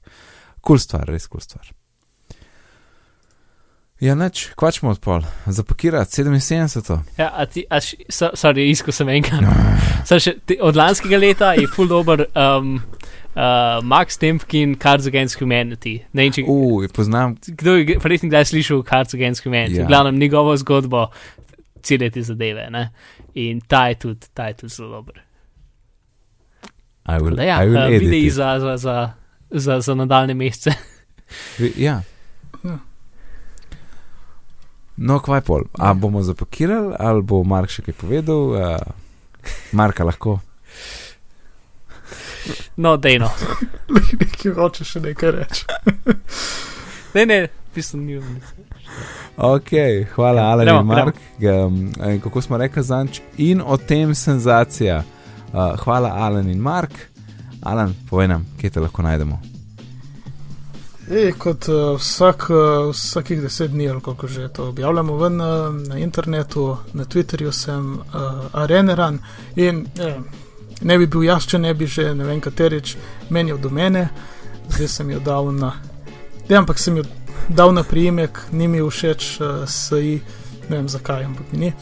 Kul 0.61 0.77
cool 0.77 0.79
stvar, 0.79 1.07
res 1.07 1.27
kul 1.27 1.39
cool 1.39 1.41
stvar. 1.41 1.73
Ja, 4.03 4.15
neč, 4.15 4.49
kvačmo 4.55 4.89
odpol, 4.89 5.21
zapakirati 5.45 6.21
77. 6.21 6.97
Ja, 7.17 7.29
a 7.35 7.45
ti, 7.45 7.63
a 7.69 7.79
š, 7.79 7.95
so, 8.09 8.29
sorry, 8.35 8.65
isko 8.71 8.91
sem 8.91 9.09
enkrat. 9.09 9.45
od 10.67 10.75
lanskega 10.75 11.17
leta 11.17 11.53
je 11.53 11.69
full 11.71 11.87
dober. 11.87 12.25
Um, 12.35 12.81
Uh, 13.33 13.81
Max 13.81 14.17
Tempkin, 14.17 14.75
Cards 14.75 15.07
Against 15.07 15.39
Humanity. 15.39 16.03
Ne, 16.13 16.27
če, 16.31 16.43
uh, 16.47 16.85
poznam. 16.93 17.33
Kdo 17.41 17.79
je, 17.79 17.97
verjetno, 17.97 18.29
kdaj 18.29 18.45
slišal 18.51 18.83
Cards 18.85 19.17
Against 19.17 19.45
Humanity? 19.45 19.81
Ja. 19.81 19.87
Glavno, 19.89 20.11
njegovo 20.11 20.53
zgodbo, 20.57 21.07
cele 21.81 22.11
te 22.13 22.21
zadeve. 22.21 22.67
Ne? 22.69 22.87
In 23.41 23.61
ta 23.67 23.87
je 23.89 23.99
tudi, 24.05 24.29
ta 24.33 24.51
je 24.51 24.59
tudi 24.61 24.73
zelo 24.75 24.91
dober. 24.99 25.23
Will, 27.09 27.35
da, 27.35 27.43
ja, 27.43 27.59
uh, 27.65 27.89
videi 27.89 28.29
za, 28.29 28.59
za, 28.59 28.77
za, 28.77 28.97
za, 29.49 29.81
za 29.81 29.95
nadaljne 29.95 30.37
mesece. 30.37 30.75
ja. 31.77 32.01
ja. 32.63 32.77
No, 34.95 35.17
kvaj 35.19 35.41
pol. 35.41 35.65
A 35.81 35.93
bomo 35.97 36.21
zapakirali, 36.21 36.93
ali 36.99 37.25
bo 37.25 37.41
Mark 37.43 37.73
še 37.73 37.81
kaj 37.81 37.97
povedal? 37.97 38.53
Uh, 38.53 38.77
Marka 39.73 40.05
lahko. 40.05 40.37
No, 42.75 42.97
dejno. 42.97 43.29
Nekaj 44.19 44.53
hoče 44.55 44.85
še 44.85 44.99
nekaj 44.99 45.31
reči. 45.31 45.65
ne, 47.15 47.25
ne, 47.25 47.39
pisem 47.73 48.05
ni. 48.05 48.19
Ok, 49.37 49.71
hvala, 50.15 50.41
ja, 50.41 50.49
Alan 50.51 50.67
in 50.67 50.85
Mark. 50.85 51.15
Um, 51.41 51.79
kako 52.23 52.41
smo 52.41 52.57
rekli 52.57 52.83
zanč 52.83 53.21
in 53.37 53.61
o 53.65 53.77
tem 53.77 54.15
senzacija. 54.15 55.03
Uh, 55.53 55.73
hvala, 55.83 56.13
Alan 56.27 56.49
in 56.49 56.61
Mark. 56.61 56.91
Alan, 57.63 57.95
povej 58.09 58.27
nam, 58.27 58.45
kje 58.61 58.69
te 58.69 58.83
lahko 58.83 59.01
najdemo. 59.01 59.39
E, 61.11 61.31
kot 61.37 61.67
uh, 61.67 61.99
vsak, 61.99 62.45
uh, 62.49 62.89
vsakih 62.91 63.41
deset 63.41 63.71
dni, 63.71 63.89
kako 64.05 64.27
že 64.27 64.47
to 64.47 64.69
objavljamo 64.69 65.17
ven, 65.17 65.41
uh, 65.41 65.75
na 65.87 65.97
internetu, 65.99 66.77
na 66.93 67.05
Twitterju 67.05 67.51
sem 67.51 67.99
uh, 67.99 68.03
areneran 68.53 69.19
in 69.55 69.85
eh, 69.99 70.15
ne 70.81 70.97
bi 70.97 71.07
bil 71.07 71.23
jaz, 71.23 71.47
če 71.47 71.59
ne 71.59 71.73
bi 71.73 71.87
že 71.87 72.13
ne 72.15 72.27
vem 72.27 72.41
katerič 72.41 72.95
menil 73.29 73.57
do 73.57 73.69
mene, 73.69 74.09
zdaj 74.69 74.87
sem 74.87 75.11
jo 75.11 75.19
dal 75.19 75.51
na. 75.55 75.73
Ja, 76.49 76.59
ampak 76.59 76.79
sem 76.79 76.97
jo 76.97 77.03
dal 77.49 77.73
na 77.73 77.83
priimek, 77.83 78.39
ni 78.51 78.67
mi 78.67 78.81
všeč, 78.81 79.29
uh, 79.39 79.63
sej, 79.67 80.19
ne 80.69 80.75
vem 80.75 80.89
zakaj, 80.89 81.25
ampak 81.25 81.51
mi 81.51 81.59
ni. 81.65 81.73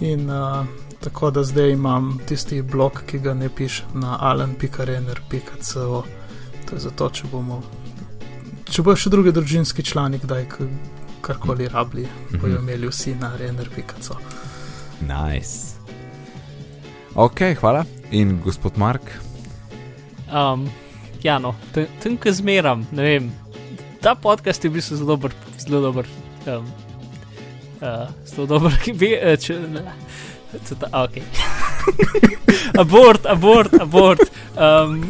In 0.00 0.30
uh, 0.30 0.66
tako 1.00 1.30
da 1.30 1.42
zdaj 1.44 1.72
imam 1.72 2.18
tisti 2.26 2.62
blog, 2.62 3.02
ki 3.06 3.18
ga 3.18 3.34
ne 3.34 3.48
pišem 3.48 4.00
na 4.00 4.18
alan.rener.co. 4.20 6.04
To 6.68 6.76
je 6.76 6.80
zato, 6.80 7.10
če 7.10 7.30
bomo. 7.32 7.62
Če 8.68 8.82
bojo 8.84 9.00
še 9.00 9.10
drugi 9.10 9.32
družinski 9.32 9.82
člani, 9.82 10.20
kdaj 10.20 10.46
karkoli 11.24 11.68
rabili, 11.72 12.06
bojo 12.36 12.60
imeli 12.60 12.90
vsi 12.90 13.16
na 13.16 13.32
rener.co. 13.36 14.18
Nice. 15.00 15.67
Ok, 17.18 17.40
hvala. 17.60 17.84
In 18.10 18.40
gospod 18.44 18.76
Mark? 18.78 19.02
Um, 20.30 20.68
ja, 21.22 21.38
no, 21.38 21.54
tam, 21.74 22.14
ko 22.16 22.30
zmeram, 22.32 22.86
ne 22.94 23.02
vem 23.02 23.32
ta 24.00 24.14
podcast 24.14 24.64
je 24.64 24.70
bil 24.70 24.80
zelo 24.80 25.06
dober, 25.16 25.34
zelo 25.58 25.80
dober. 25.80 26.06
Um, 26.46 26.68
uh, 27.82 28.06
zelo 28.22 28.46
dober, 28.46 28.78
ki 28.84 28.94
bi 28.94 29.10
uh, 29.18 29.34
če 29.34 29.58
ne. 29.58 29.82
Ta, 30.78 31.02
okay. 31.02 31.26
abort, 32.82 33.26
abort, 33.26 33.74
abort. 33.82 34.22
Um. 34.54 35.02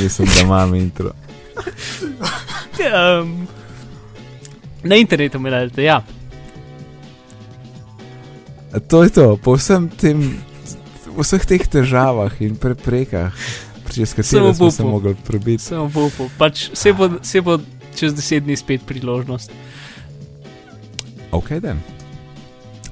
Mislim, 0.00 0.28
da 0.28 0.40
imam 0.40 0.74
intro. 0.74 1.12
um, 2.80 3.46
na 4.82 4.96
internetu 4.96 5.38
mi 5.38 5.50
najdete, 5.50 5.84
ja. 5.84 6.00
To 8.88 9.04
je 9.04 9.10
to, 9.10 9.36
po 9.36 9.54
vsem 9.54 9.86
tem, 9.88 10.24
vseh 11.14 11.46
teh 11.46 11.62
težavah 11.62 12.34
in 12.42 12.58
preprekah 12.58 13.34
čez 13.94 14.14
katero 14.14 14.54
smo 14.54 14.70
se 14.70 14.84
mogli 14.84 15.14
prebiti. 15.26 15.62
Samo 15.62 15.84
upu, 15.84 16.28
pač 16.38 16.70
se 16.72 16.92
bo, 16.92 17.10
se 17.22 17.40
bo 17.40 17.58
čez 17.94 18.14
deset 18.14 18.44
dni 18.44 18.56
spet 18.56 18.82
priložnost. 18.86 19.52
Ok, 21.32 21.50
da. 21.50 21.76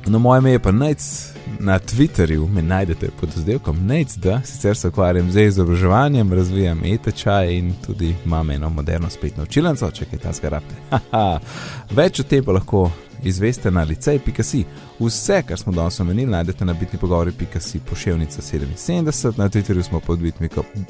No, 0.06 0.18
moje 0.18 0.38
ime 0.38 0.50
je 0.50 0.58
pa 0.58 0.72
Nec, 0.72 1.32
na 1.60 1.78
Twitterju 1.78 2.48
me 2.48 2.62
najdete 2.62 3.10
pod 3.20 3.36
izdelkom 3.36 3.86
Nec, 3.86 4.16
da 4.16 4.40
sicer 4.44 4.76
se 4.76 4.88
ukvarjam 4.88 5.30
z 5.30 5.46
izobraževanjem, 5.46 6.32
razvijam 6.32 6.84
e-tečaj 6.84 7.54
in 7.54 7.74
tudi 7.86 8.14
imam 8.24 8.50
eno 8.50 8.70
moderno 8.70 9.10
spletno 9.10 9.42
učilnico, 9.42 9.90
če 9.90 10.04
kaj 10.04 10.18
ta 10.18 10.32
zgarabte. 10.32 10.74
Več 11.98 12.20
o 12.20 12.22
tem 12.22 12.44
pa 12.44 12.52
lahko 12.52 12.90
izveste 13.24 13.70
na 13.70 13.82
licej.si. 13.82 14.64
Vse, 15.00 15.42
kar 15.48 15.58
smo 15.58 15.72
danes 15.72 16.00
omenili, 16.00 16.30
najdete 16.30 16.64
na 16.64 16.72
bitni 16.72 16.98
pogovori.si 16.98 17.80
pošiljnica 17.90 18.42
77, 18.42 19.38
na 19.38 19.48
Twitterju 19.48 19.82
smo 19.82 20.00
pod 20.00 20.18
bitni 20.18 20.48
pogovori. 20.48 20.84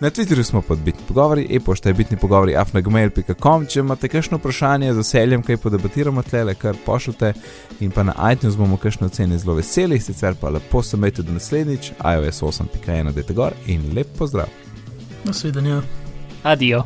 Na 0.00 0.10
Twitterju 0.10 0.42
smo 0.42 0.62
pod 0.62 0.78
bitni 0.78 1.00
pogovori, 1.08 1.46
e-pošta 1.50 1.88
je 1.88 1.94
bitni 1.94 2.16
pogovori 2.16 2.56
afnagmail.com. 2.56 3.66
Če 3.66 3.80
imate 3.80 4.08
kakšno 4.08 4.38
vprašanje, 4.38 4.92
z 4.92 4.96
veseljem 4.96 5.42
kaj 5.42 5.56
podebatiramo 5.56 6.22
tle, 6.22 6.54
kar 6.54 6.76
pošljete 6.86 7.32
in 7.80 7.90
pa 7.90 8.02
na 8.02 8.14
iTunes 8.32 8.56
bomo 8.56 8.76
kakšno 8.76 9.06
ocene 9.06 9.38
zelo 9.38 9.54
veseli, 9.58 10.00
sicer 10.00 10.34
pa 10.40 10.48
lepo 10.48 10.82
se 10.82 10.96
mejte 10.96 11.22
do 11.22 11.32
naslednjič, 11.32 11.92
iOS 11.98 12.42
8.1, 12.42 13.12
dajte 13.12 13.34
gor 13.34 13.52
in 13.66 13.90
lep 13.96 14.18
pozdrav. 14.18 14.46
Nasvidenja. 15.24 15.82
Adijo. 16.42 16.84